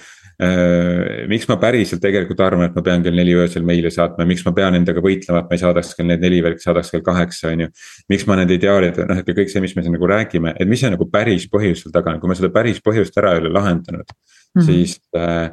miks 1.30 1.46
ma 1.48 1.58
päriselt 1.62 2.02
tegelikult 2.02 2.40
arvan, 2.42 2.66
et 2.68 2.76
ma 2.76 2.82
pean 2.86 3.04
kell 3.06 3.16
neli 3.16 3.36
öösel 3.38 3.64
meile 3.66 3.92
saatma 3.94 4.26
ja 4.26 4.30
miks 4.32 4.42
ma 4.48 4.54
pean 4.58 4.76
endaga 4.76 5.04
võitlema, 5.04 5.44
et 5.44 5.52
ma 5.52 5.58
ei 5.58 5.62
saadaks 5.62 5.94
kell 5.98 6.10
need 6.10 6.24
neli, 6.26 6.42
vaid 6.44 6.62
saadaks 6.64 6.90
kell 6.92 7.04
kaheksa, 7.06 7.52
on 7.54 7.66
ju. 7.66 7.68
miks 8.10 8.26
ma 8.28 8.40
nende 8.40 8.58
ideaalid, 8.58 8.98
noh, 9.10 9.22
et 9.22 9.30
kõik 9.30 9.52
see, 9.54 9.62
mis 9.64 9.76
me 9.78 9.86
siin 9.86 9.94
nagu 9.94 10.10
räägime, 10.10 10.56
et 10.58 10.70
mis 10.70 10.82
see 10.82 10.92
nagu 10.94 11.08
päris 11.12 11.46
põhjus 11.54 11.86
seal 11.86 11.94
taga 11.96 12.16
on, 12.16 12.22
kui 12.24 12.32
me 12.32 12.38
seda 12.40 12.50
päris 12.54 12.82
põhjust 12.84 13.20
ära 13.22 13.36
ei 13.36 13.44
ole 13.44 13.54
lahendanud 13.54 14.10
mm, 14.10 14.62
-hmm. 14.62 14.66
siis 14.66 14.98
äh, 15.16 15.52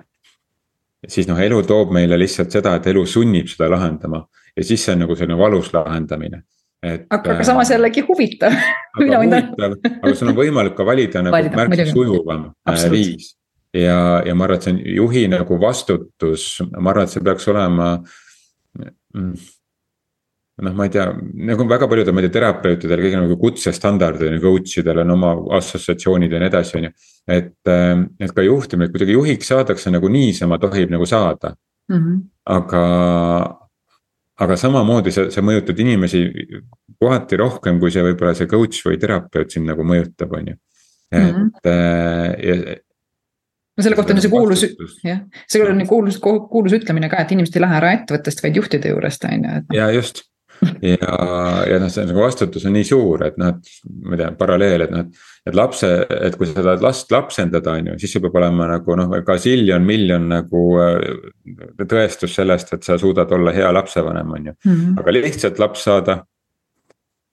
siis 1.09 1.29
noh, 1.29 1.39
elu 1.41 1.63
toob 1.69 1.93
meile 1.97 2.19
lihtsalt 2.21 2.53
seda, 2.53 2.77
et 2.77 2.89
elu 2.93 3.05
sunnib 3.09 3.49
seda 3.51 3.71
lahendama 3.73 4.25
ja 4.57 4.65
siis 4.65 4.85
see 4.85 4.97
on 4.97 5.05
nagu 5.05 5.17
selline 5.17 5.39
valus 5.39 5.73
lahendamine. 5.75 6.43
et. 6.83 7.07
aga, 7.11 7.35
aga 7.37 7.45
samas 7.45 7.71
jällegi 7.71 8.05
huvitav. 8.09 8.57
aga 8.97 9.21
huvitav, 9.25 9.77
aga 9.91 10.15
sul 10.15 10.33
on 10.33 10.37
võimalik 10.37 10.77
ka 10.77 10.87
valida 10.87 11.23
nagu 11.25 11.53
märksa 11.57 11.91
sujuvam 11.93 12.49
äh, 12.69 12.87
viis 12.93 13.35
ja, 13.75 14.23
ja 14.27 14.35
ma 14.35 14.45
arvan, 14.45 14.59
et 14.59 14.67
see 14.67 14.75
on 14.75 14.83
juhi 14.97 15.25
nagu 15.31 15.59
vastutus, 15.63 16.51
ma 16.77 16.93
arvan, 16.93 17.07
et 17.07 17.15
see 17.15 17.25
peaks 17.25 17.49
olema 17.53 17.93
mm, 19.15 19.33
noh, 20.61 20.75
ma 20.77 20.87
ei 20.87 20.93
tea, 20.93 21.07
nagu 21.49 21.67
väga 21.69 21.89
paljudel, 21.91 22.15
ma 22.15 22.23
ei 22.23 22.29
tea, 22.29 22.37
terapeutidel, 22.39 23.03
kõigil 23.05 23.23
nagu 23.23 23.39
kutsestandardid, 23.41 24.37
coach 24.43 24.81
idel 24.83 25.03
on 25.05 25.15
oma 25.17 25.33
assotsiatsioonid 25.59 26.35
ja 26.35 26.43
nii 26.43 26.51
edasi, 26.51 26.77
on 26.81 26.89
ju. 26.89 26.93
et, 27.31 27.57
ähm, 27.71 28.05
et 28.21 28.35
ka 28.37 28.45
juhtimine, 28.45 28.91
kuidagi 28.93 29.17
juhiks 29.17 29.51
saadakse 29.53 29.93
nagu 29.93 30.11
niisama 30.13 30.59
tohib 30.61 30.93
nagu 30.93 31.07
saada 31.07 31.55
mm. 31.89 31.97
-hmm. 31.97 32.21
aga, 32.45 32.85
aga 34.41 34.57
samamoodi 34.57 35.13
sa, 35.13 35.31
sa 35.31 35.41
mõjutad 35.45 35.81
inimesi 35.81 36.27
kohati 37.01 37.37
rohkem, 37.41 37.81
kui 37.81 37.91
see 37.91 38.05
võib-olla 38.05 38.35
see 38.35 38.51
coach 38.51 38.85
või 38.87 39.01
terapeut 39.01 39.51
sind 39.51 39.71
nagu 39.71 39.85
mõjutab, 39.87 40.37
on 40.37 40.53
ju. 40.53 40.57
et 41.11 41.35
mm 41.35 41.51
-hmm. 41.65 42.45
ja 42.45 42.77
no 43.77 43.85
selle 43.85 43.99
kohta 43.99 44.17
on 44.17 44.25
see 44.25 44.33
kuulus, 44.33 44.65
jah, 45.07 45.23
see 45.51 45.63
on 45.67 45.85
kuulus, 45.89 46.19
kuulus 46.23 46.75
ütlemine 46.81 47.11
ka, 47.13 47.23
et 47.23 47.37
inimesed 47.37 47.57
ei 47.57 47.65
lähe 47.67 47.79
ära 47.79 47.95
ettevõttest, 47.99 48.43
vaid 48.45 48.59
juhtide 48.61 48.93
juurest, 48.95 49.25
on 49.29 49.47
ju, 49.47 49.63
et. 49.63 49.73
ja 49.77 49.89
just 49.95 50.25
ja, 50.85 51.11
ja 51.69 51.79
noh, 51.81 51.91
see 51.93 52.05
nagu 52.09 52.23
vastutus 52.23 52.65
on 52.69 52.75
nii 52.77 52.87
suur, 52.87 53.25
et 53.27 53.37
noh, 53.41 53.55
et 53.55 53.91
ma 54.05 54.17
ei 54.17 54.21
tea, 54.21 54.31
paralleel, 54.39 54.85
et 54.85 54.95
noh, 54.95 55.05
et. 55.07 55.29
et 55.49 55.57
lapse, 55.57 55.91
et 56.29 56.37
kui 56.37 56.49
sa 56.49 56.61
tahad 56.61 56.85
last 56.85 57.13
lapsendada, 57.15 57.77
on 57.79 57.93
ju, 57.93 57.99
siis 58.03 58.17
sul 58.17 58.25
peab 58.27 58.41
olema 58.43 58.69
nagu 58.75 58.97
noh, 59.01 59.15
gaziljon, 59.27 59.87
miljon 59.87 60.29
nagu 60.35 60.65
äh, 60.85 61.85
tõestus 61.85 62.37
sellest, 62.37 62.75
et 62.77 62.87
sa 62.87 62.99
suudad 63.01 63.33
olla 63.37 63.55
hea 63.57 63.71
lapsevanem, 63.73 64.35
on 64.37 64.51
ju. 64.51 64.57
-hmm. 64.67 64.99
aga 65.01 65.17
lihtsalt 65.17 65.63
laps 65.63 65.87
saada. 65.89 66.21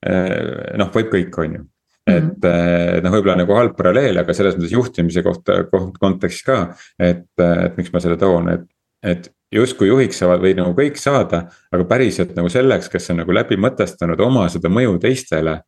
Äh, 0.07 0.77
noh, 0.77 0.93
võib 0.93 1.11
kõik, 1.11 1.41
on 1.43 1.57
ju 1.59 1.65
et 2.07 2.23
mm 2.23 2.39
-hmm. 2.39 3.03
noh, 3.03 3.11
võib-olla 3.11 3.35
nagu 3.35 3.55
halb 3.57 3.75
paralleel, 3.77 4.17
aga 4.21 4.33
selles 4.33 4.55
mõttes 4.55 4.73
juhtimise 4.73 5.23
kohta, 5.23 5.63
kontekstis 5.99 6.45
ka, 6.47 6.59
et, 6.99 7.27
et 7.39 7.77
miks 7.77 7.91
ma 7.93 7.99
selle 7.99 8.17
toon, 8.17 8.49
et, 8.53 8.63
et 9.03 9.27
justkui 9.51 9.87
juhiks 9.87 10.19
saavad 10.19 10.43
või 10.43 10.53
nagu 10.55 10.73
kõik 10.77 10.99
saada, 10.99 11.47
aga 11.71 11.87
päriselt 11.89 12.35
nagu 12.35 12.49
selleks, 12.49 12.89
kes 12.89 13.11
on 13.11 13.21
nagu 13.23 13.35
läbi 13.35 13.59
mõtestanud 13.59 14.19
oma 14.23 14.47
seda 14.49 14.69
mõju 14.69 14.99
teistele. 14.99 15.61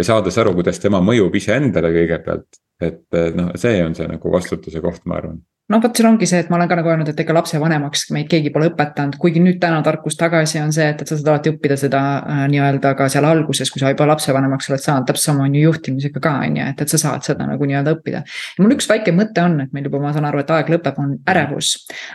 saades 0.00 0.38
aru, 0.38 0.52
kuidas 0.54 0.78
tema 0.78 1.00
mõjub 1.00 1.34
iseendale 1.34 1.88
kõigepealt, 1.92 2.58
et 2.80 3.34
noh, 3.34 3.52
see 3.56 3.84
on 3.84 3.94
see 3.94 4.06
nagu 4.06 4.32
vastutuse 4.32 4.80
koht, 4.80 5.06
ma 5.06 5.16
arvan 5.16 5.38
noh, 5.72 5.82
vot 5.82 5.96
siin 5.96 6.08
ongi 6.08 6.28
see, 6.30 6.40
et 6.44 6.50
ma 6.50 6.58
olen 6.60 6.70
ka 6.70 6.78
nagu 6.78 6.90
öelnud, 6.92 7.08
et 7.10 7.20
ega 7.22 7.34
lapsevanemaks 7.34 8.06
meid 8.14 8.28
keegi 8.30 8.52
pole 8.54 8.68
õpetanud, 8.70 9.18
kuigi 9.22 9.42
nüüd 9.42 9.58
täna 9.62 9.80
tarkus 9.86 10.18
tagasi 10.18 10.60
on 10.62 10.72
see, 10.74 10.86
et, 10.92 11.02
et 11.02 11.10
sa 11.10 11.18
saad 11.18 11.32
alati 11.32 11.52
õppida 11.54 11.78
seda 11.80 12.02
äh, 12.20 12.42
nii-öelda 12.52 12.92
ka 12.98 13.08
seal 13.12 13.26
alguses, 13.26 13.70
kui 13.72 13.82
sa 13.82 13.90
juba 13.92 14.06
lapsevanemaks 14.12 14.70
oled 14.70 14.82
saanud, 14.82 15.08
täpselt 15.08 15.32
sama 15.32 15.46
on 15.48 15.56
ju 15.56 15.64
juhtimisega 15.66 16.22
ka, 16.22 16.34
on 16.46 16.60
ju, 16.60 16.68
et, 16.70 16.84
et 16.84 16.94
sa 16.94 17.00
saad 17.02 17.26
seda 17.26 17.48
nagu 17.48 17.68
nii-öelda 17.68 17.96
õppida. 17.96 18.22
ja 18.22 18.62
mul 18.62 18.76
üks 18.76 18.88
väike 18.90 19.14
mõte 19.16 19.42
on, 19.42 19.58
et 19.64 19.74
meil 19.74 19.88
juba, 19.88 20.00
ma 20.02 20.12
saan 20.14 20.28
aru, 20.30 20.42
et 20.42 20.52
aeg 20.54 20.70
lõpeb, 20.76 21.00
on 21.02 21.16
ärevus. 21.34 21.72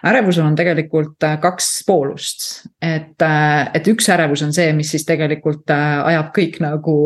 ärevusel 0.07 0.47
on 0.47 0.55
tegelikult 0.59 1.27
äh, 1.27 1.37
kaks 1.43 1.69
poolust, 1.87 2.47
et, 2.79 3.17
äh, 3.25 3.67
et 3.75 3.91
üks 3.91 4.07
ärevus 4.15 4.45
on 4.47 4.55
see, 4.55 4.71
mis 4.77 4.93
siis 4.95 5.05
tegelikult 5.07 5.71
äh, 5.75 5.99
ajab 6.13 6.31
kõik 6.37 6.61
nagu 6.63 6.97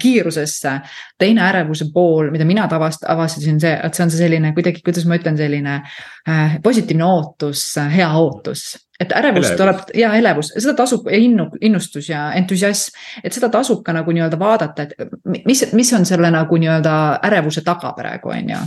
kiirusesse. 0.00 0.72
Teine 1.18 1.42
ärevuse 1.48 1.88
pool, 1.94 2.30
mida 2.30 2.44
mina 2.44 2.66
tavast-, 2.68 3.06
avastasin, 3.08 3.60
see, 3.60 3.72
et 3.72 3.96
see 3.96 4.04
on 4.04 4.12
see 4.12 4.20
selline 4.20 4.52
kuidagi, 4.56 4.82
kuidas 4.84 5.06
ma 5.08 5.16
ütlen, 5.16 5.38
selline 5.40 5.80
Äh, 6.28 6.62
positiivne 6.62 7.04
ootus, 7.04 7.76
äh, 7.78 7.96
hea 7.96 8.08
ootus. 8.18 8.88
Et 9.00 9.12
ärevus 9.12 9.52
tuleb 9.54 9.92
ja 9.94 10.08
elevus, 10.18 10.48
seda 10.56 10.72
tasub 10.74 11.06
ja 11.06 11.18
innu, 11.22 11.44
innustus 11.62 12.08
ja 12.08 12.32
entusiasm, 12.34 12.96
et 13.22 13.36
seda 13.36 13.46
tasub 13.52 13.84
ka 13.86 13.94
nagu 13.94 14.10
nii-öelda 14.10 14.38
vaadata, 14.40 14.88
et 14.88 15.44
mis, 15.46 15.62
mis 15.76 15.92
on 15.94 16.06
selle 16.08 16.32
nagu 16.34 16.58
nii-öelda 16.58 16.94
ärevuse 17.28 17.62
taga 17.62 17.92
praegu, 17.94 18.32
on 18.34 18.50
ju. 18.56 18.64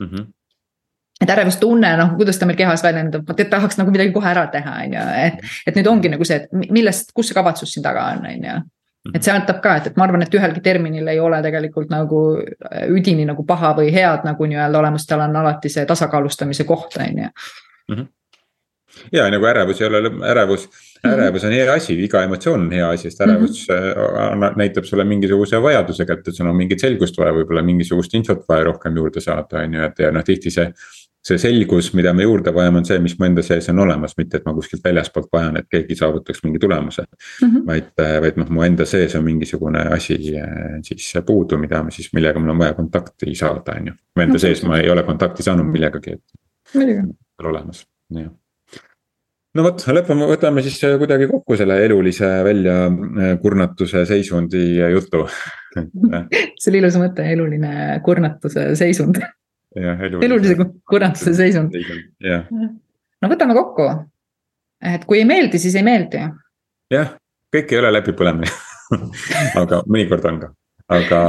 Mm. 0.00 0.10
-hmm 0.10 0.32
et 1.20 1.30
ärevustunne, 1.30 1.96
noh, 1.96 2.10
kuidas 2.16 2.38
ta 2.38 2.46
meil 2.46 2.58
kehas 2.58 2.82
väljendub, 2.84 3.30
et 3.38 3.50
tahaks 3.50 3.78
nagu 3.78 3.90
midagi 3.90 4.12
kohe 4.12 4.28
ära 4.28 4.46
teha, 4.52 4.72
on 4.84 4.92
ju, 4.92 5.04
et, 5.16 5.38
et 5.66 5.76
nüüd 5.76 5.86
ongi 5.88 6.08
nagu 6.12 6.24
see, 6.24 6.36
et 6.36 6.70
millest, 6.70 7.12
kus 7.14 7.30
see 7.30 7.34
kavatsus 7.34 7.72
siin 7.72 7.82
taga 7.82 8.02
on, 8.12 8.26
on 8.26 8.44
ju 8.44 8.56
et 9.14 9.22
see 9.22 9.34
aitab 9.34 9.60
ka, 9.62 9.76
et, 9.76 9.86
et 9.90 9.96
ma 9.96 10.06
arvan, 10.06 10.24
et 10.24 10.34
ühelgi 10.34 10.62
terminil 10.64 11.08
ei 11.12 11.20
ole 11.20 11.38
tegelikult 11.44 11.92
nagu 11.92 12.20
äh, 12.40 12.88
üdini 12.92 13.26
nagu 13.28 13.44
paha 13.46 13.74
või 13.78 13.92
head 13.94 14.26
nagu 14.26 14.48
nii-öelda 14.50 14.82
olemas, 14.82 15.06
tal 15.06 15.24
on 15.26 15.36
alati 15.42 15.72
see 15.72 15.86
tasakaalustamise 15.86 16.64
koht, 16.64 16.98
on 17.00 17.24
ju. 17.24 17.30
Mhm. 17.92 18.06
ja 19.12 19.26
nagu 19.30 19.44
ärevus 19.46 19.80
ei 19.80 19.86
ole, 19.86 20.10
ärevus, 20.30 20.68
mhm. 21.04 21.12
ärevus 21.12 21.44
on 21.44 21.52
hea 21.52 21.72
asi, 21.72 21.98
iga 22.04 22.22
emotsioon 22.24 22.66
on 22.66 22.72
hea 22.72 22.88
asi, 22.90 23.10
sest 23.10 23.20
ärevus 23.26 23.66
mm 23.68 23.76
-hmm. 23.76 24.56
näitab 24.56 24.84
sulle 24.84 25.04
mingisuguse 25.04 25.62
vajaduse 25.62 26.06
kätte, 26.06 26.30
et 26.30 26.36
sul 26.36 26.46
on 26.46 26.56
mingit 26.56 26.80
selgust 26.80 27.18
vaja, 27.18 27.32
võib-olla 27.32 27.62
mingisugust 27.62 28.14
infot 28.14 28.44
vaja 28.48 28.64
rohkem 28.64 28.96
juurde 28.96 29.20
saada, 29.20 29.62
on 29.62 29.74
ju, 29.74 29.82
et 29.82 29.98
ja 29.98 30.12
noh, 30.12 30.24
tihti 30.24 30.50
see 30.50 30.72
see 31.26 31.40
selgus, 31.42 31.90
mida 31.96 32.12
me 32.14 32.26
juurde 32.26 32.52
vajame, 32.54 32.80
on 32.82 32.86
see, 32.86 32.98
mis 33.02 33.16
mu 33.18 33.26
enda 33.26 33.42
sees 33.44 33.66
on 33.72 33.82
olemas, 33.82 34.14
mitte 34.18 34.38
et 34.38 34.46
ma 34.46 34.54
kuskilt 34.54 34.84
väljaspoolt 34.84 35.28
vajan, 35.34 35.58
et 35.60 35.68
keegi 35.72 35.98
saavutaks 35.98 36.42
mingi 36.44 36.60
tulemuse 36.62 37.02
mm. 37.02 37.48
-hmm. 37.48 37.66
vaid, 37.66 37.92
vaid 38.22 38.40
noh, 38.40 38.50
mu 38.54 38.64
enda 38.66 38.86
sees 38.86 39.14
on 39.18 39.24
mingisugune 39.26 39.82
asi 39.96 40.16
eh, 40.36 40.78
siis 40.86 41.12
puudu, 41.26 41.58
mida 41.58 41.82
ma 41.82 41.94
siis, 41.94 42.12
millega 42.14 42.40
mul 42.40 42.54
on 42.54 42.64
vaja 42.64 42.78
kontakti 42.78 43.34
saada, 43.34 43.78
on 43.80 43.92
ju. 43.92 43.98
mu 44.16 44.22
enda 44.22 44.38
okay. 44.38 44.48
sees 44.48 44.64
ma 44.64 44.80
ei 44.80 44.90
ole 44.90 45.02
kontakti 45.02 45.42
saanud 45.46 45.70
millegagi, 45.70 46.18
et. 46.18 46.76
olemas, 47.44 47.86
jah 48.14 48.30
no 49.56 49.64
vot, 49.64 49.82
lõpeme, 49.98 50.28
võtame 50.28 50.62
siis 50.62 50.78
kuidagi 51.00 51.26
kokku 51.30 51.56
selle 51.56 51.78
elulise 51.84 52.28
väljakurnatuse 52.44 54.04
seisundi 54.06 54.62
jutu 54.92 55.24
see 56.60 56.70
oli 56.70 56.82
ilus 56.82 57.00
mõte, 57.00 57.24
eluline 57.32 57.72
kurnatuse 58.04 58.68
seisund 58.78 59.18
elulise 59.76 60.56
kurantuse 60.88 61.34
seisund. 61.36 61.74
no 63.22 63.30
võtame 63.30 63.56
kokku. 63.56 63.88
et 64.94 65.04
kui 65.04 65.20
ei 65.20 65.28
meeldi, 65.28 65.58
siis 65.58 65.74
ei 65.76 65.84
meeldi. 65.86 66.22
jah, 66.92 67.16
kõik 67.54 67.72
ei 67.72 67.80
ole 67.80 67.92
läbipõlemine 67.98 68.52
aga 69.60 69.82
mõnikord 69.86 70.28
on 70.30 70.40
ka. 70.44 70.52
aga, 70.96 71.20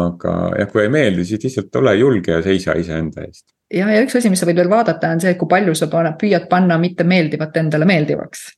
aga 0.00 0.34
jah, 0.60 0.70
kui 0.72 0.84
ei 0.84 0.92
meeldi, 0.92 1.26
siis 1.28 1.44
lihtsalt 1.44 1.80
ole 1.82 1.96
julge 2.00 2.32
ja 2.32 2.42
seisa 2.42 2.76
iseenda 2.80 3.26
eest. 3.26 3.46
ja, 3.72 3.88
ja 3.90 4.02
üks 4.04 4.18
asi, 4.18 4.32
mis 4.32 4.42
sa 4.42 4.48
võid 4.48 4.62
veel 4.62 4.72
vaadata, 4.72 5.14
on 5.14 5.22
see, 5.22 5.36
kui 5.40 5.50
palju 5.50 5.76
sa 5.78 5.90
paned, 5.92 6.18
püüad 6.20 6.48
panna 6.50 6.78
mitte 6.80 7.06
meeldivat 7.08 7.56
endale 7.62 7.88
meeldivaks. 7.88 8.48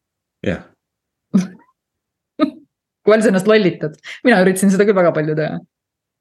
jah 0.46 0.64
kui 3.06 3.12
palju 3.12 3.22
sa 3.26 3.32
ennast 3.32 3.50
lollitad, 3.50 3.98
mina 4.24 4.40
üritasin 4.44 4.72
seda 4.72 4.86
küll 4.88 4.98
väga 4.98 5.14
palju 5.16 5.36
teha 5.38 5.58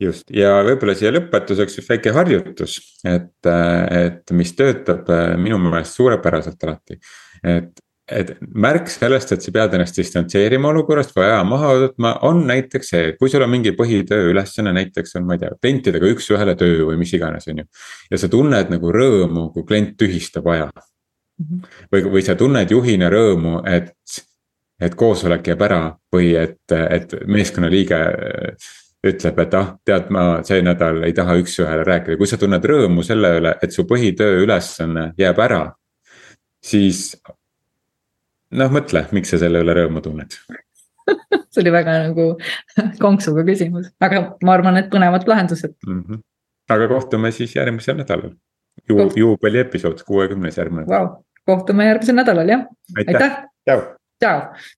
just 0.02 0.30
ja 0.34 0.58
võib-olla 0.66 0.96
siia 0.98 1.14
lõpetuseks 1.16 1.80
üks 1.80 1.90
väike 1.90 2.14
harjutus, 2.16 2.78
et, 3.08 3.48
et 3.48 4.36
mis 4.36 4.54
töötab 4.58 5.10
äh, 5.14 5.34
minu 5.40 5.60
meelest 5.62 5.96
suurepäraselt 5.96 6.64
alati. 6.68 7.00
et, 7.46 7.72
et 8.12 8.34
märk 8.42 8.90
sellest, 8.92 9.32
et 9.34 9.46
sa 9.46 9.54
pead 9.56 9.78
ennast 9.78 9.98
distantseerima 9.98 10.70
olukorrast 10.74 11.16
või 11.16 11.26
aja 11.30 11.40
maha 11.48 11.72
võtma, 11.86 12.14
on 12.28 12.44
näiteks 12.50 12.92
see, 12.92 13.08
kui 13.20 13.32
sul 13.32 13.46
on 13.46 13.54
mingi 13.54 13.74
põhitöö 13.78 14.30
ülesanne, 14.34 14.76
näiteks 14.76 15.18
on, 15.20 15.26
ma 15.30 15.40
ei 15.40 15.46
tea, 15.46 15.56
klientidega 15.62 16.12
üks-ühele 16.12 16.58
töö 16.60 16.92
või 16.92 17.00
mis 17.02 17.16
iganes, 17.16 17.48
on 17.52 17.64
ju. 17.64 17.72
ja 18.12 18.22
sa 18.22 18.32
tunned 18.32 18.76
nagu 18.76 18.94
rõõmu, 19.00 19.50
kui 19.56 19.68
klient 19.68 19.96
tühistab 20.02 20.52
aja. 20.52 20.70
-hmm. 20.76 21.68
või, 21.92 22.08
või 22.20 22.24
sa 22.26 22.36
tunned 22.36 22.72
juhina 22.72 23.10
rõõmu, 23.10 23.62
et, 23.68 23.96
et 24.80 24.96
koosolek 24.96 25.48
jääb 25.48 25.62
ära 25.62 25.84
või 26.14 26.34
et, 26.36 26.64
et 26.72 27.16
meeskonnaliige 27.28 28.02
ütleb, 29.10 29.40
et 29.46 29.56
ah, 29.58 29.72
tead, 29.86 30.12
ma 30.14 30.26
see 30.48 30.62
nädal 30.66 31.04
ei 31.08 31.14
taha 31.16 31.38
üks-ühele 31.42 31.86
rääkida, 31.88 32.18
kui 32.20 32.30
sa 32.30 32.40
tunned 32.42 32.66
rõõmu 32.66 33.04
selle 33.06 33.36
üle, 33.40 33.56
et 33.64 33.76
su 33.76 33.86
põhitöö 33.90 34.44
ülesanne 34.44 35.12
jääb 35.20 35.42
ära. 35.46 35.64
siis 36.66 37.16
noh, 38.52 38.72
mõtle, 38.72 39.06
miks 39.12 39.34
sa 39.34 39.42
selle 39.42 39.62
üle 39.64 39.76
rõõmu 39.78 40.02
tunned 40.06 40.38
see 41.54 41.64
oli 41.64 41.74
väga 41.74 41.98
nagu 42.08 42.28
konksuga 43.04 43.46
küsimus, 43.48 43.92
aga 44.04 44.24
ma 44.46 44.56
arvan, 44.58 44.80
et 44.82 44.90
põnevad 44.94 45.28
lahendused 45.30 45.76
mm. 45.88 46.02
-hmm. 46.02 46.24
aga 46.76 46.88
kohtume 46.92 47.32
siis 47.32 47.56
järgmisel 47.56 48.00
nädalal 48.02 48.36
Ju,. 48.90 49.10
juubeli 49.16 49.62
episood, 49.64 50.02
kuuekümnes 50.08 50.58
järgmine 50.58 50.86
wow.. 50.90 51.22
kohtume 51.48 51.88
järgmisel 51.88 52.16
nädalal 52.16 52.50
jah, 52.50 52.66
aitäh, 52.98 53.22
aitäh.. 53.68 53.86
tšau. 54.20 54.42